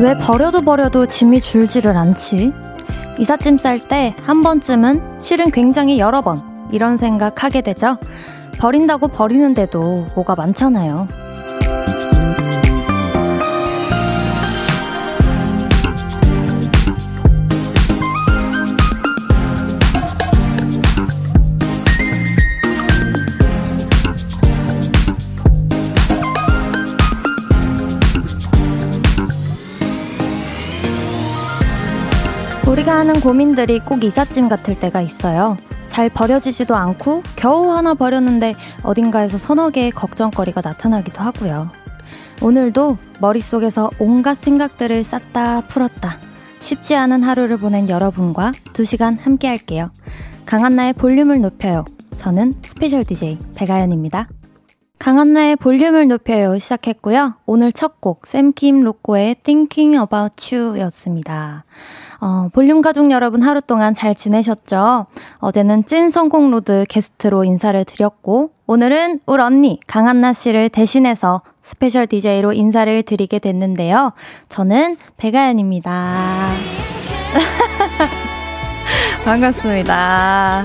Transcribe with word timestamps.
왜 0.00 0.14
버려도 0.18 0.62
버려도 0.62 1.06
짐이 1.06 1.42
줄지를 1.42 1.96
않지? 1.96 2.52
이삿짐 3.18 3.58
쌀 3.58 3.78
때 3.86 4.14
한 4.24 4.42
번쯤은 4.42 5.18
실은 5.20 5.50
굉장히 5.50 5.98
여러 5.98 6.22
번 6.22 6.40
이런 6.72 6.96
생각 6.96 7.44
하게 7.44 7.60
되죠? 7.60 7.98
버린다고 8.58 9.08
버리는데도 9.08 10.06
뭐가 10.14 10.34
많잖아요. 10.36 11.06
우리가 32.80 32.96
하는 32.96 33.20
고민들이 33.20 33.78
꼭 33.78 34.04
이삿짐 34.04 34.48
같을 34.48 34.74
때가 34.74 35.02
있어요. 35.02 35.58
잘 35.86 36.08
버려지지도 36.08 36.74
않고 36.74 37.22
겨우 37.36 37.70
하나 37.70 37.92
버렸는데 37.92 38.54
어딘가에서 38.82 39.36
서너 39.36 39.68
개의 39.68 39.90
걱정거리가 39.90 40.62
나타나기도 40.64 41.22
하고요. 41.22 41.70
오늘도 42.40 42.96
머릿속에서 43.20 43.90
온갖 43.98 44.36
생각들을 44.36 45.04
쌌다 45.04 45.60
풀었다. 45.68 46.18
쉽지 46.60 46.96
않은 46.96 47.22
하루를 47.22 47.58
보낸 47.58 47.90
여러분과 47.90 48.52
두 48.72 48.84
시간 48.86 49.18
함께 49.18 49.46
할게요. 49.48 49.90
강한나의 50.46 50.94
볼륨을 50.94 51.42
높여요. 51.42 51.84
저는 52.14 52.54
스페셜 52.64 53.04
DJ 53.04 53.38
배가연입니다. 53.56 54.28
강한나의 54.98 55.56
볼륨을 55.56 56.08
높여요 56.08 56.56
시작했고요. 56.56 57.34
오늘 57.44 57.72
첫 57.72 58.00
곡 58.00 58.26
샘킴 58.26 58.80
로꼬의 58.80 59.36
Thinking 59.42 59.98
About 59.98 60.54
You 60.56 60.80
였습니다. 60.80 61.64
어, 62.20 62.48
볼륨 62.52 62.82
가족 62.82 63.10
여러분 63.10 63.42
하루 63.42 63.60
동안 63.60 63.94
잘 63.94 64.14
지내셨죠? 64.14 65.06
어제는 65.38 65.84
찐 65.86 66.10
성공 66.10 66.50
로드 66.50 66.84
게스트로 66.88 67.44
인사를 67.44 67.82
드렸고, 67.84 68.50
오늘은 68.66 69.20
울 69.26 69.40
언니 69.40 69.80
강한나 69.86 70.32
씨를 70.32 70.68
대신해서 70.68 71.40
스페셜 71.62 72.06
DJ로 72.06 72.52
인사를 72.52 73.02
드리게 73.02 73.38
됐는데요. 73.38 74.12
저는 74.48 74.96
배가연입니다. 75.16 76.52
반갑습니다. 79.24 80.64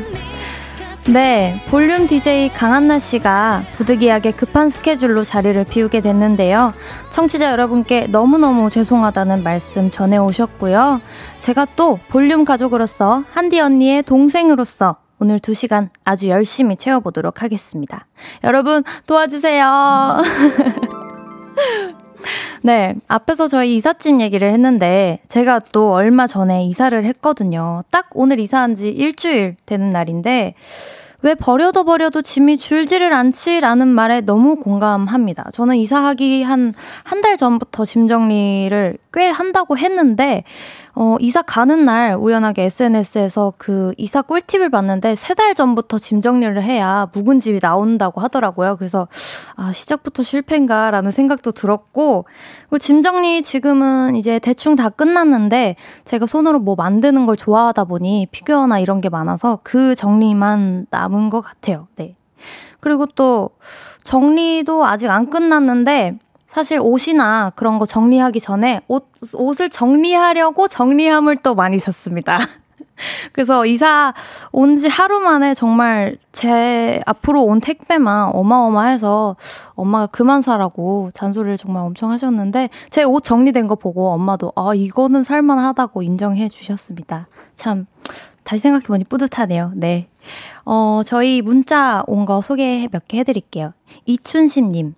네, 1.07 1.61
볼륨 1.69 2.07
DJ 2.07 2.49
강한나 2.49 2.97
씨가 2.97 3.61
부득이하게 3.73 4.31
급한 4.31 4.71
스케줄로 4.71 5.23
자리를 5.23 5.63
비우게 5.65 6.01
됐는데요. 6.01 6.73
청취자 7.11 7.51
여러분께 7.51 8.07
너무너무 8.07 8.71
죄송하다는 8.71 9.43
말씀 9.43 9.91
전해 9.91 10.17
오셨고요. 10.17 10.99
제가 11.37 11.67
또 11.75 11.99
볼륨 12.09 12.43
가족으로서 12.43 13.23
한디 13.29 13.59
언니의 13.59 14.01
동생으로서 14.01 14.95
오늘 15.19 15.37
2시간 15.37 15.89
아주 16.05 16.27
열심히 16.29 16.75
채워보도록 16.75 17.43
하겠습니다. 17.43 18.07
여러분 18.43 18.83
도와주세요. 19.05 20.21
네, 22.61 22.95
앞에서 23.07 23.47
저희 23.47 23.75
이삿짐 23.77 24.21
얘기를 24.21 24.51
했는데 24.51 25.19
제가 25.27 25.59
또 25.71 25.93
얼마 25.93 26.27
전에 26.27 26.65
이사를 26.65 27.03
했거든요. 27.05 27.81
딱 27.91 28.09
오늘 28.13 28.39
이사한 28.39 28.75
지 28.75 28.89
일주일 28.89 29.55
되는 29.65 29.89
날인데 29.89 30.55
왜 31.21 31.33
버려도 31.33 31.85
버려도 31.85 32.21
짐이 32.21 32.57
줄지를 32.57 33.11
않지라는 33.13 33.87
말에 33.87 34.21
너무 34.21 34.57
공감합니다. 34.57 35.49
저는 35.53 35.75
이사하기 35.77 36.43
한 36.43 36.73
한 37.03 37.21
달 37.21 37.37
전부터 37.37 37.83
짐 37.85 38.07
정리를 38.07 38.97
꽤 39.11 39.29
한다고 39.29 39.75
했는데 39.77 40.43
어, 40.97 41.17
이사 41.19 41.41
가는 41.41 41.83
날 41.83 42.15
우연하게 42.15 42.63
SNS에서 42.63 43.53
그 43.57 43.93
이사 43.97 44.21
꿀팁을 44.21 44.69
봤는데 44.69 45.15
세 45.15 45.35
달 45.35 45.53
전부터 45.53 45.99
짐 45.99 46.21
정리를 46.21 46.63
해야 46.63 47.09
묵은 47.13 47.39
집이 47.39 47.59
나온다고 47.59 48.21
하더라고요. 48.21 48.77
그래서 48.77 49.09
아, 49.57 49.73
시작부터 49.73 50.23
실패인가라는 50.23 51.11
생각도 51.11 51.51
들었고 51.51 52.25
짐 52.79 53.01
정리 53.01 53.43
지금은 53.43 54.15
이제 54.15 54.39
대충 54.39 54.77
다 54.77 54.87
끝났는데 54.89 55.75
제가 56.05 56.25
손으로 56.25 56.59
뭐 56.59 56.75
만드는 56.75 57.25
걸 57.25 57.35
좋아하다 57.35 57.83
보니 57.83 58.27
피규어나 58.31 58.79
이런 58.79 59.01
게 59.01 59.09
많아서 59.09 59.59
그 59.63 59.93
정리만 59.95 60.87
남은 60.89 61.29
것 61.29 61.41
같아요. 61.41 61.87
네. 61.97 62.15
그리고 62.79 63.05
또 63.07 63.49
정리도 64.03 64.85
아직 64.85 65.09
안 65.09 65.29
끝났는데 65.29 66.19
사실 66.55 66.79
옷이나 66.79 67.51
그런 67.57 67.79
거 67.79 67.85
정리하기 67.85 68.39
전에 68.39 68.79
옷, 68.87 69.09
옷을 69.33 69.67
정리하려고 69.67 70.69
정리함을 70.69 71.35
또 71.43 71.53
많이 71.53 71.79
샀습니다. 71.79 72.39
그래서 73.33 73.65
이사 73.65 74.13
온 74.53 74.77
지 74.77 74.87
하루 74.87 75.19
만에 75.19 75.53
정말 75.53 76.15
제 76.31 77.01
앞으로 77.05 77.43
온 77.43 77.59
택배만 77.59 78.29
어마어마해서 78.33 79.35
엄마가 79.73 80.05
그만 80.07 80.41
사라고 80.41 81.09
잔소리를 81.13 81.57
정말 81.57 81.83
엄청 81.83 82.09
하셨는데 82.11 82.69
제 82.89 83.03
옷 83.03 83.21
정리된 83.25 83.67
거 83.67 83.75
보고 83.75 84.11
엄마도 84.11 84.53
아, 84.55 84.73
이거는 84.73 85.25
살만하다고 85.25 86.03
인정해 86.03 86.47
주셨습니다. 86.47 87.27
참, 87.55 87.85
다시 88.45 88.61
생각해보니 88.61 89.03
뿌듯하네요. 89.03 89.73
네. 89.75 90.07
어, 90.65 91.01
저희 91.05 91.41
문자 91.41 92.03
온 92.07 92.25
거 92.25 92.41
소개 92.41 92.87
몇 92.91 93.07
개 93.07 93.19
해드릴게요. 93.19 93.73
이춘심님. 94.05 94.93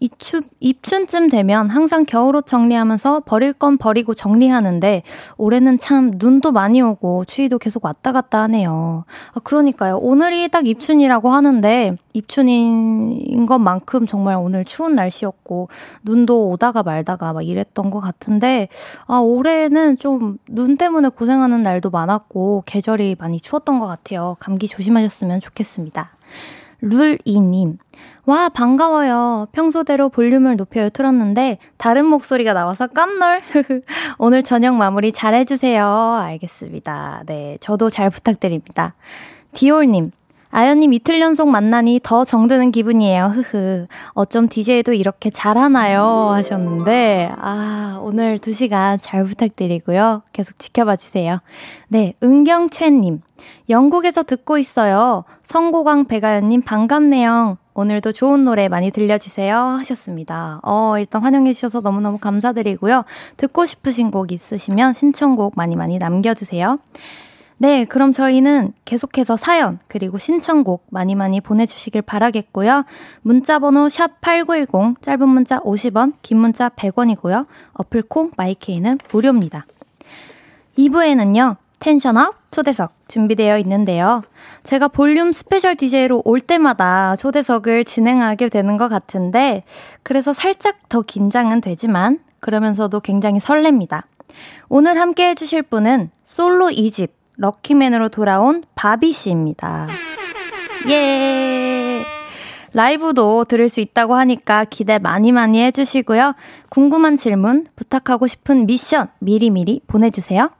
입춘, 0.00 0.42
입춘쯤 0.58 1.28
되면 1.28 1.70
항상 1.70 2.04
겨울옷 2.04 2.44
정리하면서 2.44 3.20
버릴 3.20 3.52
건 3.52 3.78
버리고 3.78 4.14
정리하는데 4.14 5.02
올해는 5.38 5.78
참 5.78 6.10
눈도 6.16 6.50
많이 6.50 6.82
오고 6.82 7.24
추위도 7.26 7.58
계속 7.58 7.84
왔다 7.84 8.10
갔다 8.10 8.42
하네요. 8.42 9.04
아, 9.32 9.40
그러니까요. 9.44 9.98
오늘이 9.98 10.48
딱 10.48 10.66
입춘이라고 10.66 11.30
하는데 11.30 11.96
입춘인 12.14 13.46
것만큼 13.46 14.06
정말 14.08 14.36
오늘 14.36 14.64
추운 14.64 14.96
날씨였고 14.96 15.68
눈도 16.02 16.48
오다가 16.50 16.82
말다가 16.82 17.32
막 17.32 17.42
이랬던 17.42 17.90
것 17.90 18.00
같은데 18.00 18.68
아, 19.06 19.18
올해는 19.18 19.98
좀 19.98 20.36
눈 20.48 20.76
때문에 20.76 21.08
고생하는 21.10 21.62
날도 21.62 21.90
많았고 21.90 22.64
계절이 22.66 23.16
많이 23.18 23.40
추웠던 23.40 23.78
것 23.78 23.86
같아요. 23.86 24.36
감기 24.40 24.66
조심하셨으면 24.72 25.40
좋겠습니다. 25.40 26.10
룰이님. 26.80 27.76
와, 28.24 28.48
반가워요. 28.48 29.46
평소대로 29.52 30.08
볼륨을 30.08 30.56
높여 30.56 30.88
틀었는데, 30.88 31.58
다른 31.76 32.06
목소리가 32.06 32.54
나와서 32.54 32.86
깜놀. 32.86 33.42
오늘 34.18 34.42
저녁 34.42 34.74
마무리 34.76 35.12
잘 35.12 35.34
해주세요. 35.34 35.86
알겠습니다. 35.86 37.22
네, 37.26 37.58
저도 37.60 37.90
잘 37.90 38.10
부탁드립니다. 38.10 38.94
디올님. 39.54 40.10
아연님 40.52 40.92
이틀 40.92 41.18
연속 41.22 41.48
만나니 41.48 41.98
더 42.02 42.24
정드는 42.24 42.72
기분이에요. 42.72 43.24
흐흐. 43.24 43.86
어쩜 44.10 44.48
DJ도 44.48 44.92
이렇게 44.92 45.30
잘하나요? 45.30 46.04
하셨는데, 46.30 47.32
아, 47.38 47.98
오늘 48.02 48.36
2시간 48.36 48.98
잘 49.00 49.24
부탁드리고요. 49.24 50.22
계속 50.34 50.58
지켜봐 50.58 50.96
주세요. 50.96 51.38
네, 51.88 52.12
은경채님. 52.22 53.20
영국에서 53.70 54.22
듣고 54.22 54.58
있어요. 54.58 55.24
성고광 55.46 56.04
배가연님 56.04 56.60
반갑네요. 56.62 57.56
오늘도 57.72 58.12
좋은 58.12 58.44
노래 58.44 58.68
많이 58.68 58.90
들려주세요. 58.90 59.56
하셨습니다. 59.56 60.60
어, 60.62 60.96
일단 60.98 61.22
환영해주셔서 61.22 61.80
너무너무 61.80 62.18
감사드리고요. 62.18 63.04
듣고 63.38 63.64
싶으신 63.64 64.10
곡 64.10 64.32
있으시면 64.32 64.92
신청곡 64.92 65.54
많이 65.56 65.76
많이 65.76 65.96
남겨주세요. 65.96 66.78
네, 67.62 67.84
그럼 67.84 68.10
저희는 68.10 68.72
계속해서 68.84 69.36
사연, 69.36 69.78
그리고 69.86 70.18
신청곡 70.18 70.84
많이 70.90 71.14
많이 71.14 71.40
보내주시길 71.40 72.02
바라겠고요. 72.02 72.84
문자번호 73.20 73.88
샵 73.88 74.20
8910, 74.20 75.00
짧은 75.00 75.28
문자 75.28 75.60
50원, 75.60 76.14
긴 76.22 76.38
문자 76.38 76.68
100원이고요. 76.70 77.46
어플 77.74 78.02
콩, 78.08 78.32
마이K는 78.36 78.98
무료입니다. 79.12 79.64
2부에는요, 80.76 81.54
텐션업 81.78 82.34
초대석 82.50 82.94
준비되어 83.06 83.58
있는데요. 83.58 84.22
제가 84.64 84.88
볼륨 84.88 85.30
스페셜 85.30 85.76
DJ로 85.76 86.22
올 86.24 86.40
때마다 86.40 87.14
초대석을 87.14 87.84
진행하게 87.84 88.48
되는 88.48 88.76
것 88.76 88.88
같은데, 88.88 89.62
그래서 90.02 90.34
살짝 90.34 90.88
더 90.88 91.02
긴장은 91.02 91.60
되지만, 91.60 92.18
그러면서도 92.40 92.98
굉장히 92.98 93.38
설렙니다. 93.38 94.02
오늘 94.68 94.98
함께 94.98 95.28
해주실 95.28 95.62
분은 95.62 96.10
솔로 96.24 96.66
2집, 96.66 97.21
Lucky 97.36 97.66
Man으로 97.66 98.08
돌아온 98.08 98.64
바비 98.74 99.12
씨입니다. 99.12 99.88
예! 100.88 102.02
라이브도 102.74 103.44
들을 103.44 103.68
수 103.68 103.80
있다고 103.80 104.14
하니까 104.14 104.64
기대 104.64 104.98
많이 104.98 105.32
많이 105.32 105.60
해주시고요. 105.62 106.34
궁금한 106.70 107.16
질문, 107.16 107.66
부탁하고 107.76 108.26
싶은 108.26 108.66
미션 108.66 109.08
미리미리 109.18 109.82
보내주세요. 109.86 110.50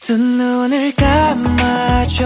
두 0.00 0.16
눈을 0.16 0.92
감아줘. 0.94 2.24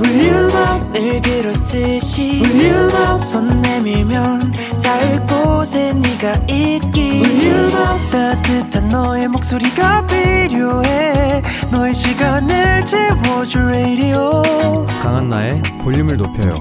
울륨을 0.00 1.22
그렇듯이. 1.22 2.42
울륨 2.44 3.18
손 3.18 3.62
내밀면 3.62 4.52
닿을 4.82 5.26
곳에 5.26 5.92
네가 5.94 6.32
있기. 6.48 7.22
울륨 7.24 8.10
따뜻한 8.10 8.88
너의 8.90 9.28
목소리가 9.28 10.06
필요해. 10.06 11.42
너의 11.72 11.94
시간을 11.94 12.84
채워줄 12.84 13.62
radio. 13.62 14.86
강한나의 15.02 15.62
볼륨을 15.82 16.16
높여요. 16.16 16.54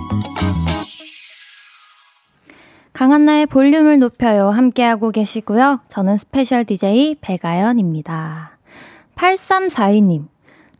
강한나의 2.93 3.47
볼륨을 3.47 3.99
높여요. 3.99 4.49
함께하고 4.49 5.11
계시고요. 5.11 5.81
저는 5.89 6.17
스페셜 6.17 6.63
DJ 6.63 7.15
백아연입니다. 7.21 8.57
8342님 9.15 10.32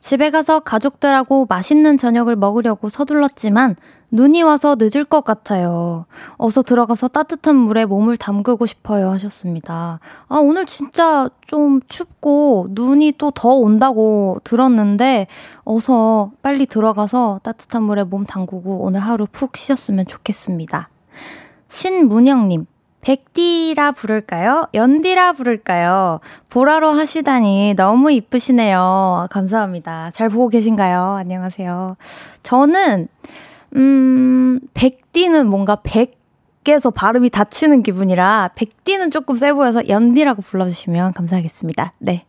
집에 0.04 0.32
가서 0.32 0.60
가족들하고 0.60 1.46
맛있는 1.48 1.98
저녁을 1.98 2.36
먹으려고 2.36 2.90
서둘렀지만 2.90 3.78
눈이 4.12 4.44
와서 4.44 4.76
늦을 4.78 5.06
것 5.06 5.24
같아요. 5.24 6.06
어서 6.36 6.62
들어가서 6.62 7.08
따뜻한 7.08 7.56
물에 7.56 7.86
몸을 7.86 8.18
담그고 8.18 8.66
싶어요 8.66 9.10
하셨습니다. 9.12 10.02
아, 10.28 10.36
오늘 10.36 10.66
진짜 10.66 11.30
좀 11.48 11.80
춥고 11.88 12.68
눈이 12.72 13.14
또 13.14 13.32
더 13.32 13.52
온다고 13.52 14.42
들었는데 14.44 15.28
어서 15.64 16.32
빨리 16.42 16.66
들어가서 16.66 17.40
따뜻한 17.42 17.84
물에 17.84 18.04
몸 18.04 18.26
담그고 18.26 18.84
오늘 18.84 19.00
하루 19.00 19.26
푹 19.32 19.56
쉬셨으면 19.56 20.06
좋겠습니다. 20.06 20.90
신문영님, 21.70 22.66
백디라 23.04 23.92
부를까요? 23.92 24.68
연디라 24.74 25.34
부를까요? 25.34 26.22
보라로 26.50 26.92
하시다니 26.92 27.76
너무 27.76 28.12
이쁘시네요. 28.12 29.28
감사합니다. 29.30 30.10
잘 30.12 30.30
보고 30.30 30.48
계신가요? 30.48 31.18
안녕하세요. 31.20 31.98
저는, 32.42 33.08
음, 33.76 34.60
백디는 34.74 35.48
뭔가 35.48 35.82
백에서 35.84 36.92
발음이 36.92 37.30
닫히는 37.30 37.84
기분이라 37.84 38.52
백디는 38.56 39.12
조금 39.12 39.36
세 39.36 39.52
보여서 39.52 39.88
연디라고 39.88 40.42
불러주시면 40.42 41.14
감사하겠습니다. 41.14 41.94
네. 42.00 42.26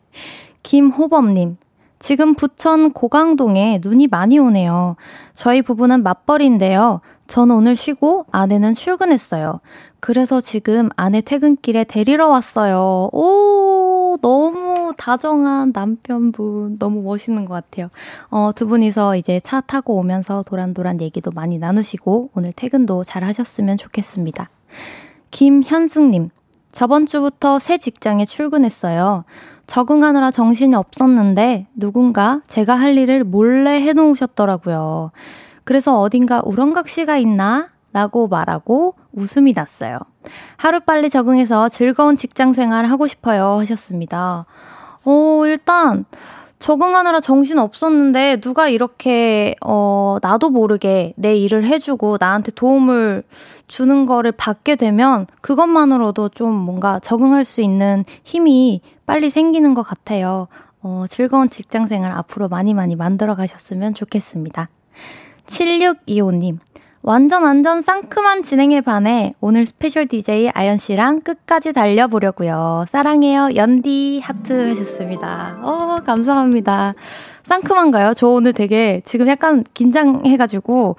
김호범님, 0.63 1.57
지금 2.05 2.35
부천 2.35 2.93
고강동에 2.93 3.79
눈이 3.81 4.05
많이 4.05 4.37
오네요. 4.37 4.95
저희 5.33 5.63
부부는 5.63 6.03
맞벌이인데요. 6.03 7.01
저는 7.25 7.55
오늘 7.55 7.75
쉬고 7.75 8.27
아내는 8.29 8.75
출근했어요. 8.75 9.59
그래서 9.99 10.39
지금 10.39 10.89
아내 10.95 11.21
퇴근길에 11.21 11.83
데리러 11.83 12.27
왔어요. 12.27 13.09
오, 13.11 14.19
너무 14.21 14.93
다정한 14.95 15.71
남편분. 15.73 16.77
너무 16.77 17.01
멋있는 17.01 17.43
것 17.43 17.55
같아요. 17.55 17.89
어, 18.29 18.51
두 18.53 18.67
분이서 18.67 19.15
이제 19.15 19.39
차 19.39 19.59
타고 19.59 19.95
오면서 19.95 20.43
도란도란 20.43 21.01
얘기도 21.01 21.31
많이 21.31 21.57
나누시고 21.57 22.29
오늘 22.35 22.53
퇴근도 22.53 23.03
잘 23.03 23.23
하셨으면 23.23 23.77
좋겠습니다. 23.77 24.51
김현숙님, 25.31 26.29
저번 26.71 27.07
주부터 27.07 27.57
새 27.57 27.79
직장에 27.79 28.25
출근했어요. 28.25 29.23
적응하느라 29.67 30.31
정신이 30.31 30.75
없었는데 30.75 31.67
누군가 31.75 32.41
제가 32.47 32.75
할 32.75 32.97
일을 32.97 33.23
몰래 33.23 33.81
해놓으셨더라고요. 33.81 35.11
그래서 35.63 35.99
어딘가 35.99 36.41
우렁각시가 36.45 37.17
있나? 37.17 37.69
라고 37.91 38.27
말하고 38.27 38.93
웃음이 39.13 39.53
났어요. 39.55 39.99
하루빨리 40.57 41.09
적응해서 41.09 41.69
즐거운 41.69 42.17
직장 42.17 42.51
생활 42.51 42.85
하고 42.85 43.07
싶어요. 43.07 43.59
하셨습니다. 43.59 44.45
어, 45.05 45.43
일단, 45.45 46.05
적응하느라 46.59 47.19
정신 47.19 47.59
없었는데 47.59 48.37
누가 48.37 48.67
이렇게 48.69 49.55
어 49.63 50.17
나도 50.21 50.49
모르게 50.49 51.13
내 51.15 51.35
일을 51.35 51.65
해주고 51.65 52.17
나한테 52.19 52.51
도움을 52.53 53.23
주는 53.67 54.05
거를 54.05 54.31
받게 54.31 54.75
되면 54.75 55.27
그것만으로도 55.41 56.29
좀 56.29 56.53
뭔가 56.53 56.99
적응할 56.99 57.45
수 57.45 57.61
있는 57.61 58.03
힘이 58.23 58.81
빨리 59.05 59.29
생기는 59.29 59.73
것 59.73 59.83
같아요. 59.83 60.47
어 60.81 61.05
즐거운 61.09 61.49
직장 61.49 61.87
생활 61.87 62.11
앞으로 62.11 62.47
많이 62.47 62.73
많이 62.73 62.95
만들어 62.95 63.35
가셨으면 63.35 63.93
좋겠습니다. 63.93 64.69
7625님 65.45 66.59
완전 67.07 67.43
완전 67.43 67.81
상큼한 67.81 68.41
진행에 68.41 68.81
반해 68.81 69.35
오늘 69.39 69.67
스페셜 69.67 70.07
DJ 70.07 70.49
아연 70.55 70.77
씨랑 70.77 71.21
끝까지 71.21 71.71
달려보려고요. 71.71 72.85
사랑해요. 72.87 73.49
연디 73.55 74.21
하트 74.23 74.69
하셨습니다. 74.69 75.59
어, 75.61 75.97
감사합니다. 76.03 76.95
상큼한가요? 77.43 78.15
저 78.15 78.27
오늘 78.27 78.53
되게 78.53 79.03
지금 79.05 79.27
약간 79.27 79.63
긴장해가지고 79.75 80.95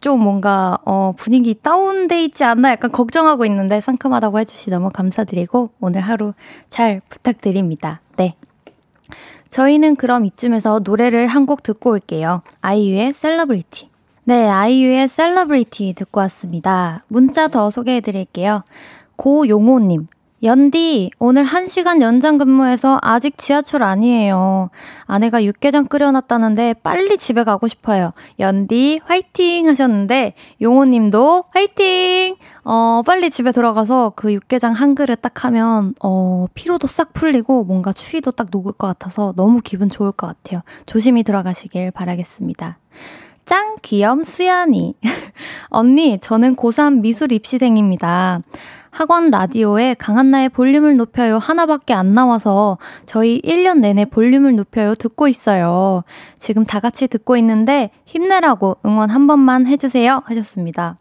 좀 0.00 0.20
뭔가 0.22 0.78
어, 0.84 1.12
분위기 1.16 1.54
다운돼 1.54 2.22
있지 2.24 2.44
않나 2.44 2.70
약간 2.70 2.92
걱정하고 2.92 3.44
있는데 3.46 3.80
상큼하다고 3.80 4.38
해주시 4.40 4.70
너무 4.70 4.90
감사드리고 4.90 5.70
오늘 5.80 6.02
하루 6.02 6.34
잘 6.68 7.00
부탁드립니다. 7.08 8.00
네. 8.16 8.34
저희는 9.48 9.96
그럼 9.96 10.24
이쯤에서 10.24 10.80
노래를 10.84 11.26
한 11.28 11.46
곡 11.46 11.62
듣고 11.62 11.90
올게요. 11.90 12.42
아이유의 12.60 13.12
셀러브리티. 13.12 13.88
네, 14.24 14.48
아이유의 14.48 15.08
셀러브리티 15.08 15.94
듣고 15.94 16.20
왔습니다. 16.20 17.04
문자 17.08 17.46
더 17.48 17.70
소개해 17.70 18.00
드릴게요. 18.00 18.64
고용호님. 19.16 20.08
연디, 20.42 21.10
오늘 21.18 21.46
1시간 21.46 22.02
연장 22.02 22.36
근무해서 22.36 22.98
아직 23.00 23.38
지하철 23.38 23.82
안이에요. 23.82 24.68
아내가 25.06 25.42
육개장 25.42 25.86
끓여놨다는데 25.86 26.74
빨리 26.82 27.16
집에 27.16 27.42
가고 27.42 27.66
싶어요. 27.68 28.12
연디, 28.38 29.00
화이팅! 29.02 29.66
하셨는데, 29.66 30.34
용호님도 30.60 31.44
화이팅! 31.54 32.36
어, 32.64 33.02
빨리 33.06 33.30
집에 33.30 33.50
들어가서 33.50 34.12
그 34.14 34.30
육개장 34.34 34.74
한 34.74 34.94
그릇 34.94 35.22
딱 35.22 35.46
하면, 35.46 35.94
어, 36.02 36.46
피로도 36.52 36.86
싹 36.86 37.14
풀리고 37.14 37.64
뭔가 37.64 37.94
추위도 37.94 38.32
딱 38.32 38.48
녹을 38.52 38.72
것 38.72 38.88
같아서 38.88 39.32
너무 39.36 39.62
기분 39.64 39.88
좋을 39.88 40.12
것 40.12 40.26
같아요. 40.26 40.60
조심히 40.84 41.22
들어가시길 41.22 41.92
바라겠습니다. 41.92 42.76
짱 43.46 43.76
귀염 43.80 44.22
수연이. 44.22 44.96
언니, 45.70 46.18
저는 46.20 46.56
고3 46.56 47.00
미술 47.00 47.32
입시생입니다. 47.32 48.42
학원 48.96 49.30
라디오에 49.30 49.92
강한나의 49.92 50.48
볼륨을 50.48 50.96
높여요 50.96 51.36
하나밖에 51.36 51.92
안 51.92 52.14
나와서 52.14 52.78
저희 53.04 53.42
1년 53.42 53.80
내내 53.80 54.06
볼륨을 54.06 54.56
높여요 54.56 54.94
듣고 54.94 55.28
있어요. 55.28 56.02
지금 56.38 56.64
다 56.64 56.80
같이 56.80 57.06
듣고 57.06 57.36
있는데 57.36 57.90
힘내라고 58.06 58.78
응원 58.86 59.10
한 59.10 59.26
번만 59.26 59.66
해주세요 59.66 60.22
하셨습니다. 60.24 60.96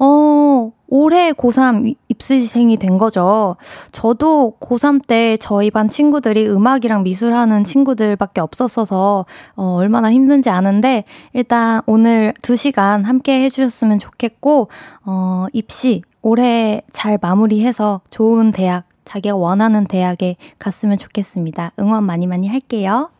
어, 0.00 0.72
올해 0.88 1.30
고3 1.30 1.94
입시생이 2.08 2.76
된 2.76 2.98
거죠. 2.98 3.54
저도 3.92 4.56
고3 4.58 5.06
때 5.06 5.36
저희 5.36 5.70
반 5.70 5.88
친구들이 5.88 6.48
음악이랑 6.48 7.04
미술하는 7.04 7.62
친구들밖에 7.62 8.40
없었어서 8.40 9.26
어, 9.54 9.74
얼마나 9.76 10.10
힘든지 10.10 10.50
아는데 10.50 11.04
일단 11.34 11.82
오늘 11.86 12.34
2시간 12.42 13.04
함께 13.04 13.44
해주셨으면 13.44 14.00
좋겠고 14.00 14.70
어, 15.04 15.46
입시 15.52 16.02
올해 16.22 16.82
잘 16.92 17.18
마무리해서 17.20 18.00
좋은 18.10 18.52
대학, 18.52 18.84
자기가 19.04 19.36
원하는 19.36 19.84
대학에 19.86 20.36
갔으면 20.58 20.96
좋겠습니다. 20.98 21.72
응원 21.78 22.04
많이 22.04 22.26
많이 22.26 22.48
할게요. 22.48 23.10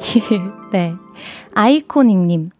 네. 0.72 0.94
아이코닉님. 1.54 2.50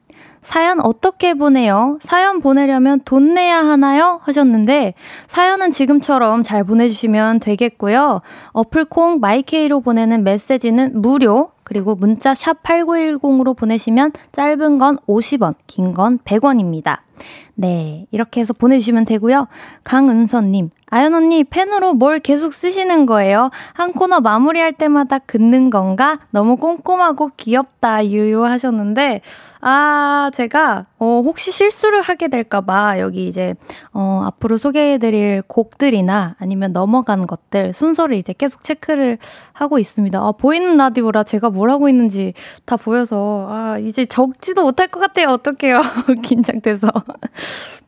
사연 0.42 0.80
어떻게 0.80 1.34
보내요? 1.34 1.98
사연 2.00 2.40
보내려면 2.40 3.00
돈 3.04 3.34
내야 3.34 3.58
하나요? 3.58 4.18
하셨는데, 4.24 4.94
사연은 5.28 5.70
지금처럼 5.70 6.42
잘 6.42 6.64
보내주시면 6.64 7.38
되겠고요. 7.38 8.22
어플 8.52 8.89
콩, 8.89 9.20
마이케이로 9.20 9.80
보내는 9.82 10.24
메시지는 10.24 11.00
무료, 11.00 11.52
그리고 11.62 11.94
문자 11.94 12.34
샵 12.34 12.60
8910으로 12.64 13.56
보내시면 13.56 14.10
짧은 14.32 14.78
건 14.78 14.98
50원, 15.06 15.54
긴 15.68 15.94
건 15.94 16.18
100원입니다. 16.18 16.98
네, 17.54 18.06
이렇게 18.10 18.40
해서 18.40 18.52
보내주시면 18.52 19.04
되고요. 19.04 19.48
강은서님, 19.84 20.70
아연 20.94 21.14
언니 21.14 21.42
펜으로 21.42 21.94
뭘 21.94 22.18
계속 22.18 22.52
쓰시는 22.52 23.06
거예요? 23.06 23.50
한 23.72 23.92
코너 23.92 24.20
마무리할 24.20 24.74
때마다 24.74 25.18
긋는 25.18 25.70
건가? 25.70 26.18
너무 26.30 26.58
꼼꼼하고 26.58 27.30
귀엽다 27.38 28.06
유유 28.06 28.44
하셨는데 28.44 29.22
아 29.62 30.30
제가 30.34 30.84
어 30.98 31.22
혹시 31.24 31.50
실수를 31.50 32.02
하게 32.02 32.28
될까봐 32.28 32.98
여기 32.98 33.24
이제 33.24 33.54
어 33.94 34.22
앞으로 34.26 34.58
소개해드릴 34.58 35.44
곡들이나 35.46 36.36
아니면 36.38 36.74
넘어간 36.74 37.26
것들 37.26 37.72
순서를 37.72 38.16
이제 38.16 38.34
계속 38.36 38.62
체크를 38.62 39.16
하고 39.54 39.78
있습니다. 39.78 40.18
아 40.18 40.32
보이는 40.32 40.76
라디오라 40.76 41.22
제가 41.22 41.48
뭘 41.48 41.70
하고 41.70 41.88
있는지 41.88 42.34
다 42.66 42.76
보여서 42.76 43.46
아 43.48 43.78
이제 43.78 44.04
적지도 44.04 44.64
못할 44.64 44.88
것 44.88 45.00
같아요. 45.00 45.28
어떡해요? 45.28 45.80
긴장돼서 46.22 46.90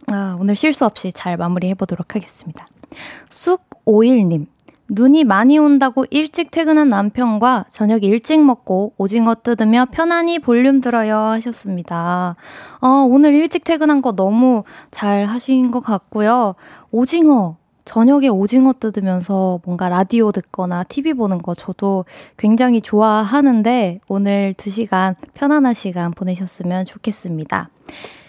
아, 0.08 0.36
오늘 0.40 0.56
실수 0.56 0.84
없이 0.84 1.12
잘 1.12 1.36
마무리해 1.36 1.74
보도록 1.74 2.14
하겠습니다. 2.14 2.66
쑥오일님. 3.30 4.46
눈이 4.88 5.24
많이 5.24 5.58
온다고 5.58 6.04
일찍 6.10 6.50
퇴근한 6.50 6.90
남편과 6.90 7.66
저녁 7.70 8.04
일찍 8.04 8.44
먹고 8.44 8.92
오징어 8.98 9.34
뜯으며 9.34 9.86
편안히 9.90 10.38
볼륨 10.38 10.80
들어요 10.80 11.16
하셨습니다. 11.16 12.36
어, 12.80 12.88
오늘 13.08 13.34
일찍 13.34 13.64
퇴근한 13.64 14.02
거 14.02 14.12
너무 14.12 14.62
잘 14.90 15.24
하신 15.24 15.70
것 15.70 15.80
같고요. 15.80 16.54
오징어, 16.90 17.56
저녁에 17.86 18.28
오징어 18.28 18.74
뜯으면서 18.74 19.60
뭔가 19.64 19.88
라디오 19.88 20.32
듣거나 20.32 20.84
TV 20.84 21.14
보는 21.14 21.38
거 21.38 21.54
저도 21.54 22.04
굉장히 22.36 22.80
좋아하는데 22.82 24.00
오늘 24.08 24.54
2시간 24.54 25.16
편안한 25.32 25.72
시간 25.72 26.10
보내셨으면 26.10 26.84
좋겠습니다. 26.84 27.70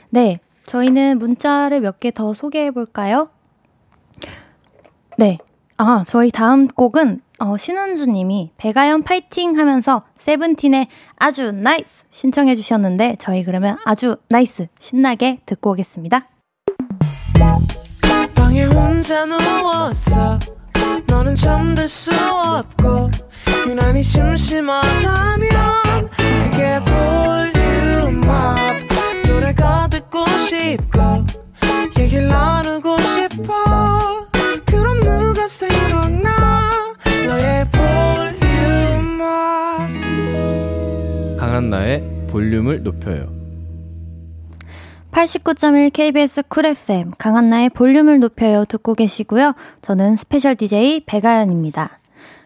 네. 0.09 0.39
저희는 0.65 1.19
문자를 1.19 1.81
몇 1.81 1.99
개 1.99 2.11
더 2.11 2.33
소개해 2.33 2.71
볼까요? 2.71 3.29
네. 5.17 5.37
아, 5.77 6.03
저희 6.05 6.31
다음 6.31 6.67
곡은 6.67 7.21
어, 7.39 7.57
신은주 7.57 8.05
님이 8.07 8.51
배가연 8.57 9.03
파이팅 9.03 9.57
하면서 9.57 10.03
세븐틴의 10.19 10.87
아주 11.17 11.51
nice 11.51 12.05
신청해 12.09 12.55
주셨는데 12.55 13.17
저희 13.19 13.43
그러면 13.43 13.77
아주 13.83 14.15
nice 14.29 14.67
신나게 14.79 15.41
듣고 15.45 15.71
오겠습니다. 15.71 16.29
싶고 30.45 30.99
얘기를 31.99 32.27
나누고 32.27 32.97
싶어 33.01 34.27
그럼 34.65 34.99
누가 34.99 35.47
생각나 35.47 36.69
너의 37.27 37.65
volume 37.71 38.82
up 38.82 39.19
강한나의 41.37 42.27
볼륨을 42.29 42.83
높여요 42.83 43.33
89.1 45.11 45.91
KBS 45.93 46.43
Cool 46.49 46.65
FM 46.65 47.11
강한나의 47.17 47.69
볼륨을 47.69 48.19
높여요 48.19 48.65
듣고 48.65 48.95
계시고요. 48.95 49.53
저는 49.81 50.17
스페셜 50.17 50.57
DJ 50.57 51.05
백아연입니다. 51.05 51.99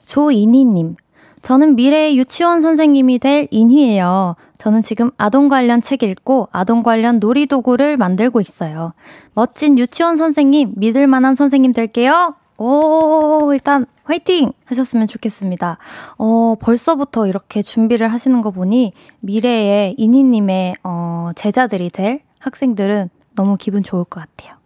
조인희님, 0.05 0.95
저는 1.41 1.75
미래의 1.75 2.17
유치원 2.17 2.61
선생님이 2.61 3.19
될 3.19 3.47
인희예요. 3.51 4.35
저는 4.57 4.81
지금 4.81 5.11
아동 5.17 5.47
관련 5.47 5.81
책 5.81 6.03
읽고 6.03 6.49
아동 6.51 6.83
관련 6.83 7.19
놀이 7.19 7.45
도구를 7.45 7.97
만들고 7.97 8.41
있어요. 8.41 8.93
멋진 9.33 9.77
유치원 9.77 10.17
선생님, 10.17 10.73
믿을 10.75 11.07
만한 11.07 11.35
선생님 11.35 11.73
될게요. 11.73 12.35
오, 12.57 13.51
일단 13.53 13.85
화이팅! 14.03 14.51
하셨으면 14.65 15.07
좋겠습니다. 15.07 15.77
어, 16.17 16.55
벌써부터 16.61 17.27
이렇게 17.27 17.61
준비를 17.61 18.11
하시는 18.11 18.41
거 18.41 18.51
보니 18.51 18.91
미래의 19.21 19.95
이니님의 19.97 20.75
어, 20.83 21.29
제자들이 21.35 21.89
될 21.89 22.21
학생들은 22.39 23.09
너무 23.35 23.55
기분 23.57 23.81
좋을 23.81 24.03
것 24.03 24.19
같아요. 24.19 24.57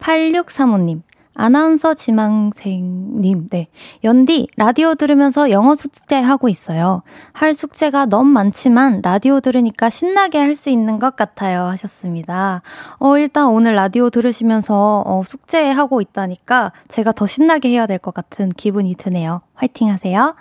8635님, 0.00 1.00
아나운서 1.34 1.94
지망생님, 1.94 3.48
네. 3.50 3.66
연디, 4.04 4.46
라디오 4.56 4.94
들으면서 4.94 5.50
영어 5.50 5.74
숙제하고 5.74 6.48
있어요. 6.48 7.02
할 7.32 7.54
숙제가 7.54 8.06
너무 8.06 8.30
많지만 8.30 9.00
라디오 9.02 9.40
들으니까 9.40 9.90
신나게 9.90 10.38
할 10.38 10.54
수 10.54 10.70
있는 10.70 11.00
것 11.00 11.16
같아요. 11.16 11.64
하셨습니다. 11.64 12.62
어, 13.00 13.18
일단 13.18 13.48
오늘 13.48 13.74
라디오 13.74 14.08
들으시면서 14.10 15.02
어, 15.04 15.22
숙제하고 15.24 16.00
있다니까 16.00 16.70
제가 16.86 17.10
더 17.12 17.26
신나게 17.26 17.70
해야 17.70 17.86
될 17.86 17.98
것 17.98 18.14
같은 18.14 18.50
기분이 18.50 18.94
드네요. 18.94 19.40
화이팅 19.54 19.90
하세요. 19.90 20.36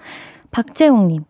박재홍님, 0.51 1.23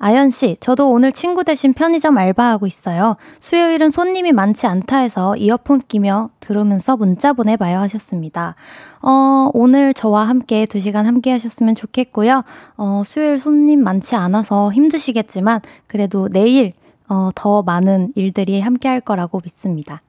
아연 0.00 0.30
씨, 0.30 0.56
저도 0.60 0.90
오늘 0.90 1.10
친구 1.10 1.42
대신 1.42 1.72
편의점 1.72 2.16
알바하고 2.16 2.68
있어요. 2.68 3.16
수요일은 3.40 3.90
손님이 3.90 4.30
많지 4.30 4.66
않다 4.68 4.98
해서 4.98 5.36
이어폰 5.36 5.80
끼며 5.88 6.30
들으면서 6.38 6.96
문자 6.96 7.32
보내봐요 7.32 7.80
하셨습니다. 7.80 8.54
어, 9.02 9.50
오늘 9.54 9.92
저와 9.92 10.28
함께 10.28 10.66
2시간 10.66 11.02
함께 11.02 11.32
하셨으면 11.32 11.74
좋겠고요. 11.74 12.44
어, 12.76 13.02
수요일 13.04 13.38
손님 13.38 13.82
많지 13.82 14.14
않아서 14.14 14.72
힘드시겠지만, 14.72 15.62
그래도 15.88 16.28
내일, 16.28 16.74
어, 17.08 17.30
더 17.34 17.64
많은 17.64 18.12
일들이 18.14 18.60
함께 18.60 18.86
할 18.86 19.00
거라고 19.00 19.40
믿습니다. 19.42 20.02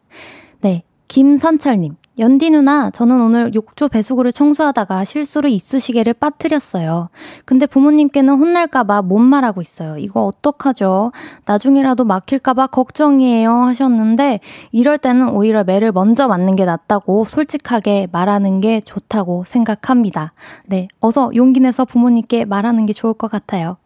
네. 0.62 0.84
김선철님. 1.10 1.96
연디 2.20 2.50
누나, 2.50 2.92
저는 2.92 3.20
오늘 3.20 3.56
욕조 3.56 3.88
배수구를 3.88 4.32
청소하다가 4.32 5.06
실수로 5.06 5.50
이쑤시개를 5.50 6.14
빠뜨렸어요. 6.14 7.10
근데 7.46 7.66
부모님께는 7.66 8.38
혼날까봐 8.38 9.02
못 9.02 9.18
말하고 9.20 9.62
있어요. 9.62 9.98
이거 9.98 10.26
어떡하죠? 10.26 11.12
나중이라도 11.46 12.04
막힐까봐 12.04 12.68
걱정이에요. 12.68 13.52
하셨는데, 13.52 14.40
이럴 14.72 14.98
때는 14.98 15.30
오히려 15.30 15.64
매를 15.64 15.92
먼저 15.92 16.28
맞는 16.28 16.56
게 16.56 16.66
낫다고 16.66 17.26
솔직하게 17.26 18.10
말하는 18.12 18.60
게 18.60 18.82
좋다고 18.82 19.46
생각합니다. 19.48 20.34
네. 20.66 20.90
어서 21.00 21.32
용기 21.34 21.60
내서 21.60 21.86
부모님께 21.86 22.46
말하는 22.46 22.86
게 22.86 22.94
좋을 22.94 23.14
것 23.14 23.32
같아요. 23.32 23.78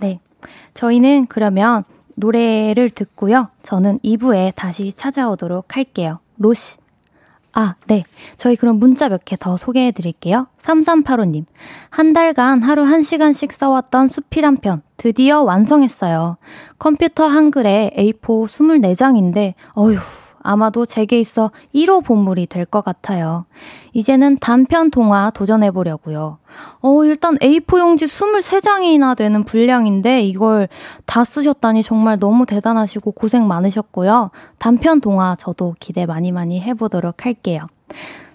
네. 0.00 0.20
저희는 0.74 1.26
그러면 1.28 1.84
노래를 2.16 2.90
듣고요. 2.90 3.48
저는 3.62 3.98
2부에 4.00 4.52
다시 4.56 4.92
찾아오도록 4.92 5.76
할게요. 5.76 6.18
로시. 6.36 6.78
아, 7.58 7.74
네. 7.86 8.04
저희 8.36 8.54
그럼 8.54 8.76
문자 8.78 9.08
몇 9.08 9.24
개 9.24 9.36
더 9.36 9.56
소개해 9.56 9.90
드릴게요. 9.92 10.46
3385님. 10.60 11.46
한 11.88 12.12
달간 12.12 12.62
하루 12.62 12.84
1시간씩 12.84 13.50
써왔던 13.50 14.08
수필 14.08 14.44
한 14.44 14.56
편, 14.58 14.82
드디어 14.98 15.42
완성했어요. 15.42 16.36
컴퓨터 16.78 17.26
한글에 17.26 17.92
A4 17.96 18.20
24장인데, 18.20 19.54
어휴, 19.74 19.96
아마도 20.46 20.86
제게 20.86 21.18
있어 21.20 21.50
1호 21.74 22.04
본물이 22.04 22.46
될 22.46 22.66
것 22.66 22.84
같아요. 22.84 23.46
이제는 23.92 24.36
단편 24.40 24.90
동화 24.90 25.30
도전해보려고요. 25.30 26.38
어, 26.80 27.04
일단 27.04 27.36
A4 27.38 27.78
용지 27.78 28.06
23장이나 28.06 29.16
되는 29.16 29.44
분량인데 29.44 30.22
이걸 30.22 30.68
다 31.04 31.24
쓰셨다니 31.24 31.82
정말 31.82 32.18
너무 32.18 32.46
대단하시고 32.46 33.12
고생 33.12 33.46
많으셨고요. 33.46 34.30
단편 34.58 35.00
동화 35.00 35.34
저도 35.36 35.74
기대 35.80 36.06
많이 36.06 36.32
많이 36.32 36.60
해보도록 36.60 37.24
할게요. 37.24 37.60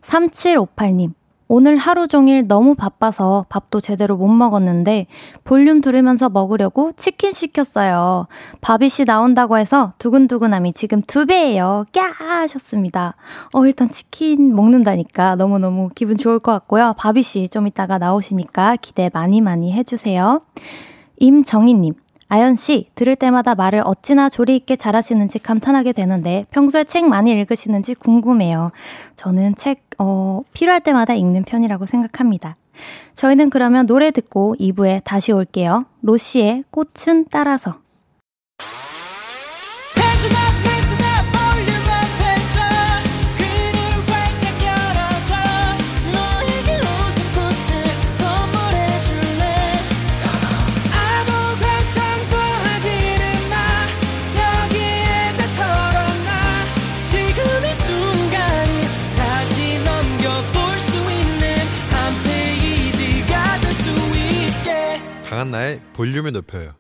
3758님. 0.04 1.14
오늘 1.54 1.76
하루 1.76 2.08
종일 2.08 2.48
너무 2.48 2.76
바빠서 2.76 3.46
밥도 3.50 3.82
제대로 3.82 4.16
못 4.16 4.30
먹었는데 4.30 5.08
볼륨 5.44 5.82
들으면서 5.82 6.30
먹으려고 6.30 6.94
치킨 6.96 7.34
시켰어요. 7.34 8.28
바비씨 8.62 9.04
나온다고 9.04 9.58
해서 9.58 9.92
두근두근함이 9.98 10.72
지금 10.72 11.02
두 11.02 11.26
배예요. 11.26 11.84
꺄 11.92 12.10
하셨습니다. 12.22 13.16
어 13.54 13.66
일단 13.66 13.90
치킨 13.90 14.56
먹는다니까 14.56 15.36
너무너무 15.36 15.90
기분 15.94 16.16
좋을 16.16 16.40
것 16.40 16.54
같고요. 16.54 16.94
바비씨 16.98 17.50
좀 17.50 17.68
이따가 17.68 17.98
나오시니까 17.98 18.78
기대 18.78 19.10
많이 19.14 19.42
많이 19.42 19.74
해주세요. 19.74 20.44
임정희님 21.18 21.96
아연 22.34 22.56
씨, 22.56 22.90
들을 22.96 23.18
때마다 23.18 23.56
말을 23.56 23.82
어찌나 23.84 24.30
조리 24.30 24.56
있게 24.56 24.78
잘하시는지 24.78 25.40
감탄하게 25.40 25.92
되는데 25.92 26.46
평소에 26.52 26.86
책 26.86 27.06
많이 27.06 27.34
읽으시는지 27.34 27.94
궁금해요. 27.94 28.72
저는 29.18 29.56
책 29.56 29.82
어, 29.98 30.42
필요할 30.54 30.80
때마다 30.80 31.14
읽는 31.14 31.44
편이라고 31.44 31.86
생각합니다. 31.86 32.56
저희는 33.16 33.50
그러면 33.50 33.86
노래 33.86 34.12
듣고 34.12 34.56
2부에 34.62 35.04
다시 35.04 35.34
올게요. 35.34 35.84
로시의 36.04 36.64
꽃은 36.72 37.26
따라서. 37.30 37.82
볼륨을 66.02 66.32
높여요. 66.32 66.74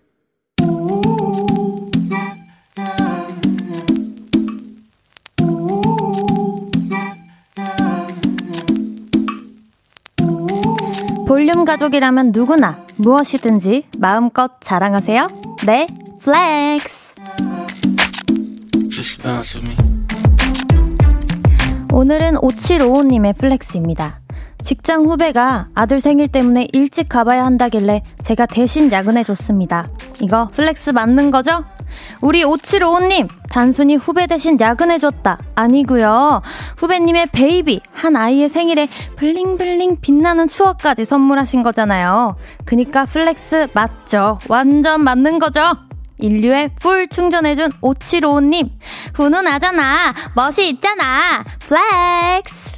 볼륨 11.27 11.65
가족이라면 11.65 12.31
누구나 12.33 12.83
무엇이든지 12.95 13.89
마음껏 13.99 14.59
자랑하세요. 14.59 15.27
네, 15.67 15.85
flex. 16.21 17.13
오늘은 21.93 22.37
5755님의 22.37 23.37
flex입니다. 23.37 24.20
직장 24.63 25.05
후배가 25.05 25.67
아들 25.73 25.99
생일 25.99 26.27
때문에 26.27 26.67
일찍 26.73 27.09
가봐야 27.09 27.45
한다길래 27.45 28.03
제가 28.21 28.45
대신 28.45 28.91
야근해줬습니다. 28.91 29.89
이거 30.21 30.49
flex 30.53 30.91
맞는 30.91 31.31
거죠? 31.31 31.63
우리 32.21 32.43
5755님, 32.43 33.27
단순히 33.49 33.95
후배 33.95 34.27
대신 34.27 34.59
야근해줬다. 34.59 35.37
아니고요 35.55 36.41
후배님의 36.77 37.27
baby, 37.33 37.81
한 37.91 38.15
아이의 38.15 38.49
생일에 38.49 38.87
bling 39.17 39.57
bling 39.57 39.97
빛나는 40.01 40.47
추억까지 40.47 41.05
선물하신 41.05 41.63
거잖아요. 41.63 42.35
그니까 42.65 43.05
flex 43.05 43.69
맞죠? 43.73 44.39
완전 44.47 45.03
맞는 45.03 45.39
거죠? 45.39 45.75
인류애 46.19 46.71
full 46.79 47.07
충전해준 47.07 47.71
5755님. 47.81 48.69
훈훈하잖아. 49.15 50.13
멋이 50.35 50.69
있잖아. 50.69 51.43
flex! 51.67 52.70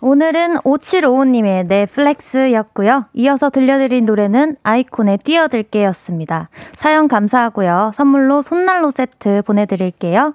오늘은 0.00 0.58
5755님의 0.58 1.66
네, 1.66 1.91
flex였고요. 1.91 3.06
이어서 3.14 3.50
들려드린 3.50 4.04
노래는 4.04 4.56
아이콘의 4.62 5.18
뛰어들게였습니다. 5.18 6.50
사연 6.76 7.08
감사하고요. 7.08 7.90
선물로 7.94 8.42
손난로 8.42 8.90
세트 8.90 9.42
보내드릴게요. 9.44 10.34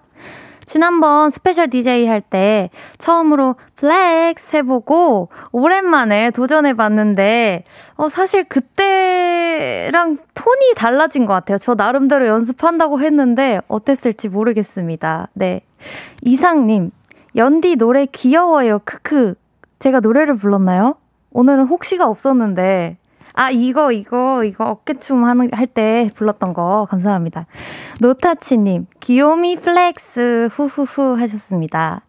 지난번 0.65 1.29
스페셜 1.29 1.69
DJ 1.69 2.07
할 2.07 2.21
때 2.21 2.69
처음으로 2.97 3.55
flex 3.75 4.55
해보고 4.57 5.29
오랜만에 5.53 6.31
도전해봤는데, 6.31 7.63
어, 7.95 8.09
사실 8.09 8.43
그때랑 8.45 10.17
톤이 10.33 10.73
달라진 10.75 11.25
것 11.25 11.33
같아요. 11.33 11.57
저 11.57 11.73
나름대로 11.75 12.27
연습한다고 12.27 12.99
했는데 13.01 13.61
어땠을지 13.69 14.27
모르겠습니다. 14.29 15.29
네. 15.33 15.61
이상님, 16.21 16.91
연디 17.35 17.75
노래 17.77 18.05
귀여워요. 18.05 18.79
크크. 18.83 19.35
제가 19.83 19.99
노래를 19.99 20.37
불렀나요? 20.37 20.95
오늘은 21.31 21.65
혹시가 21.65 22.07
없었는데. 22.07 22.95
아, 23.33 23.49
이거, 23.51 23.91
이거, 23.91 24.45
이거 24.45 24.63
어깨춤 24.69 25.25
하는, 25.25 25.49
할 25.51 25.67
때 25.67 26.09
불렀던 26.15 26.53
거. 26.53 26.87
감사합니다. 26.89 27.47
노타치님, 27.99 28.87
귀요미 29.01 29.57
flex, 29.57 30.47
후후후 30.53 31.19
하셨습니다. 31.19 32.05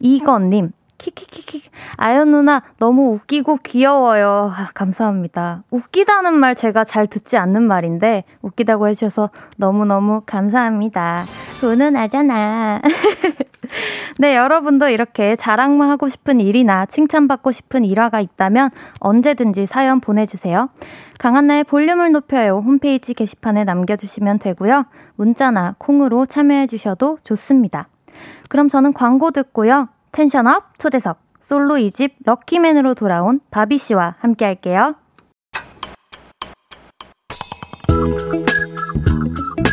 이건님, 0.00 0.70
키키키키. 0.96 1.67
아연 1.98 2.30
누나, 2.30 2.62
너무 2.78 3.10
웃기고 3.14 3.58
귀여워요. 3.64 4.52
아, 4.56 4.68
감사합니다. 4.72 5.64
웃기다는 5.70 6.32
말 6.32 6.54
제가 6.54 6.84
잘 6.84 7.08
듣지 7.08 7.36
않는 7.36 7.64
말인데, 7.64 8.22
웃기다고 8.40 8.86
해주셔서 8.86 9.30
너무너무 9.56 10.22
감사합니다. 10.24 11.24
훈훈하잖아. 11.60 12.80
네, 14.20 14.36
여러분도 14.36 14.88
이렇게 14.88 15.34
자랑만 15.34 15.90
하고 15.90 16.08
싶은 16.08 16.38
일이나 16.40 16.86
칭찬받고 16.86 17.50
싶은 17.50 17.84
일화가 17.84 18.20
있다면 18.20 18.70
언제든지 19.00 19.66
사연 19.66 20.00
보내주세요. 20.00 20.70
강한나의 21.18 21.64
볼륨을 21.64 22.12
높여요 22.12 22.62
홈페이지 22.64 23.12
게시판에 23.12 23.64
남겨주시면 23.64 24.38
되고요. 24.38 24.86
문자나 25.16 25.74
콩으로 25.78 26.26
참여해주셔도 26.26 27.18
좋습니다. 27.24 27.88
그럼 28.48 28.68
저는 28.68 28.92
광고 28.92 29.32
듣고요. 29.32 29.88
텐션업 30.12 30.78
초대석 30.78 31.27
솔로 31.48 31.76
2집 31.76 32.10
럭키맨으로 32.26 32.92
돌아온 32.92 33.40
바비 33.50 33.78
씨와 33.78 34.16
함께 34.18 34.44
할게요. 34.44 34.96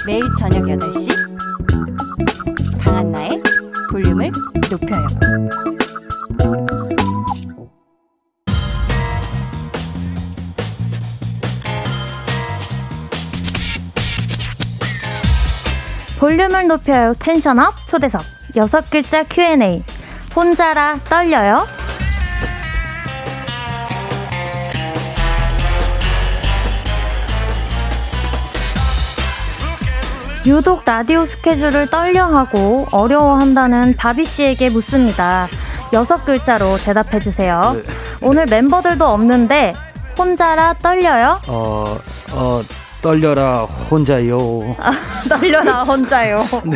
매일 0.07 0.21
저녁 0.39 0.63
8시 0.63 1.09
강한나의 2.81 3.43
볼륨을 3.91 4.31
높여요. 4.71 5.05
볼륨을 16.21 16.67
높여요 16.69 17.13
텐션업 17.19 17.73
초대석 17.89 18.21
여섯 18.55 18.89
글자 18.89 19.23
Q&A 19.23 19.83
혼자라 20.35 20.99
떨려요? 21.09 21.65
유독 30.45 30.83
라디오 30.85 31.25
스케줄을 31.25 31.89
떨려하고 31.89 32.87
어려워한다는 32.91 33.95
바비 33.95 34.25
씨에게 34.25 34.69
묻습니다. 34.69 35.47
여섯 35.93 36.23
글자로 36.23 36.77
대답해 36.77 37.19
주세요. 37.19 37.81
네. 37.83 37.93
오늘 38.21 38.45
멤버들도 38.45 39.03
없는데 39.05 39.73
혼자라 40.17 40.73
떨려요? 40.73 41.39
어, 41.47 41.97
어, 42.33 42.61
떨려라 43.05 43.65
혼자요. 43.65 44.75
아, 44.79 44.91
떨려라 45.29 45.83
혼자요. 45.83 46.39
네. 46.65 46.75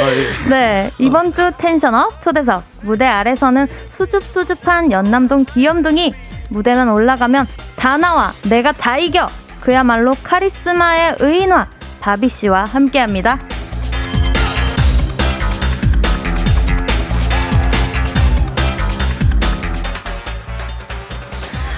아, 0.00 0.08
예. 0.08 0.48
네. 0.48 0.90
이번 0.98 1.32
주 1.32 1.50
텐션업 1.58 2.22
초대석 2.22 2.62
무대 2.82 3.06
아래서는 3.06 3.66
수줍수줍한 3.88 4.92
연남동 4.92 5.44
귀염둥이 5.46 6.14
무대만 6.50 6.88
올라가면 6.90 7.48
다 7.74 7.96
나와 7.96 8.34
내가 8.48 8.70
다 8.70 8.98
이겨 8.98 9.26
그야말로 9.60 10.14
카리스마의 10.22 11.16
의인화 11.18 11.70
바비 11.98 12.28
씨와 12.28 12.62
함께합니다. 12.62 13.40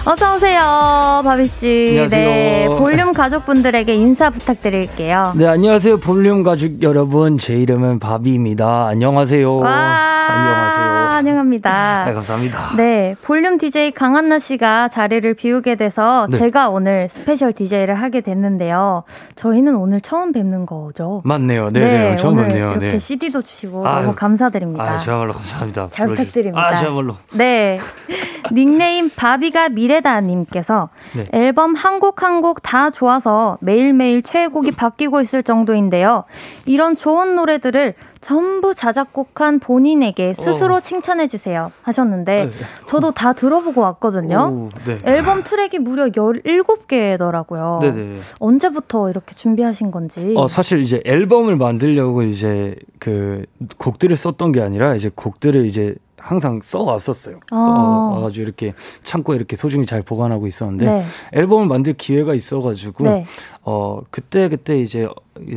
어서 0.09 0.37
오세요, 0.37 1.21
바비 1.23 1.47
씨. 1.49 1.87
안녕하세요. 1.91 2.29
네, 2.31 2.69
볼륨 2.79 3.13
가족분들에게 3.13 3.95
인사 3.95 4.31
부탁드릴게요. 4.31 5.35
네, 5.37 5.47
안녕하세요, 5.47 5.99
볼륨 5.99 6.43
가족 6.43 6.81
여러분. 6.83 7.37
제 7.37 7.55
이름은 7.57 7.99
바비입니다. 7.99 8.87
안녕하세요. 8.87 9.57
와, 9.57 9.69
안녕하세요. 9.69 10.89
환영합니다. 11.19 12.05
네, 12.07 12.15
감사합니다. 12.15 12.77
네, 12.79 13.17
볼륨 13.21 13.59
DJ 13.59 13.91
강한나 13.91 14.39
씨가 14.39 14.89
자리를 14.89 15.35
비우게 15.35 15.75
돼서 15.75 16.27
네. 16.31 16.39
제가 16.39 16.71
오늘 16.71 17.09
스페셜 17.11 17.53
DJ를 17.53 17.95
하게 17.95 18.23
됐는데요. 18.23 19.03
저희는 19.37 19.77
오늘 19.77 20.01
처음 20.01 20.33
뵙는 20.33 20.65
거죠? 20.65 21.21
맞네요. 21.25 21.71
네, 21.71 21.81
네, 21.81 21.99
네 22.11 22.17
처음 22.17 22.37
뵙네요. 22.37 22.71
이렇게 22.71 22.93
네. 22.93 22.99
CD도 22.99 23.43
주시고 23.43 23.87
아유, 23.87 24.03
너무 24.03 24.15
감사드립니다. 24.15 24.83
아, 24.83 24.97
저야말로 24.97 25.33
감사합니다. 25.33 25.89
잘 25.91 26.09
부탁드립니다. 26.09 26.67
아, 26.67 26.73
저야말로. 26.73 27.15
네. 27.33 27.79
닉네임 28.53 29.11
바비가 29.15 29.69
미래다님께서 29.69 30.89
네. 31.17 31.25
앨범 31.33 31.75
한 31.75 31.99
곡 32.01 32.23
한 32.23 32.41
곡 32.43 32.61
다 32.63 32.91
좋아서 32.91 33.59
매일매일 33.61 34.23
최애곡이 34.23 34.73
바뀌고 34.73 35.21
있을 35.21 35.43
정도인데요. 35.43 36.25
이런 36.67 36.95
좋은 36.95 37.35
노래들을 37.37 37.95
전부 38.21 38.75
자작곡한 38.75 39.61
본인에게 39.61 40.35
스스로 40.35 40.77
어. 40.77 40.81
칭찬해주세요 40.81 41.71
하셨는데 41.83 42.47
네. 42.47 42.51
저도 42.89 43.13
다 43.13 43.33
들어보고 43.33 43.81
왔거든요. 43.81 44.39
오, 44.51 44.69
네. 44.87 44.99
앨범 45.05 45.45
트랙이 45.45 45.79
무려 45.79 46.07
17개더라고요. 46.09 47.81
네네. 47.81 48.19
언제부터 48.41 49.11
이렇게 49.11 49.35
준비하신 49.35 49.91
건지. 49.91 50.35
어, 50.37 50.49
사실 50.49 50.81
이제 50.81 51.01
앨범을 51.05 51.57
만들려고 51.57 52.23
이제 52.23 52.75
그 52.99 53.45
곡들을 53.79 54.17
썼던 54.17 54.53
게 54.53 54.61
아니라 54.63 54.95
이제 54.95 55.11
곡들을 55.15 55.65
이제 55.67 55.95
항상 56.29 56.61
써왔었어요. 56.63 57.41
아. 57.51 57.57
써와가지고 57.57 58.43
이렇게 58.43 58.75
창고에 59.03 59.37
이렇게 59.37 59.57
소중히 59.57 59.87
잘 59.87 60.03
보관하고 60.03 60.47
있었는데 60.47 60.85
네. 60.85 61.05
앨범을 61.33 61.67
만들 61.67 61.95
기회가 61.95 62.35
있어가지고 62.35 63.05
네. 63.05 63.25
어 63.63 64.03
그때 64.11 64.51
그때 64.51 64.79
이제 64.79 65.09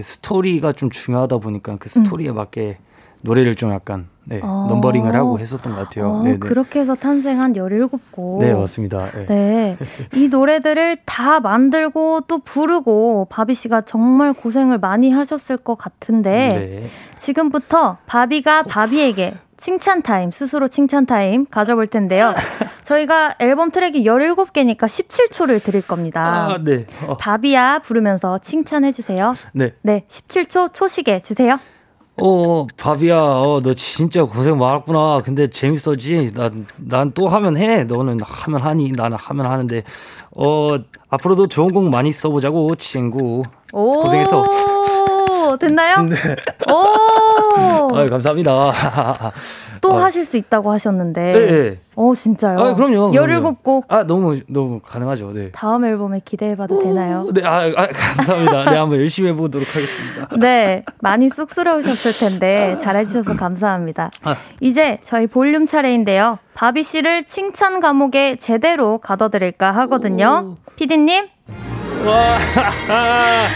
스토리가 0.02 0.72
좀 0.72 0.90
중요하다 0.90 1.40
보니까 1.40 1.76
그 1.78 1.90
스토리에 1.90 2.30
음. 2.30 2.36
맞게 2.36 2.78
노래를 3.20 3.56
좀 3.56 3.72
약간 3.72 4.08
네, 4.24 4.40
어. 4.42 4.68
numbering을 4.70 5.14
하고 5.14 5.40
했었던 5.40 5.76
것 5.76 5.90
같아요. 5.90 6.10
어, 6.10 6.24
네 6.24 6.38
그렇게 6.38 6.80
해서 6.80 6.96
탄생한 6.96 7.52
17곡. 7.52 8.40
네, 8.40 8.54
맞습니다. 8.54 9.12
네. 9.12 9.26
네. 9.26 9.78
이 10.16 10.30
노래들을 10.30 11.00
다 11.06 11.42
만들고 11.42 12.22
또 12.30 12.40
부르고 12.40 13.28
바비 13.30 13.56
씨가 13.56 13.82
정말 13.82 14.32
고생을 14.32 14.78
많이 14.78 15.12
하셨을 15.12 15.58
것 15.58 15.78
같은데 15.78 16.30
네. 16.32 16.90
지금부터 17.20 17.98
바비가 18.06 18.64
바비에게 18.64 19.34
칭찬 19.62 20.02
타임, 20.02 20.32
스스로 20.32 20.68
칭찬 20.68 21.06
타임 21.06 21.46
가져볼 21.46 21.86
텐데요. 21.86 22.34
저희가 22.84 23.36
앨범 23.40 23.70
트랙이 23.72 24.04
17개니까 24.04 24.80
17초를 24.80 25.64
드릴 25.64 25.84
겁니다. 25.84 26.50
아, 26.50 26.58
네. 26.60 26.88
어. 27.08 27.16
바비야 27.16 27.80
부르면서 27.80 28.40
칭찬해 28.40 28.92
주세요. 28.92 29.36
네. 29.54 29.74
네, 29.84 30.06
17초 30.10 30.74
초시계 30.74 31.20
주세요. 31.20 31.60
어, 32.24 32.66
바비야, 32.78 33.16
어, 33.18 33.62
너 33.64 33.70
진짜 33.76 34.26
고생 34.26 34.58
많았구나. 34.58 35.18
근데 35.24 35.44
재밌었지? 35.44 36.32
난, 36.34 36.66
난 36.78 37.12
또 37.14 37.28
하면 37.30 37.56
해. 37.58 37.84
너는 37.84 38.18
하면 38.24 38.62
하니? 38.62 38.92
나는 38.96 39.16
하면 39.24 39.46
하는데. 39.48 39.84
어, 40.32 40.68
앞으로도 41.10 41.46
좋은 41.46 41.68
곡 41.68 41.90
많이 41.90 42.12
써보자고, 42.12 42.70
친구. 42.78 43.44
오~ 43.74 43.92
고생했어. 43.94 44.42
오, 45.52 45.58
됐나요? 45.58 45.94
네. 46.04 46.16
오! 46.72 47.88
아 47.98 48.06
감사합니다. 48.06 49.32
또 49.82 49.98
아. 49.98 50.06
하실 50.06 50.26
수 50.26 50.38
있다고 50.38 50.72
하셨는데. 50.72 51.22
네. 51.34 51.46
네. 51.46 51.78
어, 51.96 52.14
진짜요? 52.16 52.58
아, 52.60 52.74
그럼요. 52.76 53.12
17곡. 53.12 53.86
아, 53.90 54.04
너무, 54.04 54.40
너무 54.48 54.80
가능하죠. 54.80 55.34
네. 55.34 55.52
다음 55.52 55.84
앨범에 55.84 56.22
기대해봐도 56.24 56.78
오, 56.78 56.84
되나요? 56.84 57.28
네, 57.34 57.44
아, 57.44 57.64
아, 57.66 57.88
감사합니다. 57.88 58.72
네, 58.72 58.78
한번 58.78 59.00
열심히 59.00 59.30
해보도록 59.30 59.68
하겠습니다. 59.68 60.30
네. 60.40 60.84
많이 61.00 61.30
쑥스러우셨을 61.30 62.30
텐데, 62.30 62.78
잘해주셔서 62.82 63.36
감사합니다. 63.36 64.12
아. 64.24 64.38
이제 64.62 65.00
저희 65.04 65.28
볼륨 65.28 65.66
차례인데요. 65.66 66.38
바비 66.54 66.84
씨를 66.84 67.26
칭찬 67.26 67.80
감옥에 67.80 68.38
제대로 68.38 69.00
가둬드릴까 69.00 69.72
하거든요. 69.72 70.58
피디님. 70.76 71.26
와. 72.06 72.38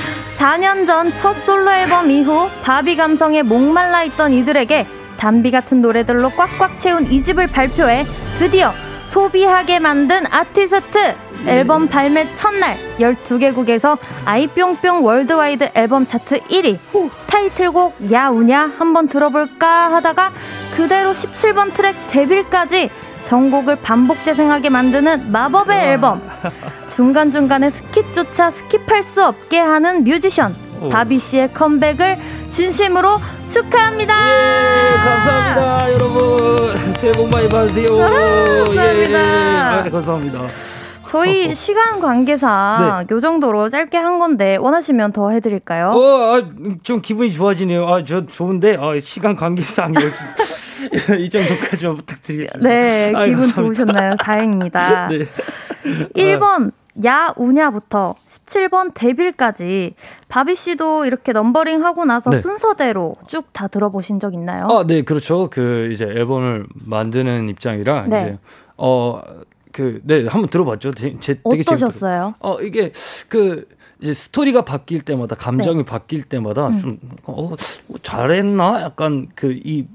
4년 0.38 0.86
전 0.86 1.12
첫 1.16 1.34
솔로 1.34 1.72
앨범 1.72 2.12
이후 2.12 2.50
바비 2.62 2.96
감성에 2.96 3.44
목말라 3.44 4.04
있던 4.04 4.34
이들에게 4.34 4.86
담비 5.18 5.52
같은 5.52 5.82
노래들로 5.82 6.30
꽉꽉 6.32 6.78
채운 6.78 7.06
이 7.12 7.22
집을 7.22 7.48
발표해 7.48 8.06
드디어 8.38 8.74
소비하게 9.06 9.80
만든 9.80 10.26
아티스트 10.30 11.16
앨범 11.48 11.88
발매 11.88 12.34
첫날 12.34 12.76
12개국에서 13.00 13.98
아이뿅뿅 14.26 15.06
worldwide 15.06 15.70
앨범 15.76 16.06
차트 16.06 16.40
1위. 16.42 16.80
타이틀곡 17.28 18.12
야 18.12 18.32
우냐 18.32 18.72
한번 18.78 19.08
들어볼까 19.08 19.94
하다가 19.94 20.32
그대로 20.76 21.12
17번 21.14 21.74
트랙 21.74 21.96
Devil까지 22.10 22.90
전곡을 23.26 23.78
반복 23.78 24.24
재생하게 24.24 24.70
만드는 24.70 25.32
마법의 25.32 25.88
앨범 25.90 26.22
중간중간에 26.88 27.70
스킵조차 27.70 28.52
스킵할 28.52 29.04
수 29.04 29.26
없게 29.26 29.60
하는 29.60 30.04
뮤지션 30.04 30.56
바비 30.92 31.18
씨의 31.20 31.54
컴백을 31.54 32.18
진심으로 32.50 33.18
축하합니다. 33.48 34.14
예, 34.14 34.96
감사합니다, 34.98 35.94
여러분. 35.94 36.76
새해 36.96 37.12
복 37.14 37.30
많이 37.30 37.50
받으세요. 37.50 37.88
아, 38.02 38.10
감사합니다. 38.10 38.94
예, 38.94 39.12
예. 39.12 39.16
아, 39.16 39.90
감사합니다. 39.90 40.42
저희 41.08 41.52
어, 41.52 41.54
시간 41.56 42.00
관계상 42.00 43.06
네. 43.08 43.16
요 43.16 43.20
정도로 43.20 43.70
짧게 43.70 43.98
한 43.98 44.20
건데 44.20 44.58
원하시면 44.58 45.14
더 45.14 45.32
해드릴까요? 45.32 45.92
어, 45.92 46.36
아, 46.36 46.44
좀 46.84 47.02
기분이 47.02 47.32
좋아지네요. 47.32 47.88
아, 47.88 48.04
저 48.04 48.26
좋은데 48.26 48.78
아, 48.80 49.00
시간 49.02 49.36
관계상 49.36 49.94
이 51.20 51.30
정도까지만 51.30 51.96
부탁드리겠습니다. 51.98 52.70
네, 52.70 53.08
기분 53.08 53.22
감사합니다. 53.24 53.54
좋으셨나요? 53.56 54.16
다행입니다. 54.18 55.08
네. 55.10 55.28
1번 56.16 56.72
야 57.06 57.34
우냐부터 57.36 58.16
17번 58.26 58.92
데빌까지 58.94 59.96
바비 60.30 60.56
씨도 60.56 61.06
이렇게 61.06 61.34
넘버링 61.34 61.84
하고 61.84 62.06
나서 62.06 62.30
네. 62.30 62.38
순서대로 62.38 63.16
쭉 63.28 63.48
다 63.54 63.68
들어보신 63.68 64.20
적 64.20 64.34
있나요? 64.34 64.68
아, 64.70 64.86
네, 64.88 65.02
그렇죠. 65.02 65.50
그 65.50 65.90
이제 65.92 66.06
앨범을 66.06 66.68
만드는 66.86 67.50
입장이라 67.50 68.08
네. 68.08 68.22
이제 68.22 68.40
어 68.78 69.22
그 69.76 70.00
네, 70.06 70.26
한번 70.26 70.50
들어봤죠. 70.50 70.94
제, 70.94 71.18
제, 71.20 71.34
되게 71.52 71.62
어떠셨어요? 71.68 72.36
어, 72.40 72.62
이게 72.62 72.94
그 73.28 73.68
이제 74.00 74.14
스토리가 74.14 74.64
바뀔 74.64 75.02
때마다 75.02 75.36
감정이 75.36 75.80
네. 75.80 75.84
바뀔 75.84 76.24
때마다 76.24 76.68
음. 76.68 76.80
좀 76.80 77.00
어, 77.26 77.50
뭐 77.88 78.00
잘했나? 78.02 78.82
약간 78.84 79.28
그 79.36 79.52
이 79.52 79.86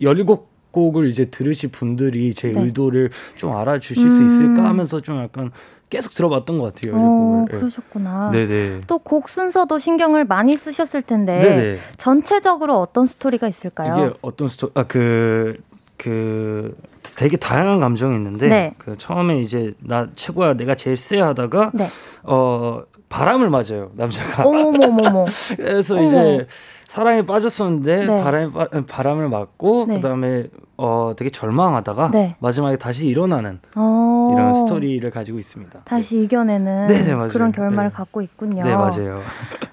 17 0.00 0.36
곡을 0.72 1.08
이제 1.08 1.24
들으실 1.26 1.70
분들이 1.70 2.34
제 2.34 2.52
네. 2.52 2.60
의도를 2.60 3.10
좀 3.36 3.56
알아주실 3.56 4.04
음. 4.04 4.10
수 4.10 4.24
있을까 4.24 4.64
하면서 4.68 5.00
좀 5.00 5.22
약간 5.22 5.50
계속 5.88 6.12
들어봤던 6.14 6.58
것 6.58 6.74
같아요. 6.74 6.92
어, 6.96 7.44
네. 7.50 7.56
그러셨구나. 7.58 8.30
네네. 8.30 8.80
또 8.86 8.98
곡 8.98 9.28
순서도 9.28 9.78
신경을 9.78 10.24
많이 10.24 10.54
쓰셨을 10.56 11.00
텐데 11.02 11.38
네네. 11.40 11.78
전체적으로 11.96 12.78
어떤 12.80 13.06
스토리가 13.06 13.46
있을까요? 13.48 13.94
이게 14.06 14.14
어떤 14.20 14.48
스토 14.48 14.70
아그 14.74 15.56
그 15.96 16.76
되게 17.16 17.36
다양한 17.38 17.80
감정이 17.80 18.14
있는데 18.16 18.48
네. 18.48 18.72
그 18.78 18.98
처음에 18.98 19.40
이제 19.40 19.72
나 19.78 20.08
최고야 20.14 20.54
내가 20.54 20.74
제일 20.74 20.96
쎄 20.96 21.20
하다가 21.20 21.70
네. 21.72 21.88
어 22.24 22.82
바람을 23.08 23.48
맞아요 23.48 23.92
남자가. 23.94 24.42
어머머머. 24.46 25.24
그래서 25.56 25.94
어머. 25.94 26.04
이제 26.06 26.46
사랑에 26.88 27.22
빠졌었는데 27.22 28.06
네. 28.06 28.22
바람에 28.22 28.50
바람을 28.86 29.28
맞고 29.28 29.86
네. 29.88 29.96
그다음에 29.96 30.44
어 30.76 31.14
되게 31.16 31.30
절망하다가 31.30 32.10
네. 32.12 32.36
마지막에 32.38 32.76
다시 32.76 33.06
일어나는 33.06 33.60
어. 33.74 34.30
이런 34.32 34.54
스토리를 34.54 35.08
가지고 35.10 35.38
있습니다. 35.38 35.80
다시 35.84 36.22
이겨내는 36.22 36.86
네, 36.86 37.02
네, 37.02 37.28
그런 37.28 37.50
결말을 37.50 37.90
네. 37.90 37.94
갖고 37.94 38.22
있군요. 38.22 38.64
네, 38.64 38.74
맞아요. 38.74 39.20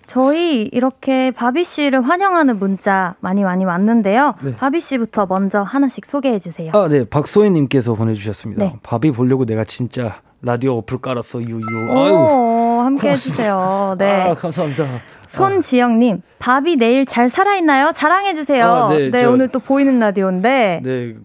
저희 0.06 0.64
이렇게 0.64 1.32
바비 1.32 1.64
씨를 1.64 2.02
환영하는 2.02 2.58
문자 2.60 3.16
많이 3.20 3.44
많이 3.44 3.66
왔는데요. 3.66 4.36
네. 4.42 4.56
바비 4.56 4.80
씨부터 4.80 5.26
먼저 5.28 5.62
하나씩 5.62 6.06
소개해 6.06 6.40
주세요. 6.40 6.72
아, 6.74 6.88
네. 6.88 7.04
박소희 7.06 7.52
님께서 7.52 7.94
보내 7.96 8.14
주셨습니다. 8.14 8.74
바비 8.84 9.12
보려고 9.12 9.46
내가 9.46 9.64
진짜 9.64 10.22
라디오 10.42 10.78
어플 10.80 11.00
깔았어. 11.00 11.42
유유. 11.42 11.60
아유. 11.90 12.82
함께 12.84 13.12
해 13.12 13.16
주세요. 13.16 13.96
네. 13.98 14.30
아, 14.30 14.34
감사합니다. 14.34 14.86
손지영님, 15.38 16.22
바비 16.40 16.78
내일 16.78 17.06
잘 17.06 17.30
살아있나요? 17.30 17.92
자랑해주세요. 17.94 18.66
아, 18.66 18.94
네, 18.94 19.10
네 19.10 19.22
저, 19.22 19.32
오늘 19.32 19.48
또 19.48 19.60
보이는 19.60 19.98
라디오인데. 20.00 20.82
네. 20.84 21.16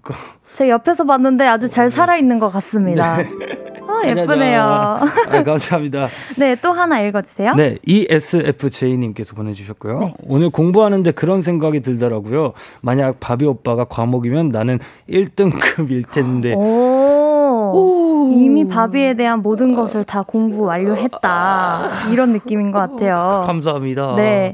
제 0.55 0.68
옆에서 0.68 1.05
봤는데 1.05 1.47
아주 1.47 1.68
잘 1.68 1.88
네. 1.88 1.97
살아있는 1.97 2.38
것 2.38 2.51
같습니다. 2.51 3.18
네. 3.18 3.29
아, 3.87 4.07
예쁘네요. 4.07 4.62
아, 4.62 5.42
감사합니다. 5.44 6.09
네, 6.37 6.57
또 6.57 6.73
하나 6.73 7.01
읽어주세요. 7.01 7.55
네, 7.55 7.77
ESFJ님께서 7.87 9.35
보내주셨고요. 9.35 9.99
네. 10.01 10.14
오늘 10.27 10.51
공부하는데 10.51 11.11
그런 11.12 11.42
생각이 11.42 11.81
들더라고요. 11.81 12.53
만약 12.81 13.21
바비 13.21 13.44
오빠가 13.47 13.85
과목이면 13.85 14.51
나는 14.51 14.79
1등급일 15.09 16.11
텐데. 16.11 16.55
오. 16.55 16.61
오. 17.75 17.97
이미 18.32 18.66
바비에 18.66 19.14
대한 19.14 19.42
모든 19.42 19.74
것을 19.74 20.04
다 20.04 20.22
공부 20.22 20.64
완료했다. 20.64 21.88
이런 22.12 22.32
느낌인 22.32 22.72
것 22.72 22.78
같아요. 22.78 23.42
감사합니다. 23.46 24.16
네. 24.16 24.52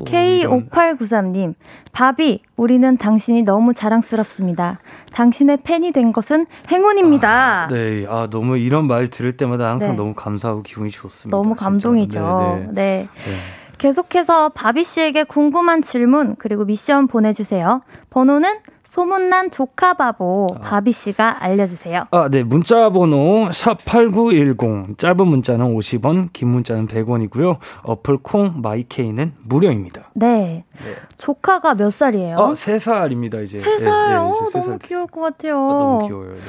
K5893님, 0.00 1.54
바비, 1.92 2.42
우리는 2.56 2.96
당신이 2.96 3.42
너무 3.42 3.74
자랑스럽습니다. 3.74 4.78
당신의 5.12 5.58
팬이 5.64 5.92
된 5.92 6.12
것은 6.12 6.46
행운입니다. 6.70 7.28
아, 7.28 7.68
네, 7.68 8.06
아, 8.08 8.28
너무 8.30 8.56
이런 8.56 8.86
말 8.86 9.08
들을 9.08 9.32
때마다 9.32 9.68
항상 9.68 9.90
네. 9.90 9.96
너무 9.96 10.14
감사하고 10.14 10.62
기분이 10.62 10.90
좋습니다. 10.90 11.36
너무 11.36 11.54
감동이죠. 11.54 12.20
네, 12.20 12.66
네. 12.66 12.72
네. 12.72 13.08
네. 13.24 13.36
계속해서 13.78 14.50
바비 14.50 14.84
씨에게 14.84 15.24
궁금한 15.24 15.82
질문 15.82 16.36
그리고 16.38 16.64
미션 16.64 17.08
보내주세요. 17.08 17.82
번호는 18.10 18.58
소문난 18.92 19.50
조카 19.50 19.94
바보 19.94 20.48
아. 20.54 20.60
바비 20.60 20.92
씨가 20.92 21.42
알려주세요. 21.42 22.08
아, 22.10 22.28
네. 22.30 22.42
문자 22.42 22.90
번호 22.90 23.48
샵8910. 23.48 24.98
짧은 24.98 25.26
문자는 25.26 25.74
50원, 25.74 26.28
긴 26.34 26.48
문자는 26.48 26.88
100원이고요. 26.88 27.56
어플 27.84 28.18
콩 28.18 28.60
마이케이는 28.60 29.32
무료입니다. 29.44 30.10
네. 30.12 30.66
네. 30.84 30.94
조카가 31.16 31.76
몇 31.76 31.88
살이에요? 31.88 32.36
아, 32.36 32.52
3살입니다, 32.52 33.42
이제. 33.44 33.60
3살? 33.60 33.78
네, 33.78 33.84
네, 34.10 34.14
어, 34.16 34.50
너무 34.52 34.78
귀여울 34.80 35.06
것 35.06 35.22
같아요. 35.22 35.56
아, 35.56 35.72
너무 35.72 36.06
귀여워요. 36.08 36.34
네. 36.34 36.40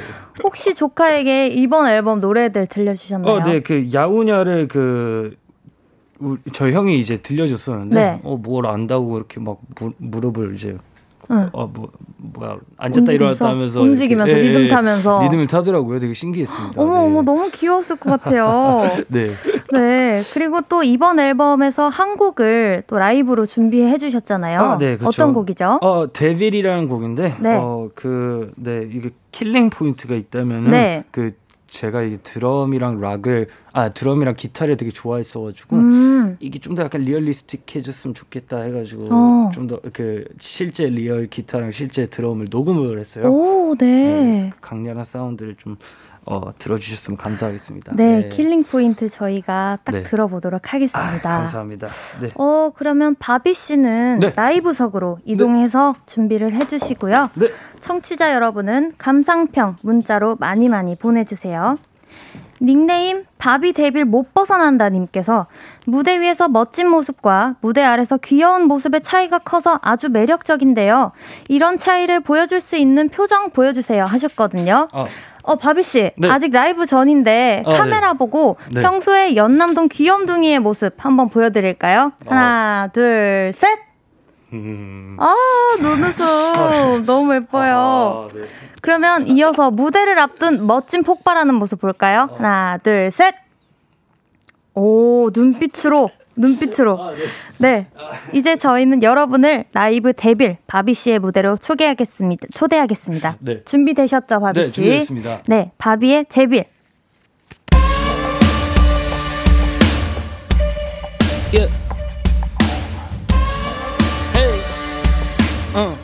혹시 0.44 0.76
조카에게 0.76 1.48
이번 1.48 1.88
앨범 1.88 2.20
노래들 2.20 2.66
들려주셨나요? 2.66 3.34
어, 3.36 3.44
네. 3.44 3.62
그 3.62 3.88
야우냐를 3.94 4.68
그 4.68 5.38
저희 6.52 6.74
형이 6.74 7.00
이제 7.00 7.18
들려줬었는데 7.18 7.96
네. 7.96 8.22
어뭘 8.24 8.66
안다고 8.66 9.16
이렇게 9.18 9.40
막 9.40 9.60
무, 9.80 9.94
무릎을 9.98 10.56
이제 10.56 10.78
응. 11.34 11.50
어 11.54 11.68
뭐 11.74 11.90
뭐야 12.18 12.58
앉았다 12.78 13.12
일어났다 13.12 13.50
하면서 13.50 13.82
움직이면서 13.82 14.32
이렇게, 14.32 14.48
리듬 14.48 14.62
예, 14.62 14.66
예, 14.66 14.70
타면서 14.70 15.24
리듬을 15.24 15.48
타더라고요. 15.48 16.00
되게 16.00 16.14
신기했습니다. 16.14 16.82
어머 16.82 16.94
네. 16.94 17.00
어머 17.06 17.22
너무 17.22 17.50
귀여웠을 17.52 17.98
것 17.98 18.10
같아요. 18.12 18.84
네. 19.10 19.32
네. 19.74 20.22
그리고 20.34 20.62
또 20.70 20.84
이번 20.84 21.20
앨범에서 21.20 21.90
한 21.90 22.16
곡을 22.16 22.84
또 22.88 22.98
라이브로 22.98 23.46
준비해 23.46 23.98
주셨잖아요. 23.98 24.60
아, 24.60 24.78
네, 24.78 24.96
그렇죠. 24.98 25.08
어떤 25.24 25.34
곡이죠? 25.34 25.80
어 25.82 26.06
Devil이라는 26.14 26.88
곡인데 26.88 27.36
네. 27.40 27.58
어 27.60 27.90
그 27.96 28.52
네 28.56 28.88
이게 28.92 29.10
killing 29.32 29.70
point가 29.70 30.16
있다면은 30.16 30.72
네. 30.72 31.04
그 31.12 31.32
제가 31.68 32.04
이 32.04 32.18
드럼이랑 32.22 33.02
락을 33.02 33.48
아 33.74 33.90
드럼이랑 33.90 34.36
기타를 34.36 34.78
되게 34.78 34.92
좋아했어가지고 34.92 35.76
음. 35.76 35.82
이게 36.40 36.60
좀 36.60 36.74
더 36.74 36.84
약간 36.84 37.02
realistic해졌으면 37.02 38.16
좋겠다 38.16 38.62
해가지고 38.62 39.08
어. 39.12 39.52
좀더 39.54 39.80
그 39.94 40.26
실제 40.40 40.88
real 40.88 41.28
기타랑 41.28 41.72
실제 41.72 42.08
드럼을 42.08 42.48
녹음을 42.50 43.00
했어요. 43.00 43.32
오, 43.32 43.76
네. 43.76 43.86
네 43.86 44.52
강렬한 44.60 45.06
사운드를 45.06 45.56
좀 45.56 45.78
어, 46.26 46.54
들어주셨으면 46.58 47.18
감사하겠습니다. 47.18 47.96
네, 47.96 48.22
네, 48.22 48.30
killing 48.30 48.64
point 48.64 49.10
저희가 49.10 49.80
딱 49.84 49.92
네. 49.92 50.04
들어보도록 50.04 50.74
하겠습니다. 50.74 51.30
아, 51.30 51.38
감사합니다. 51.40 51.90
네. 52.22 52.30
어, 52.36 52.72
그러면 52.76 53.16
바비 53.16 53.54
씨는 53.54 54.20
네. 54.20 54.32
라이브석으로 54.36 55.20
이동해서 55.26 55.96
준비를 56.06 56.54
해주시고요. 56.54 57.32
청취자 57.82 58.34
여러분은 58.34 58.94
감상평 58.98 59.78
문자로 59.82 60.38
많이 60.40 60.70
많이 60.70 60.96
보내주세요. 60.96 61.78
닉네임 62.64 63.24
바비 63.38 63.74
데빌 63.74 64.06
못 64.06 64.34
벗어난다 64.34 64.90
님께서 64.90 65.48
무대 65.86 66.20
위에서 66.22 66.48
멋진 66.48 66.88
모습과 66.88 67.56
무대 67.60 67.84
아래서 67.84 68.18
귀여운 68.18 68.64
모습의 68.64 69.02
차이가 69.02 69.38
커서 69.38 69.80
아주 69.82 70.10
매력적인데요. 70.10 71.12
이런 71.50 71.78
차이를 71.78 72.22
보여줄 72.22 72.62
수 72.62 72.78
있는 72.78 73.10
표정 73.10 73.50
보여주세요 73.50 74.06
하셨거든요. 74.06 74.88
어. 74.94 75.06
어, 75.44 75.56
바비 75.58 75.84
씨. 75.84 76.12
네. 76.16 76.30
아직 76.30 76.54
라이브 76.54 76.86
전인데 76.86 77.64
어, 77.66 77.74
카메라 77.74 78.14
네. 78.14 78.18
보고 78.18 78.56
네. 78.72 78.82
평소에 78.82 79.36
연남동 79.36 79.90
귀염둥이의 79.90 80.60
모습 80.60 80.94
한번 81.04 81.28
보여드릴까요? 81.28 82.14
하나, 82.26 82.86
어. 82.88 82.92
둘, 82.94 83.52
셋! 83.54 83.78
음. 84.54 85.18
아, 85.20 85.36
눈웃음. 85.82 86.26
아, 86.56 87.04
너무 87.06 87.36
예뻐요. 87.36 88.30
아, 88.32 88.34
네. 88.34 88.46
그러면 88.84 89.28
이어서 89.30 89.72
무대를 89.72 90.20
앞둔 90.20 90.68
멋진 90.68 91.04
폭발하는 91.04 91.56
모습 91.56 91.80
볼까요? 91.80 92.28
어. 92.30 92.36
하나, 92.36 92.78
둘, 92.84 93.12
셋. 93.12 93.34
오, 94.74 95.30
눈빛으로, 95.34 96.10
눈빛으로. 96.36 97.02
아, 97.02 97.14
네. 97.14 97.18
네. 97.60 97.88
이제 98.34 98.58
저희는 98.58 99.02
여러분을 99.02 99.64
라이브 99.72 100.12
데빌 100.12 100.58
바비 100.68 100.96
씨의 100.96 101.20
무대로 101.20 101.56
초대하겠습니다. 101.56 102.48
초대하겠습니다. 102.54 103.38
네. 103.40 103.64
준비되셨죠, 103.64 104.42
바비 104.42 104.60
네, 104.60 104.66
씨? 104.68 104.72
네, 104.72 104.74
준비됐습니다. 104.74 105.40
네, 105.48 105.72
바비의 105.78 106.26
데빌. 106.28 106.66
Yeah. 111.54 111.72
Hey. 114.36 114.60
Uh. 115.74 116.03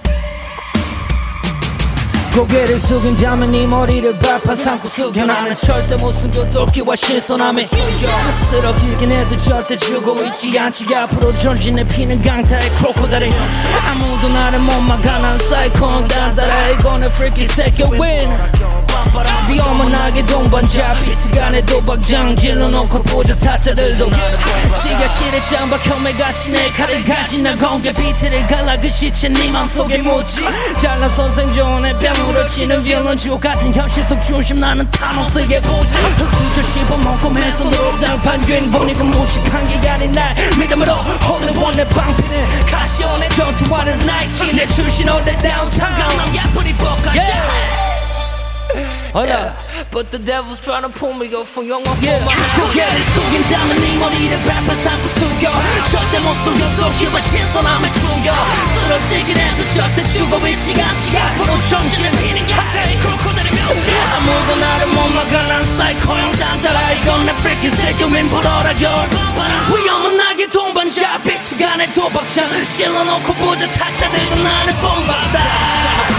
고개를 2.39 2.79
숙인다면 2.79 3.51
네 3.51 3.67
머리를 3.67 4.17
발판 4.17 4.55
삼고 4.55 4.87
숙여 4.87 5.25
나는 5.25 5.53
절대 5.57 5.97
못 5.97 6.13
숨겨 6.13 6.49
도끼와 6.49 6.95
신선함에 6.95 7.65
쓰러지긴 7.67 9.11
해도 9.11 9.37
절대 9.37 9.75
주고 9.75 10.15
있지 10.23 10.57
않지. 10.57 10.85
앞으로 10.95 11.35
전진해 11.35 11.85
피는 11.85 12.21
강타의 12.21 12.69
크로코다리 12.77 13.29
아무도 13.29 14.29
나를 14.29 14.59
못 14.59 14.71
막아. 14.79 15.19
난 15.19 15.37
사이콘 15.37 16.07
단단해. 16.07 16.75
이거는 16.75 17.09
freaky 17.09 17.45
새끼 17.45 17.83
win 17.83 18.29
위험한 19.49 19.89
동반자 20.25 20.93
비트간의 20.95 21.65
도박장 21.65 22.35
질러놓고 22.35 23.01
보자 23.03 23.35
타짜들도. 23.35 24.09
지가 24.09 25.07
실에 25.07 25.43
짱박혐에 25.43 26.13
같이 26.13 26.51
내 26.51 26.69
칼을 26.71 27.03
가진 27.05 27.43
나 27.43 27.55
공개 27.55 27.91
비트를 27.91 28.45
갈라 28.47 28.79
그 28.79 28.89
시체 28.89 29.27
네 29.29 29.49
맘속에 29.49 29.97
묻지. 29.99 30.45
잘나선 30.81 31.31
생존의 31.31 31.97
뺨으로 31.99 32.47
치는 32.47 32.83
지옥 33.17 33.41
같은 33.41 33.73
현실 33.73 34.03
속 34.03 34.21
중심 34.21 34.57
나는 34.57 34.89
타노스의 34.91 35.61
보지 35.61 35.95
흑수저 36.17 36.61
씹어먹고 36.61 37.29
맨손 37.31 37.71
노당판 37.71 38.47
유행 38.47 38.71
보니까 38.71 39.03
무식한 39.03 39.79
게 39.81 39.89
아닌 39.89 40.11
날 40.11 40.35
믿음으로 40.57 40.93
홀리원 40.93 41.75
내 41.75 41.87
방패는 41.89 42.65
카시온의 42.65 43.29
전투와는 43.29 43.97
나이키 43.99 44.53
내 44.55 44.67
출신 44.67 45.09
올내 45.09 45.37
다운타운 45.37 45.95
강남 45.95 46.33
yeah. 49.15 49.55
But 49.91 50.11
the 50.11 50.19
devil's 50.19 50.59
trying 50.59 50.83
to 50.83 50.89
pull 50.89 51.13
me 51.13 51.33
off 51.33 51.49
from 51.49 51.65
young 51.65 51.85
off 51.87 52.01
yeah. 52.01 52.21
my 52.25 52.33
hand 52.33 52.61
고개를 52.61 53.01
숙인다면 53.01 53.79
네 53.81 53.97
머리를 53.97 54.43
발판 54.43 54.75
삼고 54.75 55.07
숙여. 55.07 55.49
절대 55.89 56.19
못 56.19 56.33
속여. 56.45 56.63
도끼와 56.77 57.21
신선함을 57.21 57.89
숨겨. 57.93 58.33
쓰러지긴 58.75 59.37
해도 59.37 59.59
절대 59.73 60.03
죽어 60.13 60.47
있지가 60.47 60.85
않지 60.85 61.17
앞으로 61.17 61.61
정신을 61.69 62.11
피는 62.11 62.47
가짜의 62.47 62.99
크로코들의 62.99 63.51
명치 63.51 63.91
아무도 63.91 64.55
나를 64.55 64.87
못 64.87 65.07
막아. 65.09 65.41
난 65.47 65.63
사이코 65.77 66.13
형 66.13 66.31
단따라. 66.31 66.91
이건 66.93 67.25
내 67.25 67.31
freaking 67.33 67.75
새끼민 67.75 68.29
불어라 68.29 68.73
겨울 68.75 69.09
위험은 69.09 70.17
나게 70.17 70.47
동반자. 70.47 71.19
내 71.77 71.91
도박장. 71.91 72.65
실어놓고 72.65 73.33
보자 73.33 73.71
타짜들도 73.71 74.43
나를 74.43 74.73
본받아 74.75 76.18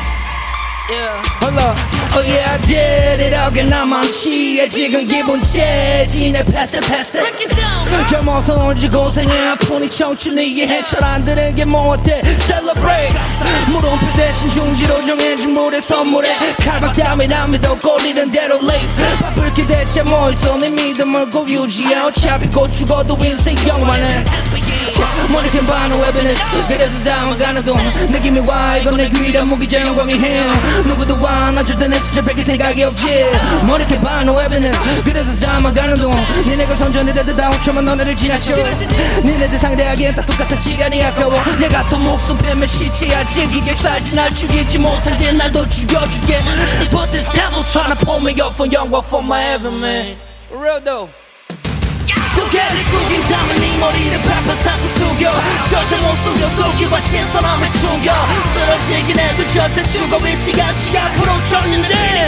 Hold 0.91 1.57
Oh 2.13 2.19
yeah 2.19 2.51
I 2.51 2.57
did 2.67 3.21
it. 3.21 3.33
Again 3.33 3.71
I'm 3.71 3.93
on 3.93 4.11
취해 4.11 4.67
지금 4.67 5.07
기분 5.07 5.41
재지네 5.41 6.43
패스트 6.43 6.81
패스트 6.81 7.21
젊어서 8.09 8.55
언제 8.55 8.89
고생해? 8.89 9.47
아프니 9.49 9.89
청춘이 9.89 10.45
이해해. 10.51 10.83
잘안 10.83 11.23
되는 11.23 11.55
게뭐 11.55 11.91
어때? 11.93 12.21
Celebrate. 12.39 13.17
물음표 13.67 14.17
대신 14.17 14.49
중지로 14.49 15.05
정해진 15.05 15.53
물의 15.53 15.81
선물에 15.81 16.35
칼박담이 16.59 17.27
남 17.29 17.51
믿어 17.51 17.79
꼴리는 17.79 18.29
대로 18.29 18.55
late. 18.61 18.89
바쁠 19.21 19.53
게 19.53 19.65
대체 19.65 20.03
뭐 20.03 20.29
있어? 20.31 20.57
내 20.57 20.67
믿음을 20.67 21.29
꼭 21.29 21.49
유지해 21.49 21.95
어차피 21.99 22.47
곧 22.47 22.69
죽어도 22.69 23.17
인생 23.23 23.55
영원해 23.65 24.25
Can 25.51 25.65
buy 25.65 25.85
no 25.87 25.97
evidence 26.07 26.41
그래서 26.69 27.03
잠아가는 27.03 27.61
동 27.63 27.75
느낌이 28.07 28.39
와 28.47 28.77
이건 28.77 28.95
내 28.95 29.09
귀란 29.09 29.47
무기제 29.47 29.81
영광이 29.81 30.17
해. 30.17 30.45
누구도 30.85 31.19
와나 31.21 31.63
절대 31.65 31.89
내 31.89 31.99
숫자 31.99 32.21
뺏길 32.21 32.45
생각이 32.45 32.83
없지. 32.83 33.05
can 33.85 34.01
buy 34.01 34.21
no 34.21 34.39
evidence 34.39 34.77
그래서 35.03 35.37
잠아가는 35.41 35.95
동 35.95 36.13
니네가 36.47 36.75
선전이 36.77 37.13
되듯 37.13 37.35
다 37.35 37.49
5초만 37.49 37.83
너네를 37.83 38.15
지나쳐. 38.15 38.53
니네들 39.25 39.59
상대하기엔 39.59 40.15
다 40.15 40.21
똑같아 40.25 40.55
시간이 40.55 41.03
아까워. 41.03 41.33
내가 41.59 41.89
또 41.89 41.97
목숨 41.97 42.37
빼면 42.37 42.65
시체야. 42.65 43.25
즐기게 43.27 43.75
살지 43.75 44.15
날 44.15 44.33
죽이지 44.33 44.77
못한데 44.77 45.33
날더 45.33 45.67
죽여줄게. 45.67 46.39
But 46.91 47.11
this 47.11 47.29
devil 47.31 47.63
tryna 47.63 47.95
pull 47.97 48.21
me 48.21 48.31
off 48.41 48.55
from 48.55 48.71
young 48.71 48.89
for 49.03 49.21
my 49.23 49.41
heaven 49.41 49.79
man 49.81 50.17
For 50.47 50.57
real 50.57 50.79
though 50.79 51.20
고개를 52.35 52.79
숙인 52.79 53.21
다음에 53.23 53.55
네 53.59 53.77
머리를 53.77 54.21
발판 54.21 54.55
삼고 54.55 54.87
숙여 54.89 55.31
절대 55.69 55.97
못 55.97 56.15
숙여 56.15 56.49
도끼와 56.51 57.01
신선함을 57.01 57.73
숨겨 57.73 58.13
쓰러지긴 58.53 59.19
해도 59.19 59.47
절대 59.53 59.83
죽어 59.83 60.19
않지 60.61 60.97
앞으로 60.97 61.41
전진해 61.49 62.27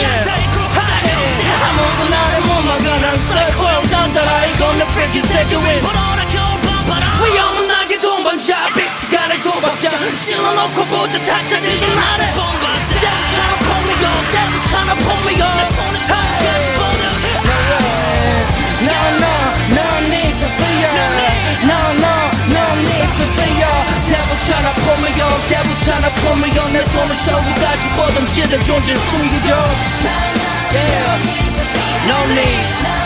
아무도 1.61 2.09
나를 2.09 2.41
못 2.41 2.61
막아 2.61 2.99
난 2.99 3.15
쌀코형 3.27 3.87
단단하 3.87 4.45
이건 4.45 4.77
내 4.77 4.83
freaking 4.85 5.27
새끼윈 5.27 5.81
위험은 7.23 7.67
나게 7.67 7.97
동반자 7.97 8.67
빅치가 8.73 9.27
내 9.27 9.39
도박자 9.39 10.15
찔러놓고 10.15 10.85
보자 10.85 11.19
나를 11.95 12.25
본받아 12.33 12.73
That's 15.43 15.92
Devil's 24.43 25.79
tryna 25.85 26.09
pull 26.09 26.35
me 26.35 26.49
on 26.59 26.73
내 26.73 26.79
손을 26.79 27.17
천국까지 27.17 27.87
뻗은 27.95 28.25
시들 28.25 28.59
존재 28.63 28.93
숨기죠 28.95 29.53
Yeah 30.73 31.53
No 32.07 32.25
need 32.33 33.02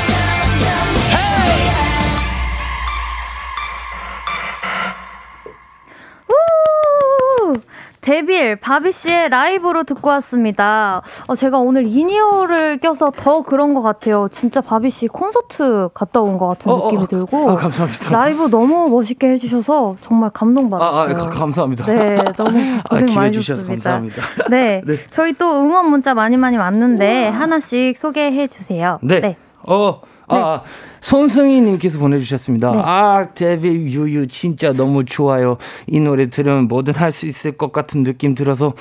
Devil 8.11 8.55
바비 8.55 8.93
씨의 8.93 9.27
라이브로 9.27 9.83
듣고 9.83 10.07
왔습니다. 10.11 11.01
어, 11.27 11.35
제가 11.35 11.57
오늘 11.57 11.85
in-ear를 11.85 12.77
껴서 12.77 13.11
더 13.13 13.41
그런 13.41 13.73
것 13.73 13.81
같아요. 13.81 14.29
진짜 14.31 14.61
바비 14.61 14.89
씨 14.89 15.07
콘서트 15.07 15.89
갔다 15.93 16.21
온 16.21 16.37
것 16.37 16.47
같은 16.47 16.71
어, 16.71 16.75
어. 16.75 16.85
느낌이 16.85 17.03
어, 17.03 17.07
들고. 17.07 17.51
아, 17.51 17.55
감사합니다. 17.57 18.11
라이브 18.11 18.49
너무 18.49 18.87
멋있게 18.89 19.27
해주셔서 19.31 19.97
정말 20.01 20.29
감동받았어요. 20.29 20.89
아, 20.89 21.03
아 21.03 21.07
가, 21.07 21.29
감사합니다. 21.29 21.85
네, 21.85 22.15
너무 22.37 22.57
아, 22.79 22.83
고생 22.89 23.09
아, 23.09 23.13
많이 23.15 23.31
주셨습니다. 23.33 24.01
네, 24.49 24.81
네, 24.85 24.97
저희 25.09 25.33
또 25.33 25.59
응원 25.59 25.89
문자 25.89 26.13
많이 26.13 26.37
많이 26.37 26.55
왔는데 26.55 27.27
하나씩 27.27 27.97
소개해 27.97 28.47
주세요. 28.47 28.99
네. 29.01 29.19
네. 29.19 29.37
어. 29.63 29.99
아, 30.27 30.35
네. 30.35 30.41
아, 30.41 30.61
손승희 31.01 31.61
님께서 31.61 31.99
보내주셨습니다. 31.99 32.71
네. 32.71 32.81
아, 32.83 33.27
Devil 33.33 33.69
유유 33.69 34.27
진짜 34.27 34.73
너무 34.73 35.05
좋아요. 35.05 35.57
이 35.87 35.99
노래 35.99 36.29
들으면 36.29 36.67
뭐든 36.67 36.93
할 36.95 37.11
수 37.11 37.25
있을 37.27 37.53
것 37.53 37.71
같은 37.71 38.03
느낌 38.03 38.35
들어서 38.35 38.73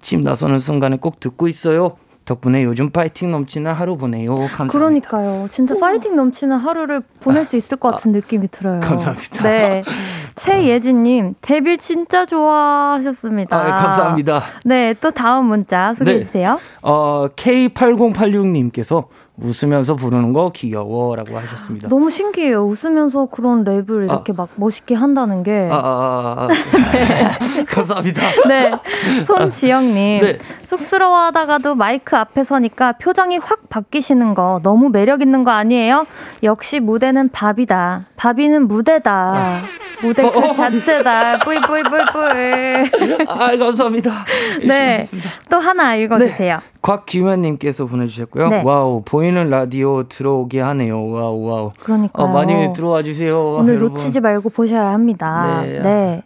침 0.00 0.22
나서는 0.22 0.58
순간에 0.58 0.96
꼭 0.96 1.20
듣고 1.20 1.46
있어요. 1.48 1.96
덕분에 2.24 2.64
요즘 2.64 2.88
파이팅 2.88 3.30
넘치는 3.30 3.70
하루 3.74 3.98
보내요. 3.98 4.34
감사합니다. 4.34 4.72
그러니까요. 4.72 5.46
진짜 5.50 5.76
파이팅 5.78 6.16
넘치는 6.16 6.56
하루를 6.56 7.02
보낼 7.20 7.44
수 7.44 7.56
있을 7.56 7.76
것 7.76 7.90
같은 7.90 8.12
아, 8.12 8.16
느낌이 8.16 8.48
들어요. 8.50 8.80
감사합니다. 8.80 9.42
네. 9.42 9.84
최예진님, 10.34 11.34
데빌 11.42 11.76
진짜 11.78 12.24
좋아하셨습니다. 12.24 13.54
아, 13.54 13.74
감사합니다. 13.74 14.42
네, 14.64 14.94
또 15.02 15.10
다음 15.10 15.46
문자 15.46 15.92
소개해주세요. 15.94 16.54
네. 16.54 16.60
어, 16.82 17.28
K8086님께서 17.36 19.04
웃으면서 19.36 19.96
부르는 19.96 20.32
거 20.32 20.52
귀여워라고 20.52 21.36
하셨습니다. 21.36 21.88
너무 21.88 22.08
신기해요. 22.08 22.64
웃으면서 22.66 23.26
그런 23.26 23.64
랩을 23.64 24.04
이렇게 24.04 24.32
아. 24.32 24.36
막 24.38 24.48
멋있게 24.54 24.94
한다는 24.94 25.42
게. 25.42 25.68
아, 25.72 25.76
아, 25.76 26.36
아, 26.38 26.44
아. 26.44 26.48
네. 26.92 27.64
감사합니다. 27.66 28.22
네. 28.48 28.70
손지영님. 29.26 30.20
네. 30.22 30.38
쑥스러워하다가도 30.64 31.74
마이크 31.74 32.16
앞에 32.16 32.44
서니까 32.44 32.92
표정이 32.92 33.38
확 33.38 33.68
바뀌시는 33.68 34.34
거 34.34 34.60
너무 34.62 34.88
매력 34.90 35.20
있는 35.20 35.42
거 35.42 35.50
아니에요? 35.50 36.06
역시 36.44 36.78
무대는 36.78 37.30
바비다. 37.30 38.06
바비는 38.16 38.68
무대다. 38.68 39.62
무대 40.00 40.22
그 40.22 40.28
어, 40.28 40.50
어. 40.50 40.54
자체다. 40.54 41.38
뿌이뿌이뿌이뿌이. 41.38 43.26
아, 43.26 43.56
감사합니다. 43.56 44.24
네. 44.64 45.04
또 45.48 45.58
하나 45.58 45.96
읽어주세요. 45.96 46.58
네. 46.58 46.73
곽규현님께서 46.84 47.86
보내주셨고요. 47.86 48.48
네. 48.48 48.62
wow, 48.62 49.02
보이는 49.06 49.48
라디오 49.48 50.02
들어오게 50.06 50.60
하네요. 50.60 51.08
wow, 51.10 51.42
wow. 51.42 51.72
그러니까 51.82 52.22
어, 52.22 52.28
많이 52.28 52.72
들어와 52.74 53.02
주세요. 53.02 53.54
오늘 53.54 53.76
여러분. 53.76 53.88
놓치지 53.94 54.20
말고 54.20 54.50
보셔야 54.50 54.92
합니다. 54.92 55.62
네. 55.62 55.80
네. 55.80 56.22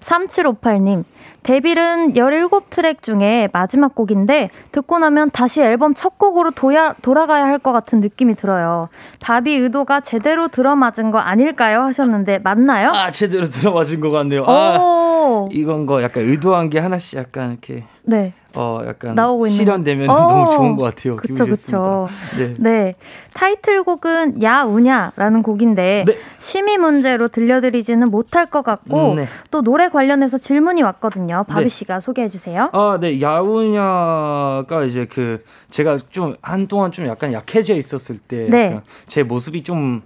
3758님. 0.00 1.04
데빌은 1.42 2.12
17트랙 2.14 3.02
중에 3.02 3.48
마지막 3.52 3.94
곡인데 3.94 4.50
듣고 4.72 4.98
나면 4.98 5.30
다시 5.30 5.62
앨범 5.62 5.94
첫 5.94 6.18
곡으로 6.18 6.50
도야, 6.50 6.94
돌아가야 7.02 7.44
할 7.44 7.58
것 7.60 7.72
같은 7.72 8.00
느낌이 8.00 8.34
들어요. 8.36 8.88
바비 9.20 9.54
의도가 9.54 10.00
제대로 10.00 10.48
들어맞은 10.48 11.10
거 11.10 11.18
아닐까요? 11.18 11.80
하셨는데 11.82 12.38
맞나요? 12.38 12.90
아 12.90 13.10
제대로 13.10 13.48
들어맞은 13.48 14.00
것 14.00 14.10
같네요. 14.10 14.44
아, 14.46 15.46
이건 15.50 15.84
거 15.86 16.02
약간 16.02 16.22
의도한 16.24 16.70
게 16.70 16.78
하나씩 16.78 17.18
약간 17.18 17.50
이렇게 17.52 17.84
네. 18.02 18.32
어 18.56 18.82
약간 18.86 19.14
나오고 19.14 19.46
있는 19.46 19.56
실현되면 19.56 20.06
너무 20.06 20.54
좋은 20.54 20.76
것 20.76 20.82
같아요. 20.82 21.16
그쵸 21.16 21.46
그쵸. 21.46 22.08
네. 22.38 22.54
네. 22.58 22.94
타이틀곡은 23.34 24.42
야 24.42 24.64
우냐라는 24.64 25.42
곡인데 25.42 26.04
네. 26.06 26.14
심의 26.38 26.78
문제로 26.78 27.28
들려드리지는 27.28 28.10
못할 28.10 28.46
것 28.46 28.62
같고 28.62 29.12
음, 29.12 29.16
네. 29.16 29.26
또 29.50 29.62
노래 29.62 29.88
관련해서 29.88 30.38
질문이 30.38 30.82
왔거든요. 30.82 31.44
바비 31.48 31.64
네. 31.64 31.68
씨가 31.68 32.00
소개해 32.00 32.28
주세요. 32.28 32.70
아 32.72 32.98
네. 33.00 33.20
야우냐가 33.20 34.84
이제 34.86 35.06
그 35.06 35.44
제가 35.70 35.98
좀 36.10 36.36
한동안 36.42 36.92
좀 36.92 37.06
약간 37.06 37.32
약해져 37.32 37.74
있었을 37.76 38.18
때제 38.18 38.48
네. 38.50 39.22
모습이 39.22 39.62
좀 39.62 40.02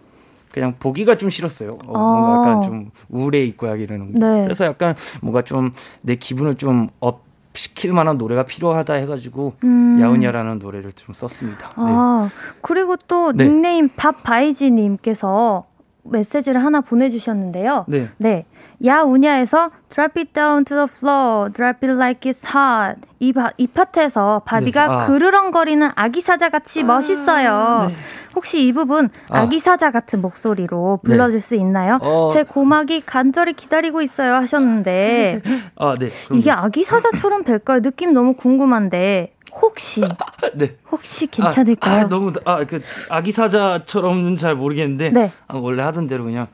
그냥 0.52 0.74
보기가 0.78 1.16
좀 1.16 1.30
싫었어요. 1.30 1.78
어, 1.86 1.98
뭔가 1.98 2.40
약간 2.42 2.58
아. 2.58 2.62
좀 2.62 2.90
우울해 3.08 3.42
있고 3.42 3.66
하기는. 3.66 4.12
네. 4.12 4.42
그래서 4.44 4.64
약간 4.64 4.94
뭔가 5.20 5.42
좀 5.42 5.72
내 6.02 6.16
기분을 6.16 6.56
좀업 6.56 7.22
시킬 7.54 7.92
만한 7.92 8.18
노래가 8.18 8.42
필요하다 8.44 8.94
해가지고 8.94 9.54
음. 9.64 9.98
야우냐라는 10.00 10.58
노래를 10.58 10.92
좀 10.92 11.14
썼습니다. 11.14 11.70
아 11.76 12.28
네. 12.28 12.56
그리고 12.60 12.96
또 12.96 13.32
네. 13.32 13.44
닉네임 13.44 13.88
밥바이지님께서 13.96 15.64
메시지를 16.02 16.62
하나 16.62 16.80
보내주셨는데요. 16.80 17.86
네. 17.88 18.08
네. 18.18 18.46
야 18.84 19.02
우냐에서 19.02 19.70
drop 19.88 20.20
it 20.20 20.32
down 20.32 20.64
to 20.64 20.76
the 20.76 20.88
floor, 20.90 21.50
drop 21.50 21.86
it 21.86 21.96
like 21.96 22.30
it's 22.30 22.44
hot. 22.44 23.00
이, 23.20 23.32
바, 23.32 23.52
이 23.56 23.66
파트에서 23.66 24.42
바비가 24.44 24.86
네. 24.88 24.92
아. 24.92 25.06
그르렁거리는 25.06 25.90
아기 25.94 26.20
사자 26.20 26.50
같이 26.50 26.82
아. 26.82 26.84
멋있어요. 26.84 27.88
네. 27.88 27.94
혹시 28.34 28.66
이 28.66 28.72
부분 28.72 29.10
아. 29.28 29.48
기 29.48 29.58
사자 29.60 29.90
같은 29.90 30.20
목소리로 30.20 31.00
불러줄 31.04 31.40
네. 31.40 31.46
수 31.46 31.54
있나요? 31.54 31.98
어. 32.02 32.30
제 32.32 32.42
고막이 32.42 33.02
간절히 33.02 33.52
기다리고 33.52 34.02
있어요 34.02 34.34
하셨는데 34.34 35.40
아, 35.76 35.94
네. 35.98 36.08
이게 36.32 36.50
아기 36.50 36.82
사자처럼 36.82 37.44
될까요? 37.44 37.80
느낌 37.80 38.12
너무 38.12 38.34
궁금한데 38.34 39.34
혹시 39.60 40.02
네. 40.54 40.76
혹시 40.90 41.26
괜찮을까요? 41.26 41.94
아, 41.94 42.00
아, 42.00 42.08
너무 42.08 42.32
아그 42.44 42.82
아기 43.08 43.32
사자처럼은 43.32 44.36
잘 44.36 44.54
모르겠는데 44.54 45.10
네. 45.10 45.32
아, 45.48 45.56
원래 45.56 45.82
하던 45.82 46.08
대로 46.08 46.24
그냥 46.24 46.48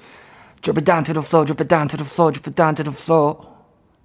drop 0.62 0.78
it 0.78 0.84
down 0.84 1.02
to 1.04 1.14
the 1.14 1.24
floor, 1.24 1.46
drop 1.46 1.62
it 1.62 1.68
down 1.68 1.88
to 1.88 1.96
the 1.96 2.04
floor, 2.04 2.32
drop 2.32 2.48
it 2.48 2.54
down 2.54 2.74
to 2.74 2.84
the 2.84 2.94
floor. 2.94 3.36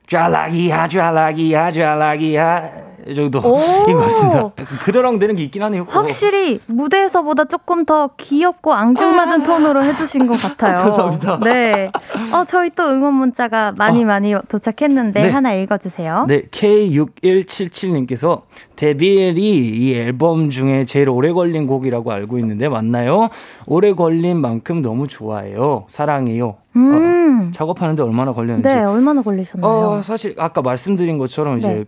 쥐라기야, 0.08 0.88
쥐라기야, 0.88 1.72
쥐라기야. 1.72 2.72
정도인 3.14 3.44
것 3.98 4.02
같습니다. 4.02 4.50
그러렁대는 4.84 5.36
게 5.36 5.44
있긴 5.44 5.62
하네요. 5.64 5.86
확실히 5.88 6.60
무대에서보다 6.68 7.46
조금 7.46 7.86
더 7.86 8.10
귀엽고 8.18 8.74
앙증맞은 8.74 9.44
톤으로 9.44 9.84
해주신 9.84 10.28
것 10.28 10.42
같아요. 10.42 10.76
감사합니다. 10.84 11.40
네. 11.44 11.92
어, 12.34 12.44
저희 12.46 12.70
또 12.72 12.84
응원 12.90 13.14
문자가 13.14 13.74
많이 13.78 14.04
어. 14.04 14.08
많이 14.08 14.34
도착했는데 14.48 15.22
네. 15.22 15.30
하나 15.30 15.54
읽어주세요. 15.54 16.26
네. 16.28 16.44
K6177님께서 16.52 18.42
데빌이 18.76 19.42
이 19.42 19.94
앨범 19.94 20.50
중에 20.50 20.86
제일 20.86 21.10
오래 21.10 21.32
걸린 21.32 21.68
곡이라고 21.68 22.12
알고 22.12 22.40
있는데 22.40 22.70
맞나요? 22.70 23.30
오래 23.66 23.94
걸린 23.94 24.38
만큼 24.38 24.82
너무 24.82 25.08
좋아해요. 25.08 25.86
사랑해요. 25.88 26.56
음. 26.76 27.50
어, 27.50 27.52
작업하는데 27.54 28.02
얼마나 28.04 28.32
걸렸는지. 28.32 28.68
네, 28.68 28.84
얼마나 28.84 29.22
걸리셨나요? 29.22 29.72
어, 29.72 30.02
사실 30.02 30.36
아까 30.38 30.62
말씀드린 30.62 31.18
것처럼 31.18 31.60
네. 31.60 31.68
이제 31.68 31.86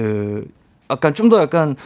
그 0.00 0.48
약간 0.90 1.12
좀 1.14 1.28
더 1.28 1.40
약간 1.42 1.76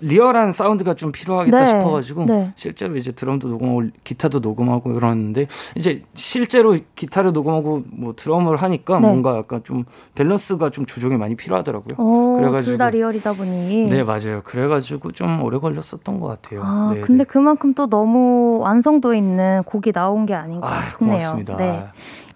리얼한 0.00 0.52
사운드가 0.52 0.92
좀 0.94 1.10
필요하겠다 1.10 1.58
네. 1.58 1.66
싶어가지고 1.66 2.26
네. 2.26 2.52
실제로 2.54 2.96
이제 2.96 3.12
드럼도 3.12 3.48
녹음하고 3.48 3.84
기타도 4.04 4.40
녹음하고 4.40 4.92
이러는데 4.92 5.46
이제 5.74 6.02
실제로 6.14 6.76
기타를 6.94 7.32
녹음하고 7.32 7.82
뭐 7.86 8.12
드럼을 8.14 8.56
하니까 8.58 9.00
네. 9.00 9.06
뭔가 9.06 9.38
약간 9.38 9.62
좀 9.64 9.84
밸런스가 10.14 10.68
좀 10.68 10.84
조정이 10.84 11.16
많이 11.16 11.34
필요하더라고요. 11.34 11.94
오, 11.98 12.36
그래가지고 12.36 12.64
둘 12.64 12.78
다 12.78 12.90
리얼이다 12.90 13.32
보니 13.32 13.86
네 13.88 14.04
맞아요. 14.04 14.42
그래가지고 14.44 15.12
좀 15.12 15.42
오래 15.42 15.56
걸렸었던 15.58 16.20
것 16.20 16.26
같아요. 16.28 16.60
아 16.62 16.90
네, 16.94 17.00
근데 17.00 17.24
네. 17.24 17.28
그만큼 17.28 17.72
또 17.72 17.86
너무 17.86 18.58
완성도 18.60 19.14
있는 19.14 19.62
곡이 19.64 19.92
나온 19.92 20.26
게 20.26 20.34
아닌가 20.34 20.68
아, 20.76 20.82
싶네요. 20.82 21.16
고맙습니다. 21.16 21.56
네. 21.56 21.84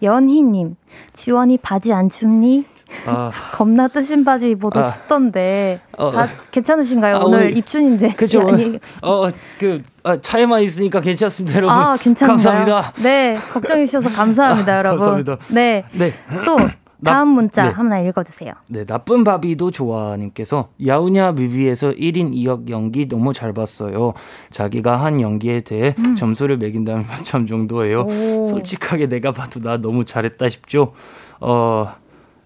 연희님 0.03 0.77
지원이 1.13 1.59
바지 1.59 1.93
안 1.93 2.09
춥니? 2.09 2.65
아. 3.07 3.31
겁나 3.53 3.89
뜨신 3.89 4.25
바지 4.25 4.51
입어도 4.51 4.81
아. 4.81 4.89
춥던데 4.89 5.81
어. 5.99 6.11
다 6.13 6.27
괜찮으신가요? 6.51 7.17
아, 7.17 7.19
오늘, 7.21 7.39
오늘 7.39 7.57
입춘인데. 7.57 8.13
그죠. 8.13 8.41
어그 9.03 9.83
아, 10.03 10.21
차에만 10.21 10.63
있으니까 10.63 11.01
괜찮습니다, 11.01 11.57
여러분. 11.57 11.77
아, 11.77 11.97
괜찮나요? 11.97 12.37
감사합니다. 12.37 12.93
네, 13.03 13.37
걱정해 13.53 13.87
주셔서 13.87 14.09
감사합니다, 14.09 14.73
아, 14.73 14.79
여러분. 14.79 14.99
감사합니다. 14.99 15.37
네. 15.49 15.85
네. 15.93 16.15
또 16.45 16.57
다음 17.05 17.29
문자 17.29 17.63
네. 17.63 17.69
하나 17.71 17.99
읽어주세요. 18.01 18.53
네, 18.69 18.85
나쁜 18.85 19.25
바비도 19.25 19.71
좋아님께서 19.71 20.69
야우냐 20.87 21.33
뮤비에서 21.33 21.93
1인 21.93 22.35
2역 22.35 22.69
연기 22.69 23.09
너무 23.09 23.33
잘 23.33 23.53
봤어요. 23.53 24.13
자기가 24.51 25.01
한 25.03 25.21
연기에 25.21 25.61
대해 25.61 25.95
음. 25.99 26.15
점수를 26.15 26.59
매긴다면 26.59 27.07
몇 27.07 27.25
점 27.31 27.47
정도예요. 27.47 28.03
오. 28.03 28.45
솔직하게 28.45 29.09
내가 29.09 29.33
봐도 29.33 29.61
나 29.61 29.77
너무 29.79 30.05
잘했다 30.05 30.49
싶죠. 30.49 30.93
어 31.41 31.95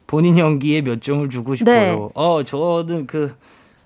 본인 0.07 0.39
연기에 0.39 0.83
몇 0.83 1.01
점을 1.01 1.29
주고 1.29 1.55
싶어요. 1.55 1.75
네. 1.75 2.09
어, 2.15 2.43
저는 2.45 3.07
그, 3.07 3.35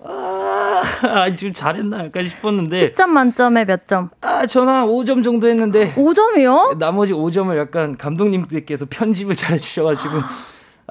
아, 0.03 1.29
지금 1.35 1.53
잘했나 1.53 2.05
약간 2.05 2.27
싶었는데. 2.27 2.93
10점 2.93 3.07
만점에 3.07 3.65
몇 3.65 3.87
점? 3.87 4.09
아, 4.21 4.39
한 4.39 4.47
5점 4.47 5.23
정도 5.23 5.47
했는데. 5.47 5.93
5점이요? 5.95 6.77
나머지 6.77 7.13
5점을 7.13 7.57
약간 7.57 7.97
감독님들께서 7.97 8.85
편집을 8.89 9.35
잘 9.35 9.53
해 9.53 9.57
주셔 9.57 9.83
가지고. 9.83 10.17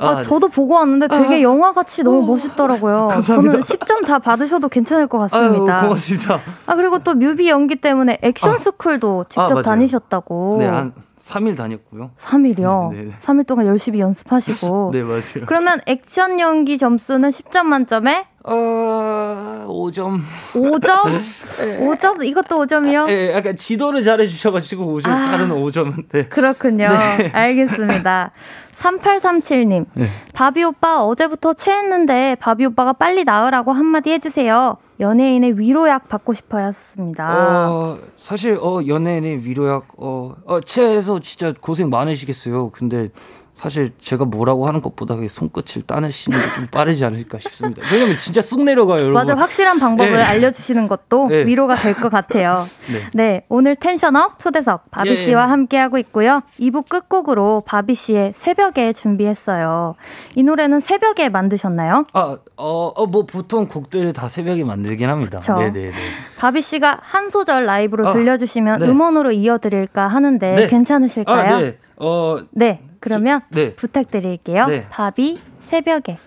아, 0.00 0.08
아, 0.10 0.22
저도 0.22 0.48
보고 0.48 0.74
왔는데 0.74 1.08
되게 1.08 1.36
아, 1.36 1.42
영화같이 1.42 2.02
너무 2.04 2.22
어, 2.22 2.26
멋있더라고요. 2.26 3.08
감사합니다. 3.08 3.60
저는 3.60 3.62
10점 3.62 4.06
다 4.06 4.18
받으셔도 4.20 4.68
괜찮을 4.68 5.08
것 5.08 5.18
같습니다. 5.18 5.76
아유, 5.78 5.82
고맙습니다. 5.88 6.40
아, 6.66 6.74
그리고 6.76 7.00
또 7.00 7.14
뮤비 7.14 7.48
연기 7.48 7.74
때문에 7.76 8.18
액션 8.22 8.54
아. 8.54 8.58
스쿨도 8.58 9.24
직접 9.28 9.58
아, 9.58 9.62
다니셨다고. 9.62 10.56
네, 10.60 10.66
한 10.66 10.92
3일 11.28 11.56
다녔고요. 11.56 12.10
3일이요? 12.16 12.92
네, 12.92 13.02
네. 13.02 13.12
3일 13.20 13.46
동안 13.46 13.66
열심히 13.66 14.00
연습하시고. 14.00 14.90
네, 14.94 15.02
맞아요. 15.02 15.46
그러면 15.46 15.80
액션 15.86 16.40
연기 16.40 16.78
점수는 16.78 17.28
10점 17.28 17.64
만점에? 17.64 18.26
어, 18.44 19.66
5점. 19.68 20.20
5점? 20.52 21.04
네. 21.60 21.86
5점? 21.86 22.24
이것도 22.24 22.64
5점이요? 22.64 23.06
네, 23.06 23.34
약간 23.34 23.56
지도를 23.56 24.02
잘 24.02 24.20
해주셔가지고 24.20 25.00
5점, 25.00 25.08
아, 25.08 25.30
다른 25.30 25.50
5점은. 25.50 26.08
네. 26.10 26.28
그렇군요. 26.28 26.88
네. 26.88 27.30
알겠습니다. 27.32 28.30
3837님. 28.76 29.86
네. 29.94 30.08
바비 30.34 30.62
오빠 30.62 31.04
어제부터 31.04 31.52
체했는데 31.52 32.36
바비 32.40 32.64
오빠가 32.64 32.92
빨리 32.92 33.24
나으라고 33.24 33.72
한마디 33.72 34.12
해주세요. 34.12 34.76
연예인의 35.00 35.58
위로약 35.58 36.08
받고 36.08 36.32
싶어요 36.32 36.64
하셨습니다. 36.66 37.70
어, 37.70 37.98
사실 38.16 38.58
어 38.60 38.80
연예인의 38.86 39.46
위로약 39.46 39.86
어, 39.96 40.34
어 40.44 40.60
체해서 40.60 41.20
진짜 41.20 41.52
고생 41.60 41.90
많으시겠어요. 41.90 42.70
근데 42.70 43.10
사실 43.58 43.90
제가 44.00 44.24
뭐라고 44.24 44.68
하는 44.68 44.80
것보다 44.80 45.16
손끝을 45.28 45.82
따내시는 45.84 46.38
게 46.38 46.48
좀 46.54 46.66
빠르지 46.68 47.04
않을까 47.04 47.38
싶습니다. 47.40 47.82
왜냐면 47.92 48.16
진짜 48.18 48.40
쑥 48.40 48.62
내려가요, 48.62 48.98
여러분. 49.00 49.14
맞아, 49.14 49.34
확실한 49.34 49.78
방법을 49.80 50.12
네. 50.12 50.22
알려주시는 50.22 50.86
것도 50.86 51.26
네. 51.28 51.44
위로가 51.44 51.74
될 51.74 51.94
것 51.94 52.08
같아요. 52.08 52.64
네. 52.92 53.02
네. 53.14 53.44
오늘 53.48 53.74
텐션업 53.74 54.38
초대석 54.38 54.90
바비 54.92 55.10
예. 55.10 55.14
씨와 55.16 55.50
함께하고 55.50 55.98
있고요. 55.98 56.42
2부 56.60 56.88
끝곡으로 56.88 57.64
바비 57.66 57.94
씨의 57.94 58.34
새벽에 58.36 58.92
준비했어요. 58.92 59.96
이 60.36 60.42
노래는 60.44 60.78
새벽에 60.80 61.28
만드셨나요? 61.28 62.06
아, 62.12 62.36
어, 62.56 62.92
어, 62.94 63.06
뭐 63.06 63.26
보통 63.26 63.66
곡들을 63.66 64.12
다 64.12 64.28
새벽에 64.28 64.62
만들긴 64.62 65.08
합니다. 65.08 65.38
그쵸? 65.38 65.56
네네 65.58 65.72
네. 65.72 65.92
바비 66.38 66.62
씨가 66.62 67.00
한 67.02 67.30
소절 67.30 67.66
라이브로 67.66 68.06
아, 68.08 68.12
들려주시면 68.12 68.78
네. 68.80 68.86
음원으로 68.86 69.32
이어드릴까 69.32 70.06
하는데 70.06 70.54
네. 70.54 70.66
괜찮으실까요? 70.68 71.54
아, 71.56 71.60
네. 71.60 71.78
어, 72.00 72.38
네. 72.50 72.82
그러면 73.00 73.40
저, 73.52 73.60
네. 73.60 73.74
부탁드릴게요. 73.74 74.66
네. 74.66 74.86
바비 74.88 75.36
새벽에. 75.64 76.18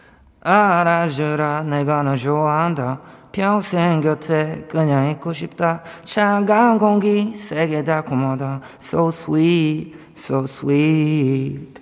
알아주라 0.41 1.63
내가 1.63 2.03
너 2.03 2.15
좋아한다. 2.15 2.99
평생 3.31 4.01
곁에 4.01 4.65
그냥 4.69 5.09
있고 5.11 5.33
싶다. 5.33 5.83
차가운 6.03 6.79
공기 6.79 7.35
세게 7.35 7.83
달콤하다. 7.83 8.61
So 8.81 9.07
sweet, 9.07 9.95
so 10.17 10.43
sweet. 10.43 11.80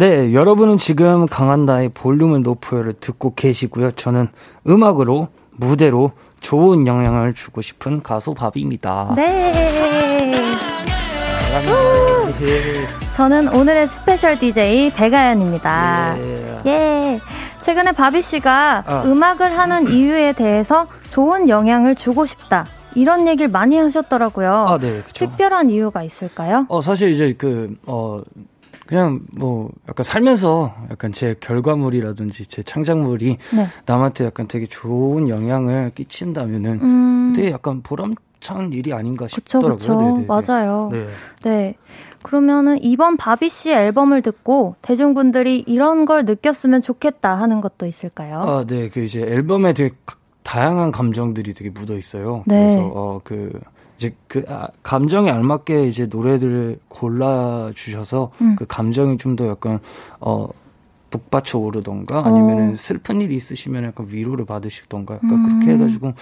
네, 0.00 0.32
여러분은 0.32 0.78
지금 0.78 1.26
강한나의 1.26 1.90
볼륨을 1.90 2.40
높여를 2.40 2.94
듣고 2.94 3.34
계시고요. 3.34 3.90
저는 3.90 4.28
음악으로, 4.66 5.28
무대로 5.50 6.12
좋은 6.40 6.86
영향을 6.86 7.34
주고 7.34 7.60
싶은 7.60 8.02
가수 8.02 8.32
바비입니다. 8.32 9.12
네. 9.14 9.52
저는 13.12 13.54
오늘의 13.54 13.88
스페셜 13.88 14.38
DJ 14.38 14.88
백아연입니다. 14.88 16.16
예. 16.18 16.62
예. 16.64 17.18
최근에 17.60 17.92
바비 17.92 18.22
씨가 18.22 18.84
아. 18.86 19.02
음악을 19.04 19.58
하는 19.58 19.92
이유에 19.92 20.32
대해서 20.32 20.86
좋은 21.10 21.50
영향을 21.50 21.94
주고 21.94 22.24
싶다. 22.24 22.64
이런 22.94 23.28
얘기를 23.28 23.50
많이 23.50 23.76
하셨더라고요. 23.76 24.50
아, 24.66 24.78
네, 24.78 25.02
그쵸. 25.02 25.26
특별한 25.26 25.68
이유가 25.68 26.02
있을까요? 26.02 26.64
어, 26.70 26.80
사실 26.80 27.10
이제 27.10 27.34
그, 27.36 27.76
어, 27.84 28.22
그냥 28.90 29.20
뭐 29.36 29.70
약간 29.88 30.02
살면서 30.02 30.74
약간 30.90 31.12
제 31.12 31.36
결과물이라든지 31.38 32.46
제 32.46 32.64
창작물이 32.64 33.38
네. 33.54 33.66
남한테 33.86 34.24
약간 34.24 34.48
되게 34.48 34.66
좋은 34.66 35.28
영향을 35.28 35.92
끼친다면은 35.94 36.80
음. 36.82 37.32
되게 37.36 37.52
약간 37.52 37.82
보람찬 37.82 38.72
일이 38.72 38.92
아닌가 38.92 39.28
싶더라고요. 39.28 39.76
그쵸, 39.76 39.96
그쵸. 39.96 40.20
네, 40.20 40.26
맞아요. 40.26 40.88
네. 40.90 41.06
네. 41.44 41.74
그러면은 42.22 42.82
이번 42.82 43.16
바비 43.16 43.48
씨 43.48 43.70
앨범을 43.70 44.22
듣고 44.22 44.74
대중분들이 44.82 45.62
이런 45.68 46.04
걸 46.04 46.24
느꼈으면 46.24 46.82
좋겠다 46.82 47.36
하는 47.36 47.60
것도 47.60 47.86
있을까요? 47.86 48.40
아, 48.40 48.64
네. 48.66 48.88
그 48.88 49.04
이제 49.04 49.20
앨범에 49.20 49.72
되게 49.72 49.94
다양한 50.42 50.90
감정들이 50.90 51.54
되게 51.54 51.70
묻어 51.70 51.96
있어요. 51.96 52.42
네. 52.44 52.58
그래서 52.58 52.88
어그 52.88 53.60
이제 54.00 54.14
그 54.26 54.42
아, 54.48 54.68
감정에 54.82 55.30
알맞게 55.30 55.86
이제 55.86 56.06
노래들을 56.06 56.80
골라 56.88 57.70
주셔서 57.74 58.30
음. 58.40 58.56
그 58.56 58.64
감정이 58.66 59.18
좀 59.18 59.36
더 59.36 59.46
약간 59.48 59.78
어 60.20 60.48
북받쳐 61.10 61.58
오르던가 61.58 62.26
아니면은 62.26 62.70
어. 62.70 62.74
슬픈 62.74 63.20
일이 63.20 63.36
있으시면 63.36 63.84
약간 63.84 64.06
위로를 64.08 64.44
받으시던가 64.46 65.14
약간 65.14 65.30
음. 65.32 65.60
그렇게 65.60 65.72
해가지고 65.74 66.14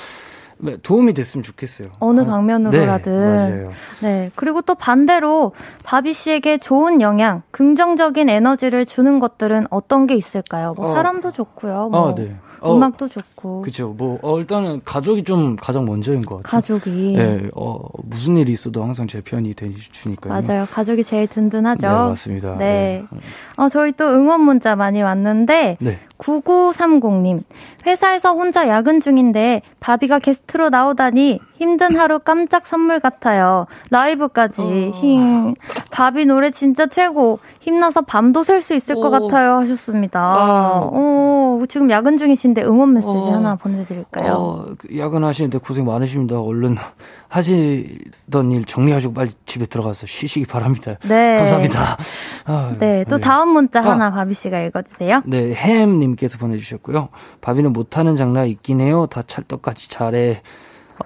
네, 0.58 0.76
도움이 0.82 1.14
됐으면 1.14 1.44
좋겠어요. 1.44 1.90
어느 2.00 2.20
아, 2.20 2.24
방면으로라든. 2.24 3.12
네, 3.12 3.36
맞아요. 3.36 3.70
네. 4.02 4.30
그리고 4.34 4.60
또 4.60 4.74
반대로 4.74 5.52
바비 5.84 6.12
씨에게 6.14 6.58
좋은 6.58 7.00
영향, 7.00 7.42
긍정적인 7.52 8.28
에너지를 8.28 8.84
주는 8.84 9.20
것들은 9.20 9.68
어떤 9.70 10.06
게 10.08 10.14
있을까요? 10.16 10.74
뭐 10.74 10.90
어. 10.90 10.94
사람도 10.94 11.30
좋고요. 11.32 11.90
뭐. 11.90 12.10
아, 12.10 12.14
네. 12.14 12.34
어, 12.60 12.76
음악도 12.76 13.08
좋고. 13.08 13.62
그렇죠. 13.62 13.88
뭐 13.96 14.18
어, 14.22 14.38
일단은 14.38 14.82
가족이 14.84 15.24
좀 15.24 15.56
가장 15.56 15.84
먼저인 15.84 16.22
것 16.24 16.42
같아요. 16.42 16.60
가족이. 16.60 17.14
네. 17.16 17.48
어, 17.54 17.78
무슨 18.04 18.36
일이 18.36 18.52
있어도 18.52 18.82
항상 18.82 19.06
제 19.06 19.20
편이 19.20 19.54
되주니까요. 19.54 20.42
맞아요. 20.42 20.66
가족이 20.70 21.04
제일 21.04 21.26
든든하죠. 21.26 21.86
네, 21.86 21.92
맞습니다. 21.92 22.56
네. 22.56 23.04
네. 23.10 23.18
어, 23.56 23.68
저희 23.68 23.92
또 23.92 24.04
응원 24.12 24.40
문자 24.42 24.76
많이 24.76 25.02
왔는데 25.02 25.76
네. 25.80 26.00
9930님. 26.18 27.42
회사에서 27.86 28.34
혼자 28.34 28.68
야근 28.68 29.00
중인데 29.00 29.62
바비가 29.80 30.18
게스트로 30.18 30.68
나오다니 30.68 31.40
힘든 31.56 31.96
하루 31.96 32.18
깜짝 32.18 32.66
선물 32.66 33.00
같아요. 33.00 33.66
라이브까지. 33.90 34.62
어. 34.62 34.90
힘. 34.98 35.54
바비 35.90 36.26
노래 36.26 36.50
진짜 36.50 36.86
최고. 36.86 37.38
힘나서 37.60 38.02
밤도 38.02 38.42
셀 38.42 38.62
수 38.62 38.74
있을 38.74 38.96
오. 38.96 39.00
것 39.02 39.10
같아요. 39.10 39.56
하셨습니다. 39.58 40.20
아. 40.20 40.80
어, 40.92 41.62
지금 41.68 41.90
야근 41.90 42.16
중이신데 42.16 42.62
응원 42.64 42.94
메시지 42.94 43.12
어. 43.12 43.30
하나 43.32 43.54
보내드릴까요? 43.56 44.32
어, 44.32 44.66
그 44.78 44.96
야근하시는데 44.98 45.58
고생 45.58 45.84
많으십니다. 45.86 46.40
얼른 46.40 46.76
하시던 47.28 48.52
일 48.52 48.64
정리하시고 48.64 49.12
빨리 49.14 49.30
집에 49.44 49.66
들어가서 49.66 50.06
쉬시기 50.06 50.46
바랍니다. 50.46 50.96
네. 51.08 51.36
감사합니다. 51.36 51.96
아, 52.46 52.74
네. 52.78 53.04
또 53.08 53.16
네. 53.16 53.20
다음 53.22 53.50
문자 53.50 53.82
하나 53.82 54.06
아. 54.06 54.10
바비 54.10 54.34
씨가 54.34 54.60
읽어주세요. 54.60 55.22
네. 55.26 55.52
햄님 55.52 56.07
께서 56.16 56.38
보내주셨고요. 56.38 57.08
바비는 57.40 57.72
못하는 57.72 58.16
장르 58.16 58.44
있긴 58.46 58.80
해요. 58.80 59.06
다 59.10 59.22
찰떡같이 59.26 59.90
잘해. 59.90 60.42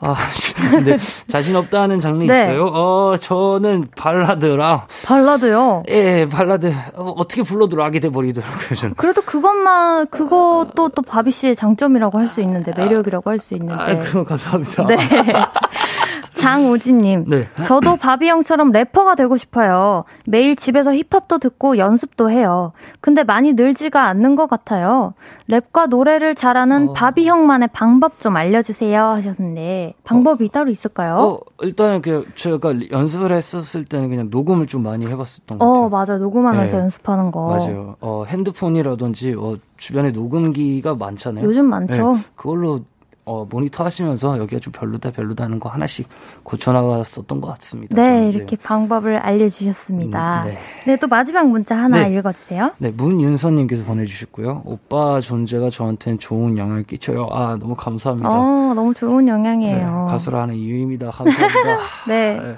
아, 0.00 0.14
근데 0.70 0.96
자신 1.28 1.54
없다는 1.54 2.00
장르 2.00 2.24
네. 2.24 2.44
있어요? 2.44 2.64
어, 2.68 3.16
저는 3.18 3.88
발라드랑. 3.94 4.82
발라드요? 5.04 5.82
예, 5.90 6.26
발라드. 6.30 6.72
어, 6.94 7.14
떻게 7.28 7.42
불러도 7.42 7.76
락이 7.76 8.00
돼버리더라고요, 8.00 8.74
저는. 8.74 8.94
그래도 8.96 9.20
그것만, 9.20 10.06
그것도 10.06 10.88
또 10.88 11.02
바비 11.02 11.30
씨의 11.30 11.56
장점이라고 11.56 12.18
할 12.18 12.28
수 12.28 12.40
있는데, 12.40 12.72
매력이라고 12.74 13.28
할 13.28 13.38
수 13.38 13.52
있는데. 13.52 13.74
아, 13.82 13.98
그럼 13.98 14.24
감사합니다. 14.24 14.86
네. 14.86 14.96
장우진님. 16.42 17.24
네. 17.28 17.46
저도 17.64 17.96
바비 17.96 18.28
형처럼 18.28 18.72
래퍼가 18.72 19.14
되고 19.14 19.36
싶어요. 19.36 20.04
매일 20.26 20.56
집에서 20.56 20.92
힙합도 20.92 21.38
듣고 21.38 21.78
연습도 21.78 22.30
해요. 22.30 22.72
근데 23.00 23.24
많이 23.24 23.52
늘지가 23.52 24.06
않는 24.06 24.36
것 24.36 24.48
같아요. 24.48 25.14
랩과 25.48 25.88
노래를 25.88 26.34
잘하는 26.34 26.90
어. 26.90 26.92
바비 26.92 27.26
형만의 27.28 27.70
방법 27.72 28.20
좀 28.20 28.36
알려주세요 28.36 29.02
하셨는데 29.02 29.94
방법이 30.04 30.46
어. 30.46 30.48
따로 30.48 30.70
있을까요? 30.70 31.16
어, 31.16 31.40
일단은 31.62 32.02
그 32.02 32.26
제가 32.34 32.74
연습을 32.90 33.32
했었을 33.32 33.84
때는 33.84 34.08
그냥 34.08 34.28
녹음을 34.30 34.66
좀 34.66 34.82
많이 34.82 35.06
해봤었던 35.06 35.58
것 35.58 35.66
같아요. 35.66 35.84
어, 35.84 35.88
맞아 35.88 36.18
녹음하면서 36.18 36.76
네. 36.76 36.82
연습하는 36.82 37.30
거. 37.30 37.48
맞아요. 37.48 37.96
어, 38.00 38.24
핸드폰이라든지 38.26 39.34
어, 39.38 39.56
주변에 39.76 40.10
녹음기가 40.10 40.94
많잖아요. 40.94 41.44
요즘 41.44 41.66
많죠. 41.66 42.14
네. 42.14 42.20
그걸로 42.34 42.80
어, 43.24 43.46
모니터 43.48 43.84
하시면서 43.84 44.36
여기가 44.38 44.58
좀 44.60 44.72
별로다 44.72 45.12
별로다 45.12 45.44
하는 45.44 45.60
거 45.60 45.68
하나씩 45.68 46.08
고쳐나갔었던 46.42 47.40
것 47.40 47.54
같습니다. 47.54 47.94
네, 47.94 48.02
저는. 48.02 48.32
이렇게 48.32 48.56
네. 48.56 48.62
방법을 48.62 49.16
알려주셨습니다. 49.16 50.42
음, 50.42 50.46
네. 50.48 50.58
네, 50.86 50.96
또 50.96 51.06
마지막 51.06 51.46
문자 51.48 51.76
하나 51.76 52.08
네. 52.08 52.16
읽어주세요. 52.16 52.72
네, 52.78 52.90
문윤서님께서 52.90 53.84
보내주셨고요. 53.84 54.62
오빠 54.64 55.20
존재가 55.20 55.70
저한테는 55.70 56.18
좋은 56.18 56.58
영향을 56.58 56.82
끼쳐요. 56.82 57.28
아, 57.30 57.56
너무 57.60 57.76
감사합니다. 57.76 58.28
어, 58.28 58.74
너무 58.74 58.92
좋은 58.92 59.28
영향이에요. 59.28 60.04
네, 60.06 60.10
가수라 60.10 60.42
하는 60.42 60.56
이유입니다. 60.56 61.10
감사합니다. 61.10 61.78
네. 62.08 62.56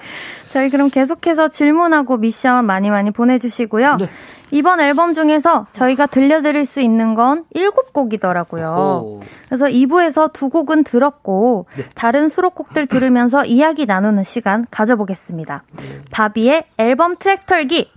네. 0.55 0.61
저희 0.61 0.71
그럼 0.71 0.89
계속해서 0.89 1.49
질문하고 1.49 2.17
미션 2.17 2.65
많이 2.65 2.89
많이 2.89 3.11
보내주시고요. 3.11 3.97
네. 3.97 4.09
이번 4.53 4.81
앨범 4.81 5.13
중에서 5.13 5.67
저희가 5.73 6.07
들려드릴 6.07 6.65
수 6.65 6.81
있는 6.81 7.17
건 7.17 7.45
7곡이더라고요. 7.57 9.21
그래서 9.49 9.67
2부에서 9.67 10.33
두 10.33 10.51
곡은 10.51 10.85
들었고 10.85 11.67
네. 11.77 11.85
다른 11.97 12.29
수록곡들 12.29 12.87
들으면서 12.87 13.45
이야기 13.47 13.85
나누는 13.85 14.23
시간 14.23 14.65
가져보겠습니다. 14.71 15.65
네. 15.77 16.01
바비의 16.13 16.67
앨범 16.79 17.17
트랙 17.17 17.47
털기. 17.47 17.91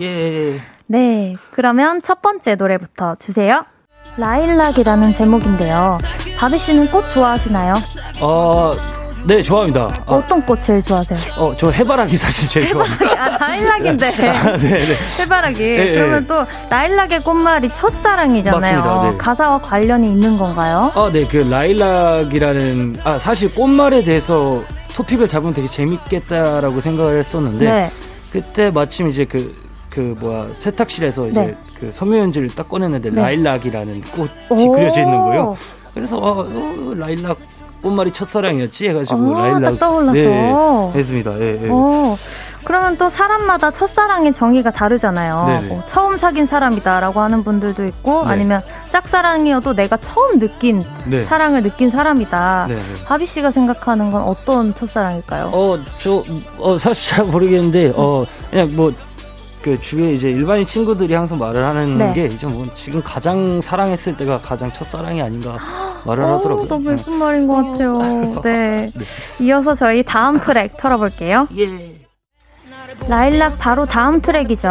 예. 0.00 0.60
네, 0.86 1.34
그러면 1.52 2.02
첫 2.02 2.20
번째 2.20 2.56
노래부터 2.56 3.14
주세요. 3.14 3.64
라일락이라는 4.18 5.12
제목인데요. 5.12 5.96
바비 6.38 6.58
씨는 6.58 6.90
꽃 6.90 7.02
좋아하시나요? 7.14 7.74
어, 8.20 8.74
네, 9.24 9.42
좋아합니다. 9.42 9.84
어, 10.06 10.16
어떤 10.16 10.44
꽃 10.44 10.58
제일 10.64 10.82
좋아하세요? 10.82 11.18
어, 11.36 11.54
저 11.56 11.70
해바라기 11.70 12.16
사실 12.16 12.48
제일 12.48 12.68
좋아합니다. 12.70 13.06
아, 13.12 13.38
라일락인데. 13.38 14.06
아, 14.28 14.56
네, 14.56 14.84
네. 14.84 14.96
해바라기. 15.20 15.58
네, 15.58 15.94
그러면 15.94 16.26
또 16.26 16.44
라일락의 16.68 17.20
꽃말이 17.22 17.68
첫사랑이잖아요. 17.68 18.60
맞습니다. 18.60 19.10
네. 19.10 19.16
가사와 19.18 19.58
관련이 19.58 20.08
있는 20.08 20.36
건가요? 20.36 20.90
아, 20.94 21.10
네, 21.12 21.24
그 21.26 21.36
라일락이라는 21.36 22.96
아, 23.04 23.18
사실 23.18 23.52
꽃말에 23.54 24.02
대해서 24.02 24.62
토픽을 24.94 25.28
잡으면 25.28 25.54
되게 25.54 25.68
재밌겠다라고 25.68 26.80
생각을 26.80 27.18
했었는데 27.18 27.64
네. 27.70 27.90
그때 28.32 28.70
마침 28.70 29.08
이제 29.08 29.24
그, 29.24 29.54
그 29.88 30.16
뭐야 30.18 30.48
세탁실에서 30.54 31.28
이제 31.28 31.40
네. 31.40 31.56
그 31.78 31.92
섬유연지를 31.92 32.50
딱 32.56 32.68
꺼냈는데 32.68 33.10
네. 33.10 33.20
라일락이라는 33.22 34.02
꽃이 34.48 34.68
그려져 34.68 35.00
있는 35.00 35.20
거예요. 35.20 35.56
그래서 35.94 36.16
어, 36.16 36.40
어, 36.40 36.94
라일락 36.96 37.38
꽃말이 37.82 38.12
첫사랑이었지 38.12 38.88
해가지고 38.88 39.20
오, 39.20 39.36
아, 39.36 39.48
라일락 39.48 39.78
떠올라서 39.78 40.12
네, 40.12 40.92
했습니다. 40.94 41.38
예, 41.40 41.60
예. 41.64 41.68
오, 41.68 42.16
그러면 42.64 42.96
또 42.96 43.10
사람마다 43.10 43.70
첫사랑의 43.70 44.32
정의가 44.32 44.70
다르잖아요. 44.70 45.64
뭐 45.68 45.82
처음 45.86 46.16
사귄 46.16 46.46
사람이다라고 46.46 47.20
하는 47.20 47.42
분들도 47.42 47.84
있고 47.86 48.24
네. 48.24 48.32
아니면 48.32 48.60
짝사랑이어도 48.92 49.74
내가 49.74 49.96
처음 49.96 50.38
느낀 50.38 50.84
네. 51.06 51.24
사랑을 51.24 51.62
느낀 51.62 51.90
사람이다. 51.90 52.66
네, 52.68 52.74
네. 52.74 53.04
바비 53.04 53.26
씨가 53.26 53.50
생각하는 53.50 54.10
건 54.10 54.22
어떤 54.22 54.74
첫사랑일까요? 54.74 55.50
어, 55.52 55.78
저 55.98 56.22
어, 56.58 56.78
사실 56.78 57.16
잘 57.16 57.24
모르겠는데 57.24 57.92
어 57.96 58.24
그냥 58.50 58.70
뭐그 58.76 59.80
주위에 59.80 60.12
이제 60.12 60.30
일반인 60.30 60.64
친구들이 60.64 61.12
항상 61.14 61.38
말을 61.38 61.64
하는 61.64 61.98
네. 61.98 62.12
게 62.12 62.26
이제 62.26 62.46
뭐 62.46 62.64
지금 62.74 63.02
가장 63.02 63.60
사랑했을 63.60 64.16
때가 64.16 64.38
가장 64.40 64.72
첫사랑이 64.72 65.20
아닌가 65.20 65.58
말을 66.04 66.24
어, 66.24 66.34
하더라고요. 66.36 66.66
너무 66.68 66.92
예쁜 66.92 67.14
말인 67.14 67.46
것 67.46 67.54
같아요. 67.54 67.98
네. 67.98 68.40
네. 68.42 68.90
이어서 69.40 69.74
저희 69.74 70.02
다음 70.02 70.40
트랙 70.40 70.76
털어볼게요. 70.76 71.46
예. 71.58 72.02
라일락 73.08 73.54
바로 73.58 73.84
다음 73.84 74.20
트랙이죠. 74.20 74.68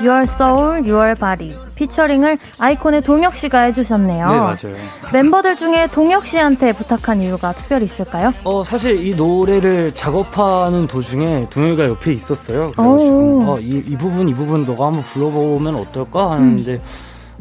Your 0.00 0.22
Soul, 0.24 0.90
Your 0.90 1.14
Body. 1.14 1.54
피처링을 1.76 2.36
아이콘의 2.58 3.02
동혁 3.02 3.34
씨가 3.36 3.60
해주셨네요. 3.62 4.30
네, 4.30 4.38
맞아요. 4.38 4.76
멤버들 5.12 5.56
중에 5.56 5.86
동혁 5.86 6.26
씨한테 6.26 6.72
부탁한 6.72 7.22
이유가 7.22 7.52
특별히 7.52 7.86
있을까요? 7.86 8.34
어, 8.44 8.62
사실 8.64 9.06
이 9.06 9.14
노래를 9.14 9.92
작업하는 9.92 10.86
도중에 10.86 11.46
동혁이가 11.48 11.84
옆에 11.86 12.12
있었어요. 12.12 12.72
그래가지고, 12.72 13.44
어, 13.46 13.58
이, 13.60 13.82
이 13.86 13.96
부분, 13.96 14.28
이 14.28 14.34
부분 14.34 14.66
너가 14.66 14.88
한번 14.88 15.02
불러보면 15.04 15.74
어떨까 15.76 16.32
하는데, 16.32 16.72
음. 16.72 16.82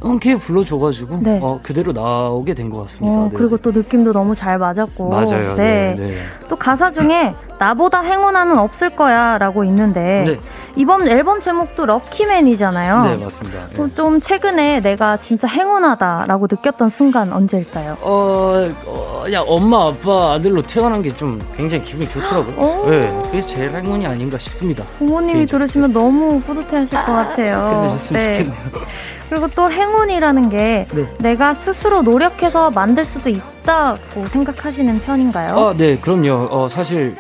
흔쾌히 0.02 0.38
불러줘가지고 0.38 1.20
네. 1.22 1.40
어, 1.42 1.60
그대로 1.62 1.92
나오게 1.92 2.54
된 2.54 2.70
것 2.70 2.82
같습니다. 2.84 3.14
어, 3.18 3.24
네. 3.30 3.36
그리고 3.36 3.58
또 3.58 3.72
느낌도 3.72 4.14
너무 4.14 4.36
잘 4.36 4.58
맞았고 4.58 5.10
맞아요. 5.10 5.56
네. 5.56 5.96
네. 5.98 6.06
네. 6.08 6.14
또 6.48 6.56
가사 6.56 6.92
중에 6.92 7.34
나보다 7.58 8.02
행운아는 8.02 8.58
없을 8.58 8.90
거야라고 8.96 9.64
있는데 9.66 10.24
네. 10.26 10.40
이번 10.76 11.08
앨범 11.08 11.40
제목도 11.40 11.86
럭키맨이잖아요. 11.86 13.04
네 13.04 13.24
맞습니다. 13.24 13.68
네. 13.76 13.88
좀 13.96 14.20
최근에 14.20 14.80
내가 14.80 15.18
진짜 15.18 15.48
행운하다라고 15.48 16.48
느꼈던 16.50 16.90
순간 16.90 17.32
언제일까요? 17.34 17.98
어, 18.02 18.66
어 18.86 19.22
그냥 19.26 19.44
엄마 19.48 19.88
아빠 19.88 20.34
아들로 20.34 20.62
태어난 20.64 21.02
게 21.02 21.10
좀 21.20 21.38
굉장히 21.56 21.84
기분이 21.84 22.08
좋더라고요. 22.10 22.86
네, 22.90 23.20
그게 23.26 23.42
제일 23.46 23.72
행운이 23.72 24.08
아닌가 24.08 24.38
싶습니다. 24.38 24.86
부모님이 25.00 25.46
들으시면 25.46 25.92
너무 25.92 26.40
뿌듯해하실 26.42 26.98
것 27.06 27.12
같아요. 27.12 27.98
네. 28.14 28.46
그리고 29.30 29.48
또 29.50 29.70
행운이라는 29.70 30.50
게 30.50 30.88
네. 30.94 31.06
내가 31.20 31.54
스스로 31.56 32.02
노력해서 32.02 32.72
만들 32.72 33.04
수도 33.04 33.30
있다고 33.30 34.26
생각하시는 34.28 35.02
편인가요? 35.02 35.58
아, 35.58 35.74
네, 35.78 35.98
그럼요. 35.98 36.48
어, 36.52 36.70
사실 36.70 37.16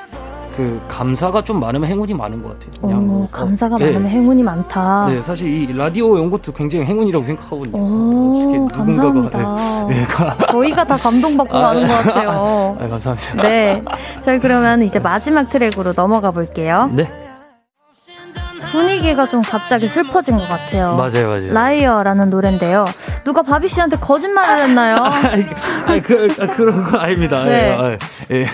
그 0.59 0.81
감사가 0.89 1.41
좀 1.41 1.61
많으면 1.61 1.89
행운이 1.89 2.13
많은 2.13 2.43
것 2.43 2.49
같아요. 2.49 2.81
그냥 2.81 2.99
오, 2.99 3.01
뭐, 3.01 3.29
감사가 3.31 3.77
어, 3.77 3.79
많으면 3.79 4.03
네. 4.03 4.09
행운이 4.09 4.43
많다. 4.43 5.07
네, 5.07 5.21
사실 5.21 5.47
이 5.47 5.73
라디오 5.73 6.19
연 6.19 6.29
것도 6.29 6.51
굉장히 6.51 6.83
행운이라고 6.83 7.23
생각하거든요. 7.23 7.77
오, 7.77 8.67
감사합니다. 8.67 9.87
네, 9.87 9.95
네. 9.95 10.05
저희가 10.51 10.83
다 10.83 10.97
감동받고 10.97 11.57
아, 11.57 11.61
가는 11.61 11.87
것 11.87 11.93
같아요. 11.93 12.77
아, 12.77 12.87
감사합니다. 12.89 13.41
네, 13.41 13.81
저희 14.25 14.37
그러면 14.39 14.83
이제 14.83 14.99
마지막 14.99 15.47
트랙으로 15.47 15.93
넘어가 15.93 16.31
볼게요. 16.31 16.89
네. 16.91 17.07
분위기가 18.71 19.25
좀 19.25 19.41
갑자기 19.41 19.87
슬퍼진 19.87 20.37
것 20.37 20.47
같아요. 20.47 20.95
맞아요, 20.95 21.27
맞아요. 21.27 21.53
Liar라는 21.53 22.29
노래인데요. 22.29 22.85
누가 23.23 23.41
바비 23.41 23.67
씨한테 23.67 23.97
거짓말을 23.97 24.63
했나요? 24.63 24.97
아니, 25.87 26.01
그, 26.01 26.27
아, 26.39 26.47
그런 26.47 26.83
거 26.83 26.97
아닙니다. 26.97 27.43
네. 27.43 27.97
예, 28.31 28.35
예. 28.41 28.45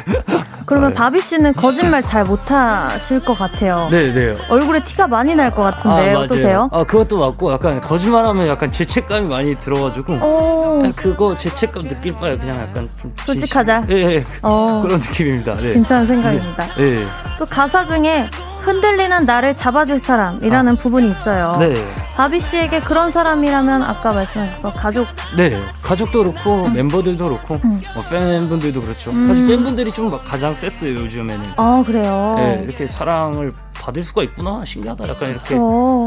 그러면 0.66 0.90
아, 0.90 0.92
예. 0.92 0.94
바비 0.96 1.22
씨는 1.22 1.54
거짓말 1.54 2.02
잘 2.02 2.24
못하실 2.26 3.24
것 3.24 3.38
같아요. 3.38 3.88
네, 3.92 4.12
네. 4.14 4.34
얼굴에 4.50 4.84
티가 4.84 5.08
많이 5.08 5.34
날 5.36 5.46
것 5.56 5.62
같은데 5.64 6.14
아, 6.16 6.20
어떠세요? 6.20 6.70
아, 6.72 6.84
그것도 6.84 7.18
맞고 7.20 7.54
약간 7.54 7.80
거짓말하면 7.80 8.48
약간 8.48 8.72
죄책감이 8.72 9.28
많이 9.28 9.54
들어가지고 9.56 10.14
오. 10.16 10.84
그거 10.96 11.38
죄책감 11.38 11.84
느낄 11.88 12.14
바에 12.14 12.36
그냥 12.38 12.56
약간 12.62 12.88
좀 13.00 13.14
솔직하자. 13.26 13.84
예, 13.90 13.96
예. 14.16 14.24
어. 14.42 14.82
그런 14.84 15.00
느낌입니다. 15.00 15.56
네. 15.58 15.74
괜찮은 15.74 16.08
생각입니다. 16.08 16.64
네. 16.76 16.84
예. 17.02 17.06
또 17.38 17.46
가사 17.46 17.86
중에 17.86 18.26
흔들리는 18.66 19.26
나를 19.26 19.56
잡아줄 19.56 20.00
사람이라는 20.00 20.74
아. 20.74 20.76
부분이 20.76 21.10
있어요. 21.10 21.58
네. 21.60 21.74
바비 22.16 22.40
씨에게 22.40 22.80
그런 22.80 23.12
사람이라면 23.12 23.84
아까 23.84 24.12
말씀하셨던 24.12 24.74
가족. 24.74 25.08
네. 25.38 25.60
가족도 25.84 26.24
그렇고 26.24 26.66
음. 26.66 26.74
멤버들도 26.74 27.24
그렇고 27.28 27.60
음. 27.64 27.80
뭐 27.94 28.04
팬분들도 28.10 28.82
그렇죠. 28.82 29.12
음. 29.12 29.28
사실 29.28 29.48
팬분들이 29.48 29.92
좀 29.92 30.10
가장 30.26 30.56
셌어요 30.56 30.96
요즘에는. 30.96 31.46
아 31.58 31.84
그래요. 31.86 32.36
네. 32.38 32.64
이렇게 32.68 32.88
사랑을 32.88 33.52
받을 33.86 34.04
수가 34.04 34.24
있구나 34.24 34.62
신기하다 34.66 35.08
약간 35.08 35.30
이렇게 35.30 35.56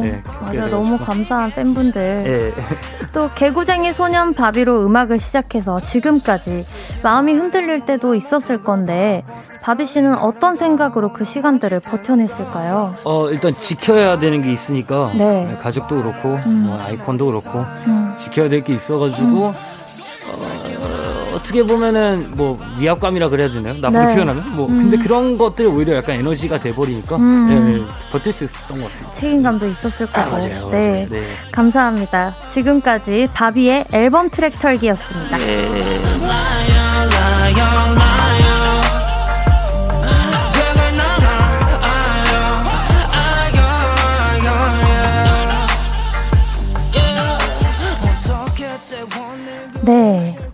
네, 0.02 0.20
맞아 0.42 0.66
너무 0.66 0.98
감사한 0.98 1.52
팬분들 1.52 2.22
네. 2.24 2.52
또 3.14 3.30
개구쟁이 3.36 3.92
소년 3.92 4.34
바비로 4.34 4.84
음악을 4.84 5.20
시작해서 5.20 5.78
지금까지 5.78 6.64
마음이 7.04 7.32
흔들릴 7.34 7.86
때도 7.86 8.16
있었을 8.16 8.64
건데 8.64 9.22
바비 9.62 9.86
씨는 9.86 10.16
어떤 10.18 10.56
생각으로 10.56 11.12
그 11.12 11.24
시간들을 11.24 11.78
버텨냈을까요? 11.80 12.94
어 13.04 13.30
일단 13.30 13.54
지켜야 13.54 14.18
되는 14.18 14.42
게 14.42 14.52
있으니까 14.52 15.12
네. 15.16 15.44
네 15.44 15.56
가족도 15.62 16.02
그렇고 16.02 16.34
음. 16.46 16.62
뭐 16.64 16.80
아이콘도 16.80 17.26
그렇고 17.26 17.60
음. 17.86 18.14
지켜야 18.18 18.48
될 18.48 18.58
게 18.58 18.74
있어가지고 18.74 19.48
음. 19.50 19.52
어떻게 21.48 21.62
보면은 21.62 22.30
뭐 22.36 22.58
위압감이라 22.78 23.30
그래야 23.30 23.50
되나요? 23.50 23.74
나쁘게 23.80 23.98
네. 23.98 24.14
표현하면 24.14 24.54
뭐 24.54 24.66
음. 24.66 24.80
근데 24.82 24.98
그런 24.98 25.38
것들이 25.38 25.66
오히려 25.66 25.96
약간 25.96 26.16
에너지가 26.16 26.60
돼버리니까 26.60 27.16
음. 27.16 27.46
네, 27.48 28.10
버틸 28.10 28.32
수 28.34 28.44
있었던 28.44 28.78
것 28.78 28.88
같습니다. 28.88 29.14
책임감도 29.14 29.66
있었을 29.66 30.06
거고. 30.08 30.20
아, 30.20 30.30
맞아요, 30.30 30.68
네. 30.70 31.06
네. 31.08 31.22
감사합니다. 31.50 32.34
지금까지 32.50 33.28
바비의 33.32 33.86
앨범 33.92 34.28
트랙 34.28 34.58
털기였습니다. 34.60 35.38
네. 35.38 35.68
네. 49.82 50.47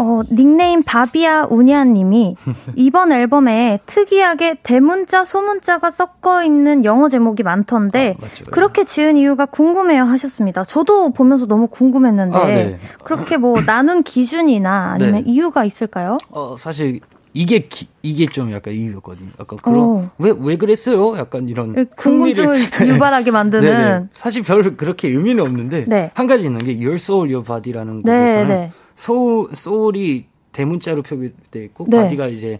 어, 0.00 0.22
닉네임 0.32 0.82
바비아 0.82 1.46
우니아 1.48 1.84
님이 1.84 2.36
이번 2.76 3.12
앨범에 3.12 3.80
특이하게 3.86 4.56
대문자, 4.62 5.24
소문자가 5.24 5.90
섞어 5.90 6.44
있는 6.44 6.84
영어 6.84 7.08
제목이 7.08 7.42
많던데 7.42 8.16
아, 8.20 8.50
그렇게 8.50 8.84
지은 8.84 9.16
이유가 9.16 9.46
궁금해요 9.46 10.02
하셨습니다. 10.04 10.64
저도 10.64 11.12
보면서 11.12 11.46
너무 11.46 11.68
궁금했는데 11.68 12.38
아, 12.38 12.46
네. 12.46 12.78
그렇게 13.04 13.36
뭐 13.36 13.60
나눈 13.62 14.02
기준이나 14.02 14.92
아니면 14.94 15.14
네. 15.14 15.22
이유가 15.26 15.64
있을까요? 15.64 16.18
어, 16.30 16.56
사실 16.58 17.00
이게 17.34 17.60
기, 17.68 17.86
이게 18.02 18.26
좀 18.26 18.52
약간 18.52 18.74
이유였거든요. 18.74 19.28
약간 19.38 19.58
그런 19.62 20.10
왜왜 20.18 20.36
왜 20.40 20.56
그랬어요? 20.56 21.16
약간 21.18 21.48
이런 21.48 21.72
그 21.74 21.84
궁금증을 21.96 22.56
유발하게 22.88 23.30
만드는 23.30 24.08
사실 24.12 24.42
별 24.42 24.76
그렇게 24.76 25.08
의미는 25.08 25.44
없는데 25.44 25.84
네. 25.86 26.10
한 26.14 26.26
가지 26.26 26.46
있는 26.46 26.58
게 26.58 26.72
Your 26.74 26.94
Soul 26.94 27.32
Your 27.32 27.44
Body라는 27.44 28.02
네, 28.02 28.18
곡에서는 28.18 28.48
네. 28.48 28.72
soul 28.98 29.54
soul이 29.54 30.26
대문자로 30.50 31.02
표기되어 31.02 31.62
있고 31.62 31.86
네. 31.88 31.98
body가 31.98 32.26
이제 32.26 32.58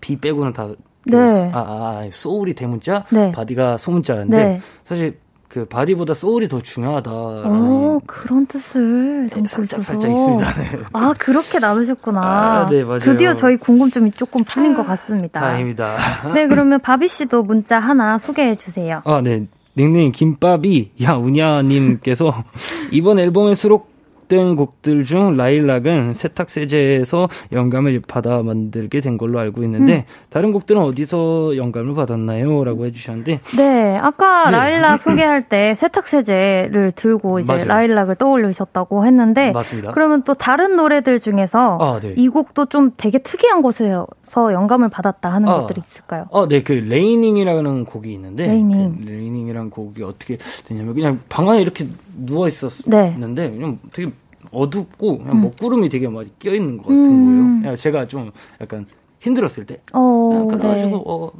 B 0.00 0.16
빼고는 0.20 0.52
다 0.52 0.68
그, 1.02 1.16
네. 1.16 1.50
아, 1.54 1.58
아, 1.60 2.08
soul이 2.12 2.52
대문자, 2.52 3.06
네. 3.10 3.32
body가 3.32 3.78
소문자인데 3.78 4.36
네. 4.36 4.60
사실 4.84 5.18
그 5.48 5.64
바디보다 5.64 6.12
소울이 6.12 6.46
더 6.48 6.60
중요하다. 6.60 7.10
오, 7.10 8.02
그런 8.04 8.44
뜻을 8.44 9.30
네, 9.34 9.42
살짝 9.46 9.80
살짝 9.80 10.10
있습니다. 10.10 10.54
네. 10.56 10.78
아 10.92 11.14
그렇게 11.18 11.58
나누셨구나. 11.58 12.20
아, 12.20 12.68
네 12.68 12.84
맞아요. 12.84 12.98
드디어 12.98 13.32
저희 13.32 13.56
궁금증이 13.56 14.10
조금 14.10 14.44
풀린 14.44 14.74
것 14.74 14.86
같습니다. 14.86 15.40
다행입니다. 15.40 16.34
네 16.34 16.46
그러면 16.48 16.80
바비 16.80 17.08
씨도 17.08 17.44
문자 17.44 17.78
하나 17.80 18.18
소개해 18.18 18.56
주세요. 18.56 19.00
아 19.06 19.22
네. 19.22 19.46
닉네임 19.74 20.12
김밥이 20.12 20.90
야우냐님께서 21.00 22.44
이번 22.92 23.18
앨범에 23.18 23.54
수록 23.54 23.97
수록된 24.28 24.54
곡들 24.54 25.04
중 25.04 25.36
라일락은 25.36 26.14
세탁 26.14 26.50
세제에서 26.50 27.28
영감을 27.52 28.00
받아 28.06 28.42
만들게 28.42 29.00
된 29.00 29.18
걸로 29.18 29.40
알고 29.40 29.64
있는데 29.64 29.96
음. 29.96 30.02
다른 30.30 30.52
곡들은 30.52 30.80
어디서 30.80 31.56
영감을 31.56 31.94
받았나요?라고 31.94 32.86
해주셨는데 32.86 33.40
네 33.56 33.98
아까 34.00 34.50
네. 34.50 34.56
라일락 34.56 35.02
소개할 35.02 35.48
때 35.48 35.74
세탁 35.74 36.06
세제를 36.06 36.92
들고 36.92 37.40
이제 37.40 37.52
맞아요. 37.52 37.64
라일락을 37.66 38.14
떠올리셨다고 38.16 39.04
했는데 39.06 39.52
맞습니다. 39.52 39.90
그러면 39.92 40.22
또 40.22 40.34
다른 40.34 40.76
노래들 40.76 41.18
중에서 41.18 41.78
아, 41.80 42.00
네. 42.00 42.14
이 42.16 42.28
곡도 42.28 42.66
좀 42.66 42.92
되게 42.96 43.18
특이한 43.18 43.62
곳에서 43.62 44.06
영감을 44.52 44.90
받았다 44.90 45.32
하는 45.32 45.48
아, 45.48 45.60
것들이 45.60 45.80
있을까요? 45.84 46.26
어네 46.30 46.62
그 46.62 46.72
Raining이라는 46.72 47.86
곡이 47.86 48.12
있는데 48.12 48.46
Raining 48.46 49.04
그 49.04 49.10
Raining이라는 49.10 49.70
곡이 49.70 50.02
어떻게 50.02 50.36
되냐면 50.66 50.94
그냥 50.94 51.18
방 51.28 51.48
안에 51.48 51.62
이렇게 51.62 51.86
누워 52.14 52.48
있었는데 52.48 53.16
네. 53.28 53.50
그냥 53.50 53.78
되게 53.92 54.10
어둡고 54.50 55.18
그냥 55.18 55.36
음. 55.36 55.42
먹구름이 55.42 55.88
되게 55.88 56.08
많이 56.08 56.30
껴 56.38 56.54
있는 56.54 56.76
것 56.78 56.84
같은 56.84 57.06
음. 57.06 57.62
거예요. 57.62 57.76
제가 57.76 58.06
좀 58.06 58.30
약간 58.60 58.86
힘들었을 59.20 59.66
때, 59.66 59.80
어, 59.92 60.46
그래가지고 60.48 60.96
네. 60.96 61.02
어, 61.04 61.30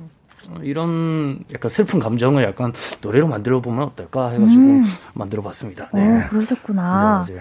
이런 0.63 1.41
약간 1.53 1.69
슬픈 1.69 1.99
감정을 1.99 2.45
약간 2.45 2.73
노래로 3.03 3.29
만들어 3.29 3.61
보면 3.61 3.85
어떨까 3.85 4.31
해가지고 4.31 4.61
음. 4.61 4.83
만들어 5.15 5.43
봤습니다. 5.43 5.91
네. 5.93 6.07
어, 6.07 6.29
그러셨구나. 6.29 7.25
네, 7.29 7.39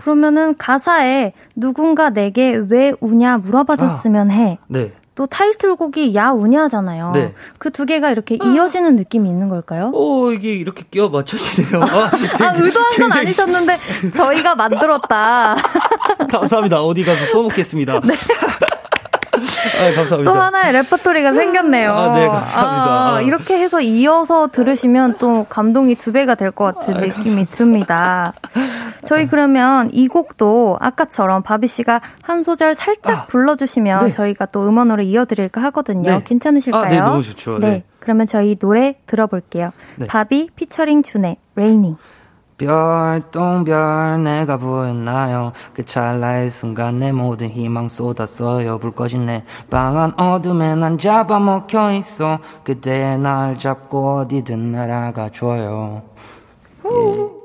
그러면은 0.00 0.56
가사에 0.56 1.32
누군가 1.54 2.10
내게 2.10 2.54
왜 2.54 2.92
우냐 3.00 3.38
물어봐줬으면 3.38 4.30
아, 4.30 4.34
해. 4.34 4.58
네. 4.68 4.92
또 5.14 5.26
타이틀곡이 5.26 6.14
야우냐잖아요. 6.14 7.12
네. 7.14 7.34
그두 7.58 7.84
개가 7.84 8.10
이렇게 8.10 8.38
이어지는 8.42 8.96
느낌이 8.96 9.28
있는 9.28 9.48
걸까요? 9.48 9.90
오, 9.92 10.32
이게 10.32 10.52
이렇게 10.52 10.84
끼워 10.90 11.10
맞춰지네요. 11.10 11.82
아, 11.84 12.10
아 12.40 12.54
의도한 12.56 12.96
건 12.98 13.12
아니셨는데 13.12 13.78
저희가 14.14 14.54
만들었다. 14.54 15.56
감사합니다. 16.30 16.82
어디 16.82 17.04
가서 17.04 17.26
써먹겠습니다. 17.26 18.00
네. 18.00 18.14
아, 19.34 19.94
감사합니다. 19.94 20.24
또 20.24 20.34
하나의 20.34 20.72
레퍼토리가 20.72 21.32
생겼네요. 21.32 21.92
아, 21.92 22.14
네, 22.14 22.28
감사합니다. 22.28 23.14
아, 23.16 23.20
이렇게 23.22 23.58
해서 23.58 23.80
이어서 23.80 24.48
들으시면 24.48 25.16
또 25.18 25.44
감동이 25.48 25.94
두 25.94 26.12
배가 26.12 26.34
될 26.34 26.50
것 26.52 26.74
같은 26.74 26.94
아, 26.94 26.98
느낌이 27.00 27.46
감사합니다. 27.46 27.56
듭니다. 27.56 28.32
저희 29.06 29.26
그러면 29.26 29.88
이 29.92 30.06
곡도 30.06 30.76
아까처럼 30.80 31.42
바비 31.42 31.66
씨가 31.66 32.00
한 32.22 32.42
소절 32.42 32.74
살짝 32.74 33.18
아, 33.18 33.26
불러주시면 33.26 34.06
네. 34.06 34.10
저희가 34.12 34.46
또 34.46 34.66
음원으로 34.68 35.02
이어드릴까 35.02 35.62
하거든요. 35.64 36.10
네. 36.10 36.22
괜찮으실까요? 36.24 36.84
아, 36.84 36.88
네, 36.88 37.00
너무 37.00 37.22
좋죠. 37.22 37.58
네. 37.58 37.68
네. 37.70 37.84
그러면 38.00 38.26
저희 38.26 38.56
노래 38.56 38.96
들어볼게요. 39.06 39.70
네. 39.96 40.06
바비 40.06 40.50
피처링 40.56 41.02
준회 41.04 41.36
Raining. 41.56 41.96
별똥별 42.62 44.22
내가 44.22 44.56
보였나요 44.56 45.52
그 45.74 45.84
찰나의 45.84 46.48
순간 46.48 47.00
내 47.00 47.10
모든 47.10 47.48
희망 47.48 47.88
쏟았어요 47.88 48.78
불 48.78 48.92
꺼진 48.92 49.26
내 49.26 49.44
방안 49.68 50.18
어둠에 50.18 50.76
난 50.76 50.96
잡아먹혀 50.96 51.92
있어 51.94 52.38
그대의 52.62 53.18
날 53.18 53.58
잡고 53.58 54.20
어디든 54.20 54.72
날아가 54.72 55.30
줘요 55.30 56.02
예. 56.84 57.42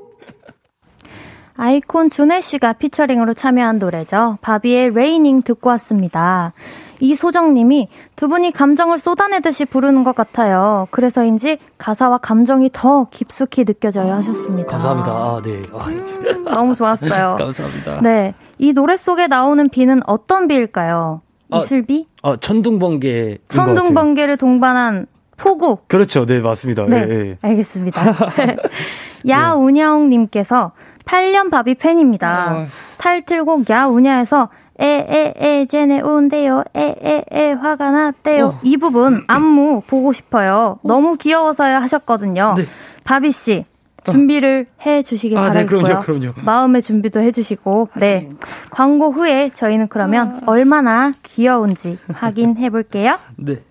아이콘 1.60 2.08
준혜 2.08 2.40
씨가 2.40 2.74
피처링으로 2.74 3.34
참여한 3.34 3.80
노래죠. 3.80 4.38
바비의 4.42 4.94
레이닝 4.94 5.42
듣고 5.42 5.70
왔습니다. 5.70 6.52
이소정님이 7.00 7.88
두 8.16 8.28
분이 8.28 8.52
감정을 8.52 8.98
쏟아내듯이 8.98 9.64
부르는 9.64 10.04
것 10.04 10.14
같아요. 10.14 10.88
그래서인지 10.90 11.58
가사와 11.78 12.18
감정이 12.18 12.70
더 12.72 13.08
깊숙이 13.10 13.64
느껴져요 13.64 14.14
하셨습니다. 14.14 14.70
감사합니다. 14.70 15.10
아, 15.10 15.40
네. 15.44 15.62
아, 15.72 15.86
음, 15.86 16.44
너무 16.44 16.74
좋았어요. 16.74 17.36
감사합니다. 17.40 18.00
네. 18.00 18.34
이 18.58 18.72
노래 18.72 18.96
속에 18.96 19.26
나오는 19.26 19.68
비는 19.68 20.00
어떤 20.06 20.48
비일까요? 20.48 21.22
아, 21.50 21.58
이슬비? 21.58 22.06
아, 22.22 22.36
천둥번개. 22.40 23.38
천둥번개를 23.48 24.36
동반한 24.36 25.06
폭우. 25.36 25.78
그렇죠. 25.86 26.26
네, 26.26 26.40
맞습니다. 26.40 26.84
네. 26.84 27.06
네. 27.06 27.36
알겠습니다. 27.42 28.02
야운영님께서 29.26 30.72
8년 31.04 31.50
바비 31.50 31.76
팬입니다. 31.76 32.52
어. 32.52 32.66
타이틀곡 32.98 33.70
야우냐에서 33.70 34.50
에에에 34.78 35.66
제네 35.66 36.00
운데요 36.00 36.64
에에에 36.74 37.52
화가 37.52 37.90
났대요 37.90 38.46
어. 38.46 38.60
이 38.62 38.76
부분 38.76 39.24
안무 39.26 39.82
보고 39.86 40.12
싶어요 40.12 40.78
어. 40.82 40.88
너무 40.88 41.16
귀여워서요 41.16 41.78
하셨거든요 41.78 42.54
네. 42.56 42.64
바비 43.04 43.32
씨 43.32 43.64
어. 44.08 44.12
준비를 44.12 44.66
해 44.86 45.02
주시기 45.02 45.36
아, 45.36 45.50
바라고요. 45.50 45.60
네, 45.60 45.66
그럼요, 45.66 46.02
그럼요. 46.02 46.32
마음의 46.44 46.82
준비도 46.82 47.20
해 47.20 47.32
주시고 47.32 47.90
네. 47.96 48.30
광고 48.70 49.10
후에 49.10 49.50
저희는 49.52 49.88
그러면 49.88 50.28
아. 50.28 50.40
얼마나 50.46 51.12
귀여운지 51.22 51.98
확인해 52.12 52.70
볼게요. 52.70 53.18
네. 53.36 53.62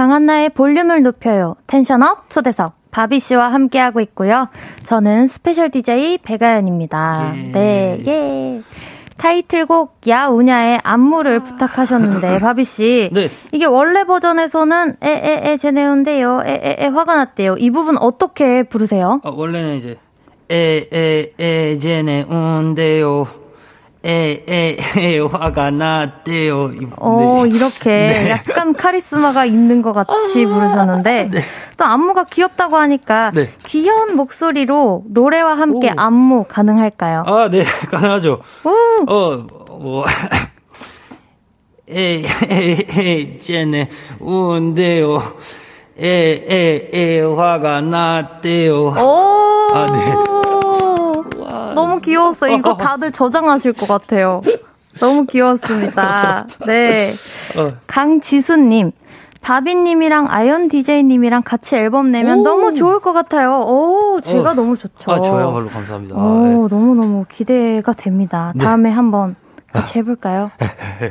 강한나의 0.00 0.48
볼륨을 0.48 1.02
높여요. 1.02 1.56
텐션업 1.66 2.30
초대석. 2.30 2.72
바비 2.90 3.20
씨와 3.20 3.52
함께하고 3.52 4.00
있고요. 4.00 4.48
저는 4.84 5.28
스페셜 5.28 5.68
DJ 5.68 6.16
배가연입니다. 6.22 7.34
예. 7.36 7.52
네, 7.52 8.02
예. 8.06 8.62
타이틀곡 9.18 9.98
야우냐의 10.08 10.80
안무를 10.84 11.40
아. 11.40 11.42
부탁하셨는데 11.42 12.38
바비 12.40 12.64
씨, 12.64 13.10
네. 13.12 13.28
이게 13.52 13.66
원래 13.66 14.04
버전에서는 14.04 14.96
에에에 15.02 15.58
제네온데요, 15.58 16.44
에에에 16.46 16.86
화가 16.86 17.16
났대요. 17.16 17.56
이 17.58 17.70
부분 17.70 17.98
어떻게 17.98 18.62
부르세요? 18.62 19.20
아, 19.22 19.28
원래는 19.28 19.76
이제 19.76 19.98
에에에 20.48 21.78
제네온데요. 21.78 23.26
에, 24.02 24.44
에, 24.48 24.76
에, 24.96 25.18
화가 25.18 25.70
났대요. 25.72 26.70
어, 26.96 27.42
네. 27.44 27.50
이렇게 27.54 27.90
네. 27.90 28.30
약간 28.30 28.72
카리스마가 28.72 29.44
있는 29.44 29.82
것 29.82 29.92
같이 29.92 30.46
아, 30.46 30.48
부르셨는데, 30.48 31.28
네. 31.30 31.42
또 31.76 31.84
안무가 31.84 32.24
귀엽다고 32.24 32.76
하니까, 32.76 33.30
네. 33.34 33.52
귀여운 33.66 34.16
목소리로 34.16 35.04
노래와 35.06 35.58
함께 35.58 35.88
오. 35.88 35.94
안무 35.96 36.46
가능할까요? 36.48 37.24
아, 37.26 37.50
네, 37.50 37.62
가능하죠. 37.92 38.40
오. 38.64 39.12
어, 39.12 39.46
뭐, 39.82 40.04
에, 41.90 42.22
에, 42.22 42.86
에, 42.88 43.38
쟤네, 43.38 43.90
운데요. 44.18 45.18
에, 45.98 46.08
에, 46.48 46.90
에, 46.94 47.20
화가 47.20 47.82
났대요. 47.82 48.94
오. 48.96 49.68
아, 49.74 49.86
네. 49.92 50.59
너무 51.80 52.00
귀여웠어. 52.00 52.48
이거 52.48 52.76
다들 52.78 53.12
저장하실 53.12 53.72
것 53.72 53.88
같아요. 53.88 54.42
너무 54.98 55.26
귀여웠습니다. 55.26 56.46
네. 56.66 57.12
어. 57.56 57.68
강지수님. 57.86 58.92
바비님이랑 59.42 60.26
아연 60.28 60.68
디제이님이랑 60.68 61.42
같이 61.44 61.74
앨범 61.74 62.10
내면 62.12 62.40
오. 62.40 62.42
너무 62.42 62.74
좋을 62.74 63.00
것 63.00 63.14
같아요. 63.14 63.60
오, 63.60 64.20
제가 64.20 64.50
어. 64.50 64.54
너무 64.54 64.76
좋죠. 64.76 65.10
아, 65.10 65.20
저야말로 65.22 65.66
감사합니다. 65.68 66.14
오, 66.14 66.68
네. 66.68 66.76
너무너무 66.76 67.24
기대가 67.26 67.94
됩니다. 67.94 68.52
네. 68.54 68.62
다음에 68.62 68.90
한번 68.90 69.36
같이 69.72 69.98
해볼까요? 69.98 70.50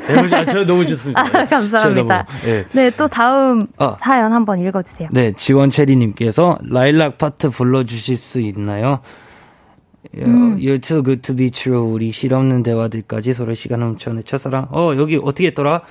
해보죠. 0.09 0.35
아, 0.35 0.45
저 0.45 0.63
너무 0.65 0.85
좋습니다. 0.85 1.21
아, 1.21 1.45
감사합니다. 1.45 2.25
너무, 2.27 2.45
네. 2.45 2.65
네. 2.71 2.89
또 2.91 3.07
다음 3.07 3.65
어. 3.77 3.95
사연 3.99 4.33
한번 4.33 4.59
읽어주세요. 4.59 5.09
네, 5.11 5.31
지원체리님께서 5.31 6.59
라일락 6.69 7.17
파트 7.17 7.49
불러주실 7.49 8.17
수 8.17 8.39
있나요? 8.41 8.99
음. 10.15 10.57
You're 10.57 10.81
too 10.81 11.03
good 11.03 11.21
to 11.23 11.35
be 11.35 11.51
true. 11.51 11.79
우리 11.93 12.11
실없는 12.11 12.63
대화들까지 12.63 13.33
서로 13.33 13.53
시간 13.53 13.81
훔쳐내 13.81 14.23
첫사랑. 14.23 14.67
어, 14.71 14.93
여기 14.97 15.17
어떻게 15.17 15.47
했더라? 15.47 15.81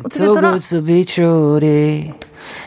어떻게 0.00 0.24
too 0.24 0.40
good 0.40 0.68
to 0.68 0.84
be 0.84 1.04
true. 1.04 1.56
우리 1.56 2.12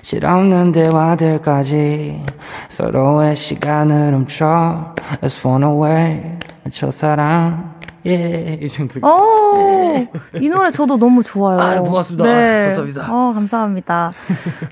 실없는 0.01 0.71
대화들까지 0.71 2.21
서로의 2.69 3.35
시간을 3.35 4.13
훔쳐. 4.13 4.93
Let's 5.21 5.39
phone 5.39 5.63
away. 5.63 6.37
첫사랑. 6.71 7.75
예, 8.05 8.59
이 8.61 8.69
정도. 8.69 8.99
오, 9.01 9.57
예. 9.57 10.07
이 10.39 10.47
노래 10.47 10.71
저도 10.71 10.95
너무 10.97 11.23
좋아요. 11.23 11.59
아, 11.59 11.79
고맙습니다. 11.81 12.23
네. 12.23 12.61
감사합니다. 12.65 13.07
어, 13.11 13.33
감사합니다. 13.33 14.13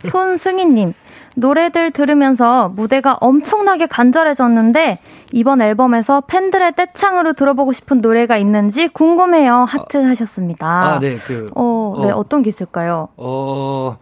손승희님. 0.10 0.94
노래들 1.36 1.92
들으면서 1.92 2.70
무대가 2.70 3.18
엄청나게 3.20 3.88
간절해졌는데 3.88 5.00
이번 5.32 5.62
앨범에서 5.62 6.22
팬들의 6.22 6.74
떼창으로 6.76 7.34
들어보고 7.34 7.74
싶은 7.74 8.02
노래가 8.02 8.38
있는지 8.38 8.88
궁금해요. 8.88 9.66
하트 9.68 9.98
아, 10.04 10.10
하셨습니다. 10.10 10.68
아, 10.68 11.00
네. 11.00 11.16
그 11.16 11.50
어, 11.56 11.96
네. 12.04 12.12
어, 12.12 12.18
어떤 12.18 12.44
게 12.44 12.50
있을까요? 12.50 13.10
어. 13.18 13.98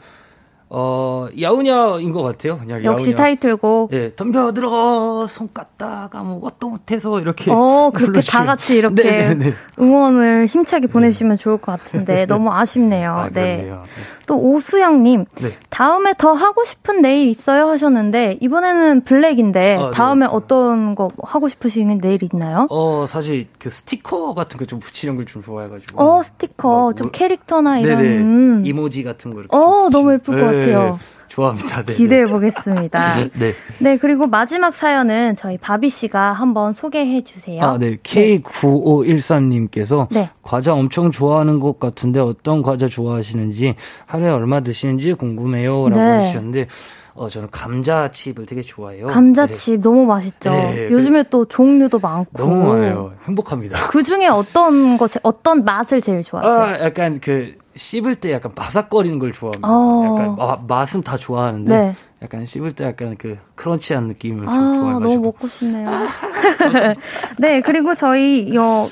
어, 0.73 1.27
야우냐인 1.41 2.13
것 2.13 2.23
같아요. 2.23 2.57
그냥 2.57 2.81
역시 2.85 3.07
야우냐. 3.07 3.17
타이틀곡. 3.17 3.91
예, 3.91 4.15
덤벼들어, 4.15 5.27
손 5.27 5.49
깠다가 5.49 6.15
아무것도 6.15 6.69
못해서 6.69 7.19
이렇게. 7.19 7.51
어, 7.51 7.91
그렇게 7.93 8.05
불러주시면. 8.05 8.45
다 8.45 8.49
같이 8.49 8.77
이렇게 8.77 9.03
네네네. 9.03 9.53
응원을 9.77 10.45
힘차게 10.45 10.87
보내주시면 10.87 11.35
좋을 11.35 11.57
것 11.57 11.73
같은데 11.73 12.25
너무 12.25 12.53
아쉽네요. 12.53 13.11
아, 13.11 13.29
네. 13.29 13.57
그렇네요. 13.57 13.83
또 14.27 14.37
오수영님, 14.37 15.25
네. 15.41 15.57
다음에 15.69 16.13
더 16.17 16.33
하고 16.33 16.63
싶은 16.63 17.01
네일 17.01 17.27
있어요 17.29 17.67
하셨는데 17.67 18.37
이번에는 18.41 19.01
블랙인데 19.03 19.75
아, 19.77 19.85
네. 19.85 19.91
다음에 19.91 20.25
어떤 20.29 20.95
거 20.95 21.09
하고 21.23 21.47
싶으신 21.47 21.97
네일 21.97 22.19
있나요? 22.23 22.67
어, 22.69 23.05
사실 23.07 23.47
그 23.59 23.69
스티커 23.69 24.33
같은 24.33 24.57
거 24.57 24.65
좀 24.65 24.79
붙이는 24.79 25.15
걸 25.15 25.25
좀 25.25 25.43
좋아해가지고. 25.43 26.01
어, 26.01 26.23
스티커 26.23 26.87
막좀 26.87 27.05
뭐- 27.05 27.11
캐릭터나 27.11 27.79
이런 27.79 27.97
네네. 28.01 28.17
음, 28.17 28.63
이모지 28.65 29.03
같은 29.03 29.33
거 29.33 29.39
이렇게. 29.41 29.55
어, 29.55 29.87
붙이는- 29.87 29.91
너무 29.91 30.13
예쁠 30.13 30.39
것 30.39 30.45
같아요. 30.45 30.99
좋아합니다. 31.31 31.83
네. 31.85 31.93
기대해 31.93 32.25
보겠습니다. 32.25 33.29
네. 33.39 33.53
네, 33.79 33.95
그리고 33.97 34.27
마지막 34.27 34.75
사연은 34.75 35.37
저희 35.37 35.57
바비 35.57 35.89
씨가 35.89 36.33
한번 36.33 36.73
소개해 36.73 37.23
주세요. 37.23 37.63
아, 37.63 37.77
네. 37.77 37.95
K9513님께서 37.97 40.09
네. 40.11 40.29
과자 40.41 40.73
엄청 40.73 41.11
좋아하는 41.11 41.61
것 41.61 41.79
같은데 41.79 42.19
어떤 42.19 42.61
과자 42.61 42.89
좋아하시는지 42.89 43.75
하루에 44.05 44.29
얼마 44.29 44.59
드시는지 44.59 45.13
궁금해요. 45.13 45.87
라고 45.89 46.03
네. 46.03 46.19
해주셨는데 46.19 46.67
어, 47.13 47.27
저는 47.29 47.49
감자칩을 47.51 48.45
되게 48.45 48.61
좋아해요. 48.61 49.07
감자칩 49.07 49.81
너무 49.81 50.05
맛있죠. 50.05 50.49
네, 50.49 50.87
요즘에 50.89 51.23
또 51.29 51.45
종류도 51.45 51.99
많고. 51.99 52.31
네. 52.37 52.43
너무 52.43 52.67
많아요. 52.73 53.13
행복합니다. 53.25 53.87
그 53.89 54.01
중에 54.01 54.27
어떤 54.27 54.97
거, 54.97 55.07
제- 55.07 55.19
어떤 55.23 55.63
맛을 55.65 56.01
제일 56.01 56.23
좋아하세요? 56.23 56.61
아, 56.83 56.85
약간 56.85 57.19
그 57.19 57.55
씹을 57.75 58.15
때 58.15 58.31
약간 58.31 58.53
바삭거리는 58.53 59.19
걸 59.19 59.31
좋아합니다. 59.31 59.67
어. 59.69 60.05
약간 60.05 60.35
마- 60.35 60.57
맛은 60.67 61.01
다 61.03 61.17
좋아하는데 61.17 61.73
네. 61.75 61.95
약간 62.21 62.45
씹을 62.45 62.73
때 62.73 62.85
약간 62.85 63.15
그 63.17 63.37
크런치한 63.55 64.07
느낌을 64.07 64.45
좀 64.45 64.49
아, 64.49 64.53
좋아해가지고. 64.75 64.99
너무 64.99 65.19
먹고 65.21 65.47
싶네요. 65.47 65.89
네, 67.39 67.61
그리고 67.61 67.95
저희 67.95 68.53
요 68.55 68.89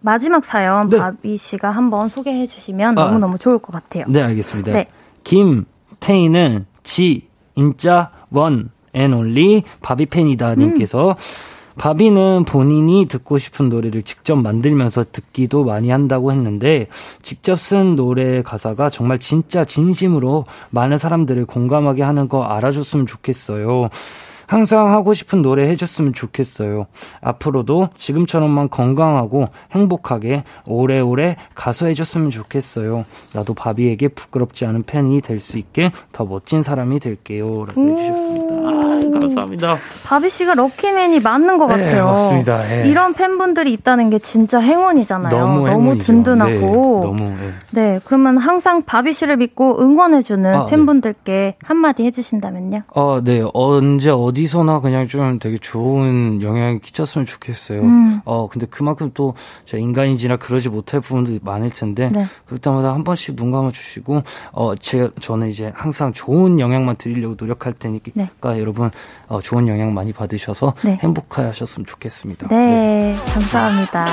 마지막 0.00 0.44
사연 0.44 0.88
네. 0.88 0.98
바비 0.98 1.36
씨가 1.36 1.70
한번 1.70 2.08
소개해 2.08 2.46
주시면 2.46 2.98
아. 2.98 3.04
너무너무 3.04 3.38
좋을 3.38 3.58
것 3.58 3.72
같아요. 3.72 4.04
네, 4.08 4.22
알겠습니다. 4.22 4.72
네. 4.72 4.86
김태희는 5.24 6.66
지, 6.82 7.25
인자, 7.56 8.10
one, 8.30 8.70
and 8.92 9.12
only, 9.12 9.62
바비팬이다 9.82 10.54
님께서 10.54 11.16
바비는 11.76 12.44
본인이 12.46 13.06
듣고 13.06 13.38
싶은 13.38 13.68
노래를 13.68 14.02
직접 14.02 14.36
만들면서 14.36 15.04
듣기도 15.12 15.64
많이 15.64 15.90
한다고 15.90 16.32
했는데 16.32 16.88
직접 17.22 17.58
쓴 17.58 17.96
노래 17.96 18.42
가사가 18.42 18.88
정말 18.88 19.18
진짜 19.18 19.64
진심으로 19.64 20.46
많은 20.70 20.96
사람들을 20.96 21.44
공감하게 21.44 22.02
하는 22.02 22.28
거 22.28 22.44
알아줬으면 22.44 23.06
좋겠어요. 23.06 23.90
항상 24.46 24.90
하고 24.92 25.14
싶은 25.14 25.42
노래 25.42 25.68
해줬으면 25.68 26.12
좋겠어요. 26.12 26.86
앞으로도 27.20 27.90
지금처럼만 27.94 28.68
건강하고 28.68 29.46
행복하게 29.72 30.44
오래오래 30.66 31.36
가수 31.54 31.86
해줬으면 31.86 32.30
좋겠어요. 32.30 33.04
나도 33.32 33.54
바비에게 33.54 34.08
부끄럽지 34.08 34.66
않은 34.66 34.82
팬이 34.84 35.20
될 35.20 35.36
수 35.40 35.58
있게 35.58 35.92
더 36.12 36.24
멋진 36.24 36.62
사람이 36.62 36.98
될게요. 36.98 37.46
라고 37.66 37.88
해주셨습니다. 37.88 38.75
아, 39.16 39.20
감사합니다. 39.20 39.78
바비 40.04 40.30
씨가 40.30 40.54
럭키맨이 40.54 41.20
맞는 41.20 41.58
것 41.58 41.66
네, 41.68 41.84
같아요. 41.84 42.06
맞습니다. 42.06 42.80
예. 42.84 42.88
이런 42.88 43.14
팬분들이 43.14 43.72
있다는 43.72 44.10
게 44.10 44.18
진짜 44.18 44.58
행운이잖아요. 44.60 45.36
너무 45.36 45.68
행운이죠. 45.68 46.04
든든하고. 46.04 46.50
네, 46.50 46.60
너무, 46.60 47.24
예. 47.24 47.52
네, 47.70 48.00
그러면 48.04 48.38
항상 48.38 48.82
바비 48.82 49.12
씨를 49.12 49.36
믿고 49.38 49.80
응원해주는 49.80 50.54
아, 50.54 50.64
네. 50.64 50.70
팬분들께 50.70 51.56
한마디 51.62 52.04
해주신다면요? 52.04 52.82
어, 52.94 53.20
네. 53.22 53.42
언제 53.52 54.10
어디서나 54.10 54.80
그냥 54.80 55.06
좀 55.08 55.38
되게 55.38 55.58
좋은 55.58 56.40
영향이 56.42 56.80
끼쳤으면 56.80 57.26
좋겠어요. 57.26 57.80
음. 57.82 58.20
어, 58.24 58.48
근데 58.48 58.66
그만큼 58.66 59.10
또 59.14 59.34
제가 59.64 59.80
인간인지라 59.82 60.36
그러지 60.36 60.68
못할 60.68 61.00
부분도 61.00 61.38
많을 61.42 61.70
텐데 61.70 62.10
네. 62.14 62.26
그럴 62.46 62.58
때마다 62.58 62.92
한 62.92 63.04
번씩 63.04 63.36
눈 63.36 63.50
감아 63.50 63.70
주시고 63.70 64.22
어, 64.52 64.74
제가 64.76 65.10
저는 65.20 65.48
이제 65.48 65.72
항상 65.74 66.12
좋은 66.12 66.60
영향만 66.60 66.96
드리려고 66.96 67.34
노력할 67.38 67.72
테니까 67.74 68.10
네. 68.14 68.30
여러분 68.60 68.90
어, 69.28 69.40
좋은 69.40 69.66
영향 69.68 69.92
많이 69.92 70.12
받으셔서 70.12 70.74
네. 70.82 70.98
행복하셨으면 71.02 71.86
좋겠습니다. 71.86 72.48
네, 72.48 73.14
감사합니다. 73.32 74.06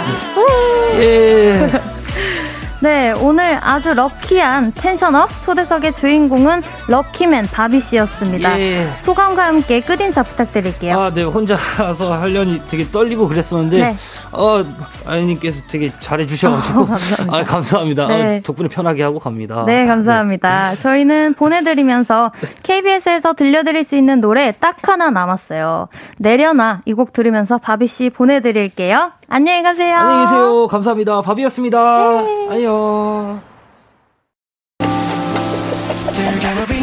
예. 1.00 1.70
네, 2.84 3.14
오늘 3.14 3.58
아주 3.62 3.94
럭키한 3.94 4.74
텐션업 4.74 5.30
초대석의 5.46 5.94
주인공은 5.94 6.62
럭키맨 6.90 7.46
바비 7.46 7.80
씨였습니다. 7.80 8.60
예. 8.60 8.90
소감과 9.00 9.46
함께 9.46 9.80
끝인사 9.80 10.22
부탁드릴게요. 10.22 11.00
아, 11.00 11.10
네. 11.14 11.24
혼자서 11.24 12.12
하려니 12.14 12.60
되게 12.68 12.86
떨리고 12.92 13.30
그랬었는데, 13.30 13.78
네. 13.78 13.96
어, 14.34 14.66
아이님께서 15.06 15.62
되게 15.70 15.94
잘해주셔가지고, 16.02 16.82
어, 16.82 16.86
감사합니다. 16.88 17.38
아, 17.38 17.44
감사합니다. 17.46 18.08
네. 18.08 18.38
아, 18.40 18.42
덕분에 18.44 18.68
편하게 18.68 19.04
하고 19.04 19.20
갑니다. 19.20 19.64
네, 19.66 19.86
감사합니다. 19.86 20.76
저희는 20.76 21.36
보내드리면서 21.36 22.34
KBS에서 22.64 23.32
들려드릴 23.32 23.86
수 23.86 23.96
있는 23.96 24.20
노래 24.20 24.52
딱 24.60 24.76
하나 24.86 25.10
남았어요. 25.10 25.88
내려놔 26.18 26.82
이 26.86 26.94
곡 26.96 27.14
들으면서 27.14 27.60
바비 27.60 27.88
씨 27.88 28.10
보내드릴게요. 28.10 29.14
안녕히 29.30 29.64
가세요. 29.64 29.96
안녕히 29.96 30.26
계세요. 30.26 30.68
감사합니다. 30.68 31.22
밥이었습니다. 31.22 32.22
네. 32.22 32.48
안녕. 32.52 32.73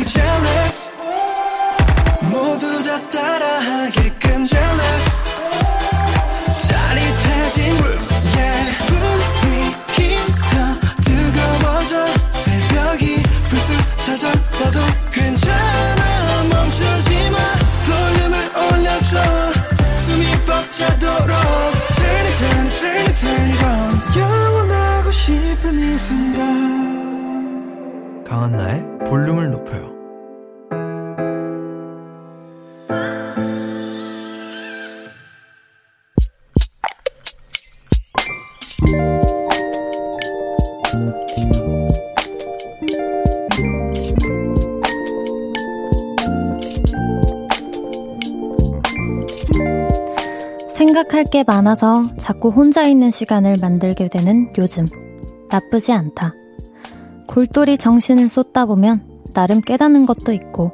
Jealous 0.07 0.91
모두 2.23 2.83
다 2.83 3.09
따라하게끔 3.09 4.45
jealous 4.45 5.07
짜릿해진 6.69 7.77
room 7.79 8.07
yeah 8.37 8.71
뜨거워져 11.05 12.07
새벽이 12.31 13.23
불쑥 13.49 13.77
찾아와도 14.05 15.10
강한나의 28.31 28.87
볼륨을 29.07 29.51
높여요. 29.51 29.91
생각할 50.69 51.25
게 51.25 51.43
많아서 51.45 52.05
자꾸 52.17 52.51
혼자 52.51 52.87
있는 52.87 53.11
시간을 53.11 53.57
만들게 53.61 54.07
되는 54.07 54.53
요즘. 54.57 54.87
나쁘지 55.51 55.93
않다. 55.93 56.35
골똘히 57.31 57.79
정신을 57.79 58.29
쏟다 58.29 58.67
보면 58.67 59.03
나름 59.35 59.61
깨닫는 59.61 60.05
것도 60.05 60.33
있고, 60.33 60.73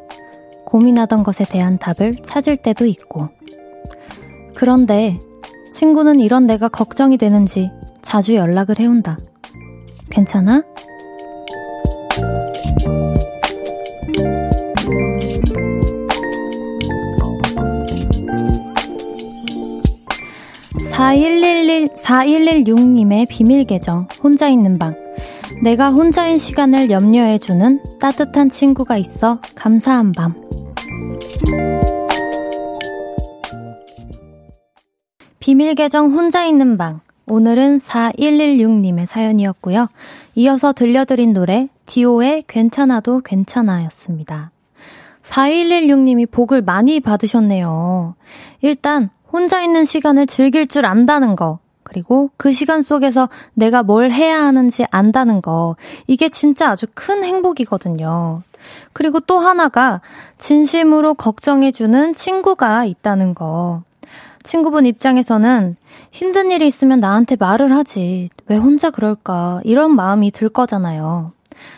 고민하던 0.65 1.23
것에 1.23 1.45
대한 1.45 1.77
답을 1.77 2.23
찾을 2.23 2.57
때도 2.57 2.87
있고. 2.87 3.29
그런데 4.55 5.21
친구는 5.71 6.19
이런 6.19 6.47
내가 6.47 6.69
걱정이 6.69 7.19
되는지 7.19 7.71
자주 8.01 8.37
연락을 8.37 8.81
해온다. 8.81 9.19
괜찮아? 10.09 10.63
(4111) 20.91 21.89
4116님의 21.89 23.29
비밀 23.29 23.65
계정 23.65 24.09
혼자 24.23 24.49
있는 24.49 24.79
방 24.79 24.97
내가 25.63 25.91
혼자인 25.91 26.39
시간을 26.39 26.91
염려해주는 26.91 27.99
따뜻한 28.01 28.49
친구가 28.49 28.97
있어 28.99 29.41
감사한 29.55 30.13
밤 30.13 30.35
비밀 35.41 35.75
계정 35.75 36.13
혼자 36.13 36.45
있는 36.45 36.77
방 36.77 37.01
오늘은 37.29 37.79
4116님의 37.79 39.07
사연이었고요. 39.07 39.89
이어서 40.37 40.73
들려드린 40.73 41.33
노래 41.33 41.69
디오의 41.87 42.45
괜찮아도 42.47 43.21
괜찮아였습니다. 43.21 44.53
4116님이 45.23 46.31
복을 46.31 46.63
많이 46.63 47.01
받으셨네요. 47.01 48.15
일단 48.61 49.11
혼자 49.33 49.61
있는 49.61 49.85
시간을 49.85 50.27
즐길 50.27 50.67
줄 50.67 50.87
안다는 50.87 51.35
거 51.35 51.59
그리고 51.97 52.29
그 52.37 52.53
시간 52.53 52.83
속에서 52.83 53.31
내가 53.55 53.83
뭘 53.83 54.11
해야 54.11 54.45
하는지 54.45 54.85
안다는 54.91 55.41
거. 55.41 55.77
이게 56.07 56.29
진짜 56.29 56.69
아주 56.69 56.85
큰 56.93 57.25
행복이거든요. 57.25 58.43
그리고 58.93 59.19
또 59.21 59.39
하나가 59.39 60.03
진심으로 60.37 61.15
걱정해주는 61.15 62.13
친구가 62.13 62.85
있다는 62.85 63.33
거. 63.33 63.83
친구분 64.43 64.85
입장에서는 64.85 65.77
힘든 66.11 66.51
일이 66.51 66.67
있으면 66.67 67.01
나한테 67.01 67.37
말을 67.37 67.75
하지. 67.75 68.29
왜 68.47 68.57
혼자 68.59 68.91
그럴까? 68.91 69.63
이런 69.65 69.97
마음이 69.97 70.33
들 70.33 70.51
거잖아요. 70.51 71.33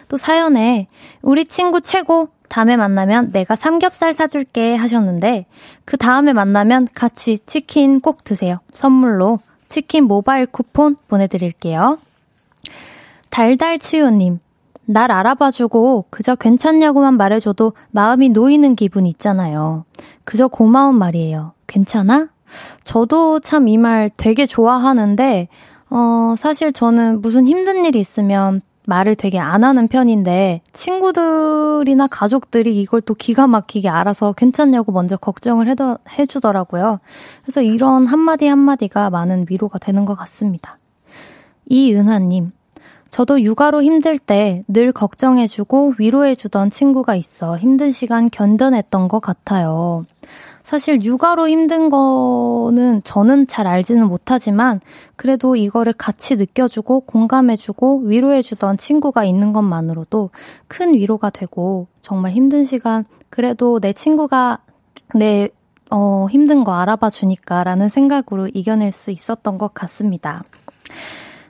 또 0.08 0.16
사연에 0.16 0.88
우리 1.22 1.44
친구 1.44 1.80
최고 1.80 2.28
다음에 2.48 2.76
만나면 2.76 3.30
내가 3.32 3.54
삼겹살 3.54 4.14
사줄게 4.14 4.74
하셨는데 4.74 5.46
그 5.84 5.96
다음에 5.96 6.32
만나면 6.32 6.88
같이 6.94 7.38
치킨 7.46 8.00
꼭 8.00 8.24
드세요. 8.24 8.58
선물로 8.72 9.38
치킨 9.68 10.04
모바일 10.04 10.46
쿠폰 10.46 10.96
보내드릴게요. 11.08 11.98
달달치유님, 13.30 14.40
날 14.86 15.12
알아봐주고 15.12 16.06
그저 16.10 16.34
괜찮냐고만 16.34 17.16
말해줘도 17.16 17.74
마음이 17.90 18.30
놓이는 18.30 18.74
기분 18.74 19.06
있잖아요. 19.06 19.84
그저 20.24 20.48
고마운 20.48 20.96
말이에요. 20.96 21.52
괜찮아? 21.66 22.28
저도 22.84 23.40
참 23.40 23.68
이 23.68 23.76
말 23.76 24.10
되게 24.16 24.46
좋아하는데, 24.46 25.48
어, 25.90 26.34
사실 26.38 26.72
저는 26.72 27.20
무슨 27.20 27.46
힘든 27.46 27.84
일이 27.84 27.98
있으면 27.98 28.60
말을 28.88 29.16
되게 29.16 29.38
안 29.38 29.64
하는 29.64 29.86
편인데 29.86 30.62
친구들이나 30.72 32.06
가족들이 32.06 32.80
이걸 32.80 33.02
또 33.02 33.12
기가 33.14 33.46
막히게 33.46 33.88
알아서 33.88 34.32
괜찮냐고 34.32 34.92
먼저 34.92 35.16
걱정을 35.16 35.68
해더, 35.68 35.98
해주더라고요. 36.18 36.98
그래서 37.42 37.60
이런 37.60 38.06
한마디 38.06 38.46
한마디가 38.46 39.10
많은 39.10 39.44
위로가 39.50 39.78
되는 39.78 40.06
것 40.06 40.14
같습니다. 40.14 40.78
이은하님, 41.66 42.50
저도 43.10 43.42
육아로 43.42 43.82
힘들 43.82 44.16
때 44.16 44.64
늘 44.68 44.92
걱정해주고 44.92 45.94
위로해주던 45.98 46.70
친구가 46.70 47.14
있어 47.14 47.58
힘든 47.58 47.90
시간 47.90 48.30
견뎌냈던 48.30 49.08
것 49.08 49.20
같아요. 49.20 50.04
사실 50.68 51.02
육아로 51.02 51.48
힘든 51.48 51.88
거는 51.88 53.00
저는 53.02 53.46
잘 53.46 53.66
알지는 53.66 54.06
못하지만 54.06 54.82
그래도 55.16 55.56
이거를 55.56 55.94
같이 55.94 56.36
느껴주고 56.36 57.06
공감해주고 57.06 58.00
위로해주던 58.00 58.76
친구가 58.76 59.24
있는 59.24 59.54
것만으로도 59.54 60.28
큰 60.66 60.92
위로가 60.92 61.30
되고 61.30 61.86
정말 62.02 62.32
힘든 62.32 62.66
시간 62.66 63.06
그래도 63.30 63.80
내 63.80 63.94
친구가 63.94 64.58
내 65.14 65.48
어, 65.90 66.26
힘든 66.30 66.64
거 66.64 66.74
알아봐 66.74 67.08
주니까라는 67.08 67.88
생각으로 67.88 68.48
이겨낼 68.48 68.92
수 68.92 69.10
있었던 69.10 69.56
것 69.56 69.72
같습니다. 69.72 70.44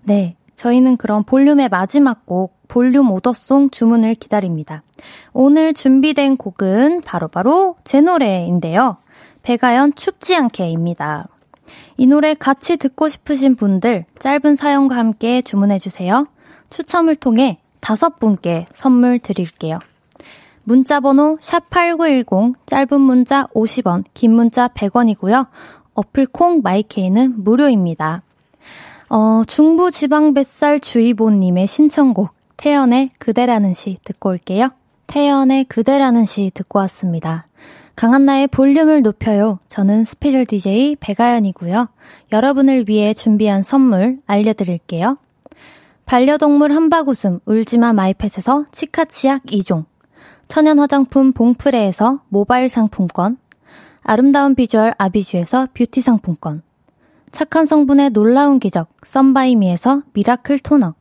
네. 0.05 0.37
저희는 0.55 0.97
그럼 0.97 1.23
볼륨의 1.25 1.69
마지막 1.69 2.27
곡, 2.27 2.57
볼륨 2.67 3.11
오더송 3.13 3.71
주문을 3.71 4.15
기다립니다. 4.15 4.83
오늘 5.33 5.73
준비된 5.73 6.37
곡은 6.37 7.03
바로바로 7.03 7.29
바로 7.29 7.77
제 7.85 8.01
노래인데요. 8.01 8.97
배가연 9.49 9.95
춥지 9.95 10.37
않게입니다. 10.37 11.27
이 11.97 12.07
노래 12.07 12.35
같이 12.35 12.77
듣고 12.77 13.09
싶으신 13.09 13.57
분들 13.57 14.05
짧은 14.19 14.57
사연과 14.57 14.95
함께 14.95 15.41
주문해 15.41 15.79
주세요. 15.79 16.27
추첨을 16.69 17.17
통해 17.17 17.59
다섯 17.81 18.19
분께 18.19 18.67
선물 18.75 19.19
드릴게요. 19.19 19.79
문자 20.65 21.01
번호 21.01 21.39
샵8910 21.41 22.57
짧은 22.67 23.01
문자 23.01 23.47
50원, 23.55 24.05
긴 24.13 24.35
문자 24.35 24.69
100원이고요. 24.69 25.47
어플 25.95 26.27
콩 26.27 26.61
마이케이는 26.63 27.43
무료입니다. 27.43 28.21
어, 29.09 29.45
중부 29.47 29.91
지방 29.91 30.35
뱃살 30.35 30.81
주의보 30.81 31.31
님의 31.31 31.69
신청곡 31.69 32.35
태연의 32.59 33.13
그대라는 33.19 33.73
시 33.73 33.99
듣고 34.05 34.29
올게요. 34.29 34.69
태연의 35.07 35.65
그대라는 35.65 36.27
시 36.27 36.51
듣고 36.53 36.81
왔습니다. 36.81 37.47
강한나의 37.99 38.47
볼륨을 38.47 39.03
높여요. 39.03 39.59
저는 39.67 40.05
스페셜 40.05 40.47
DJ 40.47 40.95
백아연이고요. 41.01 41.89
여러분을 42.31 42.85
위해 42.87 43.13
준비한 43.13 43.65
선물 43.65 44.21
알려드릴게요. 44.25 45.19
반려동물 46.07 46.71
한바구음 46.71 47.41
울지마 47.45 47.93
마이펫에서 47.95 48.67
치카치약 48.71 49.47
2종 49.47 49.85
천연 50.47 50.79
화장품 50.79 51.33
봉프레에서 51.33 52.21
모바일 52.29 52.69
상품권 52.69 53.37
아름다운 54.03 54.55
비주얼 54.55 54.95
아비주에서 54.97 55.67
뷰티 55.75 56.01
상품권 56.01 56.63
착한 57.33 57.67
성분의 57.67 58.11
놀라운 58.11 58.61
기적 58.61 58.89
썬바이미에서 59.07 60.03
미라클 60.13 60.61
토너 60.61 60.95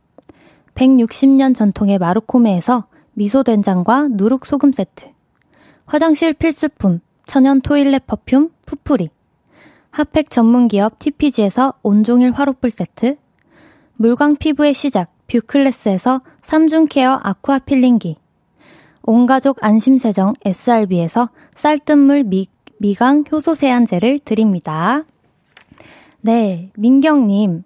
160년 0.74 1.54
전통의 1.54 1.98
마루코메에서 1.98 2.86
미소된장과 3.12 4.08
누룩소금 4.10 4.72
세트 4.72 5.17
화장실 5.88 6.34
필수품 6.34 7.00
천연 7.24 7.62
토일렛 7.62 8.06
퍼퓸 8.06 8.50
푸풀이 8.66 9.08
핫팩 9.90 10.28
전문기업 10.28 10.98
TPG에서 10.98 11.72
온종일 11.82 12.32
화롯불 12.32 12.68
세트 12.68 13.16
물광 13.96 14.36
피부의 14.36 14.74
시작 14.74 15.10
뷰클래스에서 15.28 16.20
3중 16.42 16.88
케어 16.90 17.18
아쿠아 17.22 17.60
필링기 17.60 18.16
온가족 19.02 19.64
안심세정 19.64 20.34
SRB에서 20.44 21.30
쌀뜨물 21.54 22.24
미, 22.24 22.48
미강 22.78 23.24
효소 23.32 23.54
세안제를 23.54 24.18
드립니다. 24.18 25.04
네, 26.20 26.70
민경님. 26.76 27.64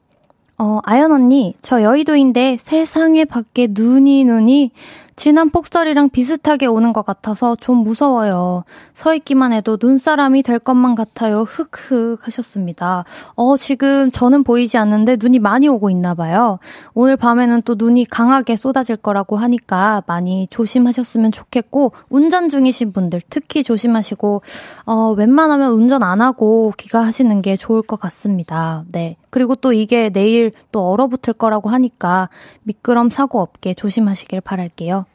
어, 0.59 0.79
아연 0.85 1.11
언니, 1.11 1.55
저 1.61 1.83
여의도인데 1.83 2.59
세상에 2.61 3.25
밖에 3.25 3.66
눈이 3.68 4.25
눈이 4.25 4.70
지난 5.15 5.51
폭설이랑 5.51 6.11
비슷하게 6.11 6.67
오는 6.67 6.93
것 6.93 7.05
같아서 7.05 7.55
좀 7.57 7.79
무서워요. 7.79 8.65
서 8.95 9.15
있기만 9.15 9.53
해도 9.53 9.77
눈사람이 9.81 10.43
될 10.43 10.59
것만 10.59 10.95
같아요. 10.95 11.43
흑흑 11.43 12.27
하셨습니다. 12.27 13.05
어, 13.35 13.57
지금 13.57 14.11
저는 14.11 14.43
보이지 14.45 14.79
않는데 14.79 15.17
눈이 15.21 15.39
많이 15.39 15.69
오고 15.69 15.91
있나 15.91 16.15
봐요. 16.15 16.59
오늘 16.95 17.17
밤에는 17.17 17.63
또 17.63 17.75
눈이 17.77 18.07
강하게 18.07 18.57
쏟아질 18.57 18.97
거라고 18.97 19.37
하니까 19.37 20.03
많이 20.07 20.47
조심하셨으면 20.51 21.33
좋겠고, 21.33 21.93
운전 22.09 22.49
중이신 22.49 22.93
분들 22.93 23.21
특히 23.29 23.63
조심하시고, 23.63 24.43
어, 24.87 25.11
웬만하면 25.13 25.73
운전 25.73 26.03
안 26.03 26.21
하고 26.21 26.73
귀가하시는 26.77 27.43
게 27.43 27.57
좋을 27.57 27.83
것 27.83 28.01
같습니다. 28.01 28.85
네. 28.91 29.17
그리고 29.33 29.55
또 29.55 29.72
이게 29.72 30.11
내일 30.11 30.53
또 30.72 30.91
얼어붙을 30.91 31.33
거라고 31.33 31.70
하니까 31.70 32.28
미끄럼 32.64 33.09
사고 33.09 33.41
없게 33.41 33.72
조심하시길 33.72 34.43
바랄게요. 34.43 35.07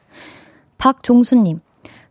박종수님, 0.76 1.60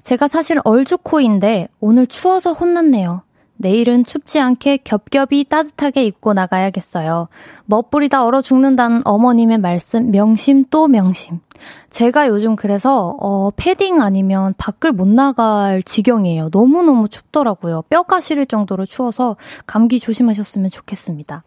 제가 0.04 0.30
사실 0.30 0.62
얼주코인데 0.64 1.68
오늘 1.82 2.08
추워서 2.08 2.54
혼났네요. 2.54 3.24
내일은 3.58 4.06
춥지 4.06 4.40
않게 4.40 4.78
겹겹이 4.86 5.48
따뜻하게 5.50 6.06
입고 6.06 6.32
나가야겠어요. 6.32 7.28
멋부리다 7.66 8.24
얼어 8.24 8.42
죽는다는 8.42 9.02
어머님의 9.04 9.58
말씀 9.58 10.10
명심 10.10 10.66
또 10.70 10.88
명심. 10.88 11.42
제가 11.90 12.30
요즘 12.30 12.56
그래서 12.56 13.18
어 13.20 13.52
패딩 13.52 14.00
아니면 14.00 14.54
밖을 14.58 14.94
못 14.94 15.10
나갈 15.10 15.82
지경이에요. 15.84 16.52
너무너무 16.54 17.10
춥더라고요. 17.10 17.82
뼈가 17.90 18.22
시릴 18.22 18.46
정도로 18.46 18.86
추워서 18.86 19.36
감기 19.66 20.00
조심하셨으면 20.00 20.70
좋겠습니다. 20.70 21.44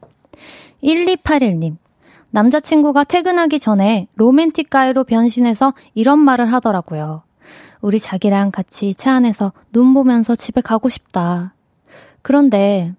1281님. 0.83 1.76
남자친구가 2.31 3.05
퇴근하기 3.05 3.59
전에 3.59 4.07
로맨틱 4.14 4.70
가이로 4.70 5.05
변신해서 5.05 5.74
이런 5.95 6.18
말을 6.20 6.53
하더라고요. 6.53 7.22
우리 7.81 7.99
자기랑 7.99 8.51
같이 8.51 8.95
차 8.95 9.14
안에서 9.14 9.53
눈 9.72 9.95
보면서 9.95 10.37
집에 10.37 10.61
가고 10.61 10.89
싶다. 10.89 11.55
그런데 12.22 12.95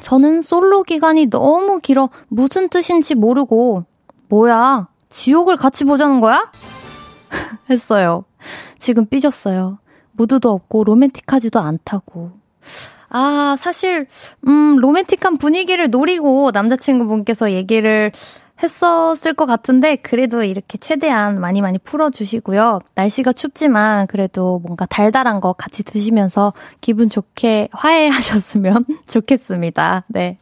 저는 0.00 0.42
솔로 0.42 0.82
기간이 0.82 1.26
너무 1.26 1.78
길어 1.78 2.10
무슨 2.28 2.68
뜻인지 2.68 3.14
모르고 3.14 3.84
뭐야 4.28 4.88
지옥을 5.08 5.56
같이 5.56 5.84
보자는 5.84 6.20
거야? 6.20 6.50
했어요. 7.70 8.24
지금 8.78 9.06
삐졌어요. 9.06 9.78
무드도 10.12 10.50
없고 10.50 10.84
로맨틱하지도 10.84 11.58
않다고. 11.60 12.32
아, 13.08 13.56
사실, 13.58 14.06
음, 14.46 14.76
로맨틱한 14.76 15.38
분위기를 15.38 15.90
노리고 15.90 16.50
남자친구분께서 16.52 17.52
얘기를 17.52 18.12
했었을 18.62 19.34
것 19.34 19.46
같은데, 19.46 19.96
그래도 19.96 20.42
이렇게 20.42 20.78
최대한 20.78 21.40
많이 21.40 21.60
많이 21.60 21.78
풀어주시고요. 21.78 22.80
날씨가 22.94 23.32
춥지만, 23.32 24.06
그래도 24.06 24.60
뭔가 24.64 24.86
달달한 24.86 25.40
거 25.40 25.52
같이 25.52 25.82
드시면서 25.84 26.52
기분 26.80 27.10
좋게 27.10 27.68
화해하셨으면 27.72 28.84
좋겠습니다. 29.08 30.04
네. 30.08 30.38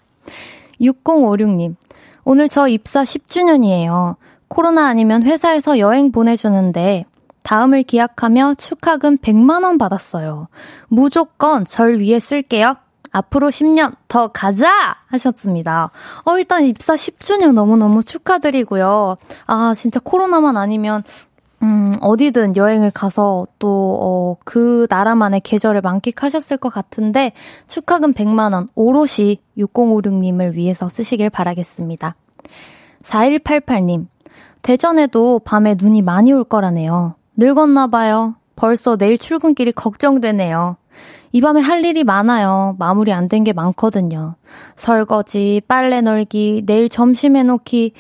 6056님. 0.80 1.76
오늘 2.24 2.48
저 2.48 2.68
입사 2.68 3.02
10주년이에요. 3.02 4.16
코로나 4.48 4.86
아니면 4.86 5.24
회사에서 5.24 5.78
여행 5.78 6.12
보내주는데, 6.12 7.04
다음을 7.44 7.84
기약하며 7.84 8.54
축하금 8.54 9.18
100만원 9.18 9.78
받았어요. 9.78 10.48
무조건 10.88 11.64
절 11.64 11.98
위해 11.98 12.18
쓸게요. 12.18 12.76
앞으로 13.12 13.48
10년 13.50 13.94
더 14.08 14.28
가자! 14.28 14.96
하셨습니다. 15.06 15.90
어, 16.24 16.36
일단 16.36 16.64
입사 16.64 16.94
10주년 16.94 17.52
너무너무 17.52 18.02
축하드리고요. 18.02 19.18
아, 19.46 19.74
진짜 19.76 20.00
코로나만 20.02 20.56
아니면 20.56 21.04
음, 21.62 21.96
어디든 22.00 22.56
여행을 22.56 22.90
가서 22.90 23.46
또, 23.58 23.98
어, 24.02 24.36
그 24.44 24.86
나라만의 24.90 25.40
계절을 25.40 25.80
만끽하셨을 25.80 26.58
것 26.58 26.68
같은데, 26.68 27.32
축하금 27.68 28.12
100만원 28.12 28.68
오롯이 28.74 29.38
6056님을 29.56 30.52
위해서 30.52 30.90
쓰시길 30.90 31.30
바라겠습니다. 31.30 32.16
4188님, 33.02 34.08
대전에도 34.60 35.38
밤에 35.38 35.74
눈이 35.78 36.02
많이 36.02 36.32
올 36.34 36.44
거라네요. 36.44 37.14
늙었나 37.36 37.86
봐요. 37.88 38.34
벌써 38.56 38.96
내일 38.96 39.18
출근길이 39.18 39.72
걱정되네요. 39.72 40.76
이 41.32 41.40
밤에 41.40 41.60
할 41.60 41.84
일이 41.84 42.04
많아요. 42.04 42.76
마무리 42.78 43.12
안 43.12 43.28
된 43.28 43.42
게 43.44 43.52
많거든요. 43.52 44.36
설거지, 44.76 45.62
빨래 45.66 46.00
널기, 46.00 46.62
내일 46.66 46.88
점심 46.88 47.34
해놓기, 47.36 47.92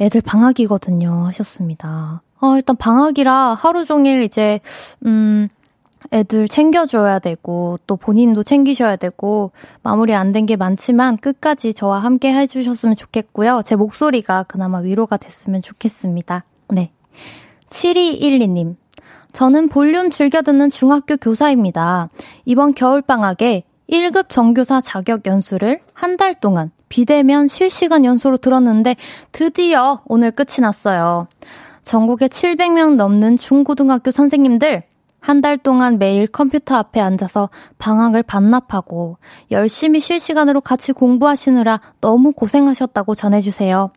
애들 0.00 0.20
방학이거든요. 0.22 1.26
하셨습니다. 1.26 2.22
어, 2.40 2.56
일단 2.56 2.74
방학이라 2.74 3.54
하루 3.54 3.84
종일 3.84 4.22
이제, 4.22 4.58
음, 5.06 5.48
애들 6.12 6.48
챙겨줘야 6.48 7.20
되고, 7.20 7.78
또 7.86 7.94
본인도 7.96 8.42
챙기셔야 8.42 8.96
되고, 8.96 9.52
마무리 9.84 10.12
안 10.12 10.32
된 10.32 10.46
게 10.46 10.56
많지만 10.56 11.18
끝까지 11.18 11.72
저와 11.74 12.00
함께 12.00 12.34
해주셨으면 12.34 12.96
좋겠고요. 12.96 13.62
제 13.64 13.76
목소리가 13.76 14.42
그나마 14.48 14.78
위로가 14.78 15.18
됐으면 15.18 15.62
좋겠습니다. 15.62 16.44
네. 16.70 16.90
7212님. 17.72 18.76
저는 19.32 19.68
볼륨 19.68 20.10
즐겨 20.10 20.42
듣는 20.42 20.70
중학교 20.70 21.16
교사입니다. 21.16 22.08
이번 22.44 22.74
겨울방학에 22.74 23.64
1급 23.90 24.28
정교사 24.28 24.80
자격 24.80 25.26
연수를 25.26 25.80
한 25.92 26.16
달 26.16 26.34
동안 26.34 26.70
비대면 26.88 27.48
실시간 27.48 28.04
연수로 28.04 28.36
들었는데 28.36 28.96
드디어 29.32 30.02
오늘 30.06 30.30
끝이 30.30 30.60
났어요. 30.60 31.26
전국에 31.82 32.28
700명 32.28 32.94
넘는 32.96 33.38
중고등학교 33.38 34.10
선생님들 34.10 34.84
한 35.20 35.40
달 35.40 35.56
동안 35.56 35.98
매일 35.98 36.26
컴퓨터 36.26 36.74
앞에 36.74 37.00
앉아서 37.00 37.48
방학을 37.78 38.24
반납하고 38.24 39.18
열심히 39.52 40.00
실시간으로 40.00 40.60
같이 40.60 40.92
공부하시느라 40.92 41.80
너무 42.00 42.32
고생하셨다고 42.32 43.14
전해주세요. 43.14 43.90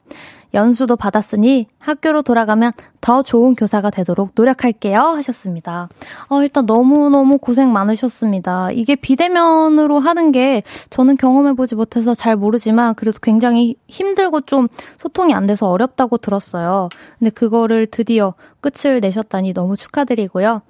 연수도 0.55 0.95
받았으니 0.95 1.67
학교로 1.77 2.23
돌아가면 2.23 2.71
더 3.01 3.21
좋은 3.21 3.53
교사가 3.53 3.91
되도록 3.91 4.31
노력할게요. 4.33 4.99
하셨습니다. 4.99 5.89
어, 6.29 6.41
일단 6.41 6.65
너무너무 6.65 7.37
고생 7.37 7.71
많으셨습니다. 7.71 8.71
이게 8.71 8.95
비대면으로 8.95 9.99
하는 9.99 10.31
게 10.31 10.63
저는 10.89 11.17
경험해보지 11.17 11.75
못해서 11.75 12.15
잘 12.15 12.35
모르지만 12.35 12.95
그래도 12.95 13.19
굉장히 13.21 13.75
힘들고 13.87 14.41
좀 14.41 14.67
소통이 14.97 15.33
안 15.33 15.45
돼서 15.45 15.69
어렵다고 15.69 16.17
들었어요. 16.17 16.89
근데 17.19 17.29
그거를 17.29 17.85
드디어 17.85 18.33
끝을 18.61 18.99
내셨다니 19.01 19.53
너무 19.53 19.75
축하드리고요. 19.75 20.61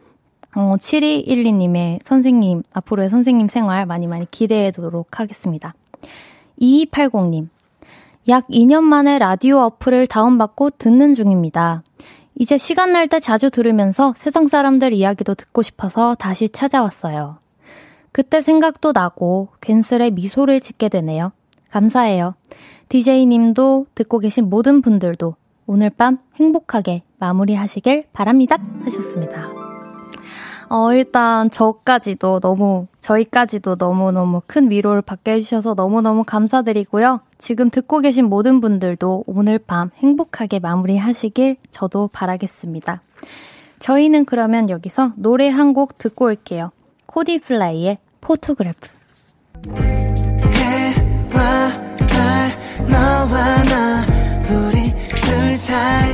어, 0.56 0.76
7212님의 0.78 2.00
선생님, 2.02 2.64
앞으로의 2.74 3.10
선생님 3.10 3.48
생활 3.48 3.86
많이 3.86 4.08
많이 4.08 4.30
기대해 4.32 4.72
도록 4.72 5.20
하겠습니다. 5.20 5.74
2280님. 6.60 7.55
약 8.28 8.48
2년 8.48 8.82
만에 8.84 9.20
라디오 9.20 9.60
어플을 9.60 10.08
다운받고 10.08 10.72
듣는 10.72 11.14
중입니다. 11.14 11.84
이제 12.38 12.58
시간 12.58 12.92
날 12.92 13.08
때 13.08 13.20
자주 13.20 13.50
들으면서 13.52 14.14
세상 14.18 14.48
사람들 14.48 14.94
이야기도 14.94 15.36
듣고 15.36 15.62
싶어서 15.62 16.16
다시 16.16 16.50
찾아왔어요. 16.50 17.38
그때 18.12 18.42
생각도 18.42 18.94
나고 18.94 19.50
괜스레 19.62 20.10
미소를 20.12 20.60
짓게 20.60 20.90
되네요. 20.90 21.32
감사해요. 21.70 22.36
DJ님도 22.90 23.88
듣고 23.94 24.20
계신 24.20 24.50
모든 24.50 24.82
분들도 24.82 25.36
오늘 25.68 25.90
밤 25.90 26.18
행복하게 26.36 27.04
마무리하시길 27.20 28.04
바랍니다. 28.14 28.58
하셨습니다. 28.86 29.65
어, 30.76 30.92
일단 30.94 31.50
저까지도 31.52 32.42
너무, 32.42 32.88
저희까지도 33.00 33.76
너무너무 33.80 34.42
큰 34.46 34.70
위로를 34.70 35.02
받게 35.02 35.32
해주셔서 35.32 35.74
너무너무 35.74 36.26
감사드리고요. 36.26 37.22
지금 37.38 37.70
듣고 37.70 38.02
계신 38.02 38.26
모든 38.26 38.60
분들도 38.60 39.24
오늘 39.26 39.58
밤 39.58 39.90
행복하게 39.96 40.60
마무리 40.60 40.98
하시길 40.98 41.56
저도 41.72 42.10
바라겠습니다. 42.12 43.02
저희는 43.80 44.26
그러면 44.26 44.70
여기서 44.70 45.14
노래 45.16 45.48
한 45.48 45.72
곡 45.74 45.98
듣고 45.98 46.26
올게요. 46.26 46.72
코디 47.06 47.40
프라이의 47.40 47.98
Photograph. 48.20 48.90
해와 49.78 51.72
달, 52.06 52.52
너와 52.90 53.64
나, 53.64 54.06
우리 54.50 54.94
둘 55.22 55.56
사이 55.56 56.14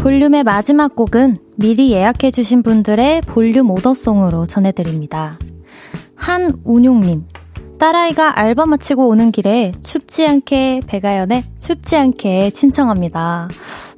볼륨의 0.00 0.44
마지막 0.44 0.96
곡은 0.96 1.36
미리 1.56 1.92
예약해주신 1.92 2.62
분들의 2.62 3.20
볼륨 3.20 3.70
오더송으로 3.70 4.46
전해드립니다. 4.46 5.38
한운용님, 6.14 7.26
딸아이가 7.78 8.38
알바 8.38 8.64
마치고 8.64 9.08
오는 9.08 9.30
길에 9.30 9.72
춥지 9.82 10.26
않게 10.26 10.80
배가연의 10.86 11.44
춥지 11.58 11.96
않게 11.98 12.50
신청합니다. 12.54 13.48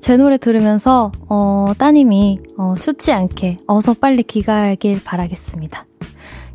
제 0.01 0.17
노래 0.17 0.39
들으면서 0.39 1.13
어, 1.29 1.73
따님이 1.79 2.41
어, 2.59 2.75
춥지 2.77 3.13
않게 3.13 3.59
어서 3.69 3.95
빨리 3.95 4.25
귀가하길 4.25 5.05
바라겠습니다. 5.05 5.87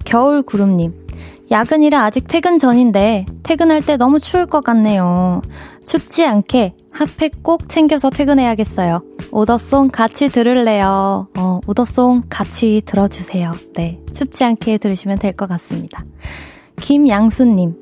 겨울 0.03 0.41
구름님, 0.41 1.07
야근이라 1.51 2.03
아직 2.03 2.27
퇴근 2.27 2.57
전인데 2.57 3.25
퇴근할 3.43 3.81
때 3.81 3.95
너무 3.95 4.19
추울 4.19 4.45
것 4.45 4.61
같네요. 4.61 5.41
춥지 5.85 6.25
않게 6.25 6.75
핫팩 6.91 7.43
꼭 7.43 7.69
챙겨서 7.69 8.09
퇴근해야겠어요. 8.09 9.06
오더송 9.31 9.89
같이 9.89 10.29
들을래요. 10.29 11.27
어, 11.37 11.59
오더송 11.67 12.23
같이 12.29 12.81
들어주세요. 12.85 13.51
네. 13.75 13.99
춥지 14.13 14.43
않게 14.43 14.77
들으시면 14.77 15.19
될 15.19 15.33
것 15.33 15.47
같습니다. 15.49 16.03
김양수님. 16.81 17.75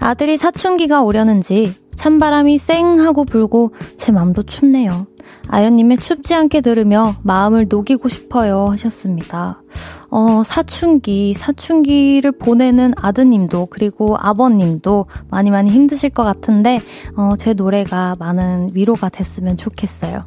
아들이 0.00 0.36
사춘기가 0.36 1.02
오려는지 1.02 1.74
찬바람이 1.94 2.58
쌩 2.58 3.00
하고 3.00 3.24
불고 3.24 3.72
제 3.96 4.12
맘도 4.12 4.42
춥네요. 4.44 5.06
아연님의 5.48 5.98
춥지 5.98 6.34
않게 6.34 6.60
들으며 6.60 7.14
마음을 7.22 7.66
녹이고 7.68 8.08
싶어요 8.08 8.68
하셨습니다. 8.70 9.62
어, 10.10 10.42
사춘기, 10.44 11.34
사춘기를 11.34 12.32
보내는 12.32 12.94
아드님도 12.96 13.66
그리고 13.70 14.16
아버님도 14.18 15.06
많이 15.30 15.50
많이 15.50 15.70
힘드실 15.70 16.10
것 16.10 16.24
같은데 16.24 16.78
어, 17.16 17.34
제 17.36 17.54
노래가 17.54 18.14
많은 18.18 18.70
위로가 18.74 19.08
됐으면 19.08 19.56
좋겠어요. 19.56 20.24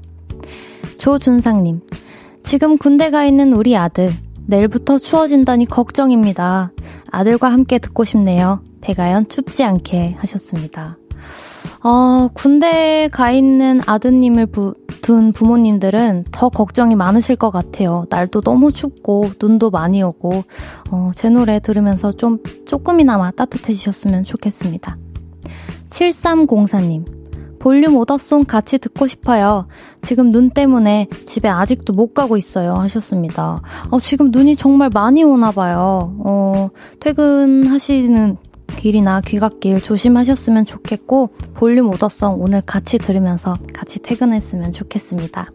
조준상님, 1.02 1.82
지금 2.44 2.78
군대 2.78 3.10
가 3.10 3.26
있는 3.26 3.54
우리 3.54 3.76
아들 3.76 4.12
내일부터 4.46 5.00
추워진다니 5.00 5.66
걱정입니다. 5.66 6.74
아들과 7.10 7.52
함께 7.52 7.80
듣고 7.80 8.04
싶네요. 8.04 8.62
배가연 8.82 9.28
춥지 9.28 9.64
않게 9.64 10.18
하셨습니다. 10.20 11.00
어, 11.84 12.28
군대에 12.36 13.08
가 13.08 13.32
있는 13.32 13.82
아드님을 13.84 14.46
부, 14.46 14.76
둔 15.02 15.34
부모님들은 15.34 16.26
더 16.32 16.50
걱정이 16.50 16.96
많으실 16.96 17.36
것 17.36 17.50
같아요. 17.50 18.06
날도 18.12 18.42
너무 18.42 18.72
춥고, 18.72 19.32
눈도 19.42 19.72
많이 19.72 20.04
오고, 20.04 20.44
어, 20.92 21.10
제 21.16 21.30
노래 21.30 21.60
들으면서 21.60 22.12
좀, 22.12 22.38
조금이나마 22.68 23.32
따뜻해지셨으면 23.32 24.24
좋겠습니다. 24.24 24.98
7304님, 25.90 27.21
볼륨 27.62 27.96
오더송 27.96 28.46
같이 28.46 28.80
듣고 28.80 29.06
싶어요. 29.06 29.68
지금 30.02 30.32
눈 30.32 30.50
때문에 30.50 31.08
집에 31.28 31.48
아직도 31.48 31.94
못 31.94 32.16
가고 32.16 32.36
있어요. 32.36 32.74
하셨습니다. 32.74 33.62
어, 33.92 34.00
지금 34.00 34.32
눈이 34.32 34.56
정말 34.56 34.90
많이 34.92 35.24
오나 35.24 35.52
봐요. 35.52 36.16
어, 36.26 36.70
퇴근하시는 37.00 38.36
길이나 38.78 39.22
귀갓길 39.22 39.80
조심하셨으면 39.80 40.66
좋겠고 40.66 41.30
볼륨 41.54 41.90
오더송 41.90 42.42
오늘 42.42 42.62
같이 42.62 42.98
들으면서 42.98 43.58
같이 43.76 44.00
퇴근했으면 44.00 44.72
좋겠습니다. 44.72 45.46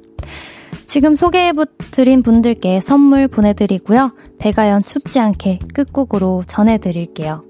지금 0.86 1.16
소개해드린 1.16 2.22
분들께 2.22 2.82
선물 2.82 3.26
보내드리고요. 3.26 4.12
백아연의 4.38 4.84
춥지 4.84 5.18
않게 5.18 5.58
끝곡으로 5.74 6.44
전해드릴게요. 6.46 7.42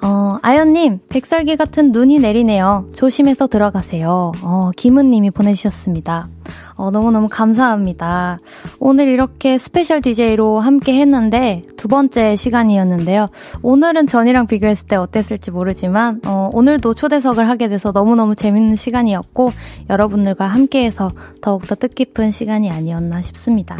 어, 0.00 0.38
아연님, 0.42 1.00
백설기 1.08 1.56
같은 1.56 1.90
눈이 1.90 2.20
내리네요. 2.20 2.88
조심해서 2.94 3.48
들어가세요. 3.48 4.32
어, 4.42 4.70
김은님이 4.76 5.30
보내주셨습니다. 5.30 6.28
어, 6.76 6.92
너무너무 6.92 7.28
감사합니다. 7.28 8.38
오늘 8.78 9.08
이렇게 9.08 9.58
스페셜 9.58 10.00
DJ로 10.00 10.60
함께 10.60 11.00
했는데 11.00 11.62
두 11.76 11.88
번째 11.88 12.36
시간이었는데요. 12.36 13.26
오늘은 13.62 14.06
전이랑 14.06 14.46
비교했을 14.46 14.86
때 14.86 14.94
어땠을지 14.94 15.50
모르지만, 15.50 16.20
어, 16.24 16.48
오늘도 16.52 16.94
초대석을 16.94 17.48
하게 17.48 17.68
돼서 17.68 17.90
너무너무 17.90 18.36
재밌는 18.36 18.76
시간이었고, 18.76 19.50
여러분들과 19.90 20.46
함께해서 20.46 21.10
더욱더 21.42 21.74
뜻깊은 21.74 22.30
시간이 22.30 22.70
아니었나 22.70 23.20
싶습니다. 23.22 23.76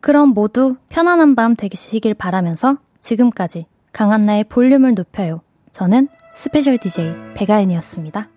그럼 0.00 0.28
모두 0.28 0.76
편안한 0.90 1.34
밤 1.34 1.56
되시길 1.56 2.14
바라면서 2.14 2.76
지금까지 3.00 3.66
강한나의 3.98 4.44
볼륨을 4.44 4.94
높여요. 4.94 5.40
저는 5.72 6.06
스페셜 6.36 6.78
DJ 6.78 7.34
백아연이었습니다. 7.34 8.28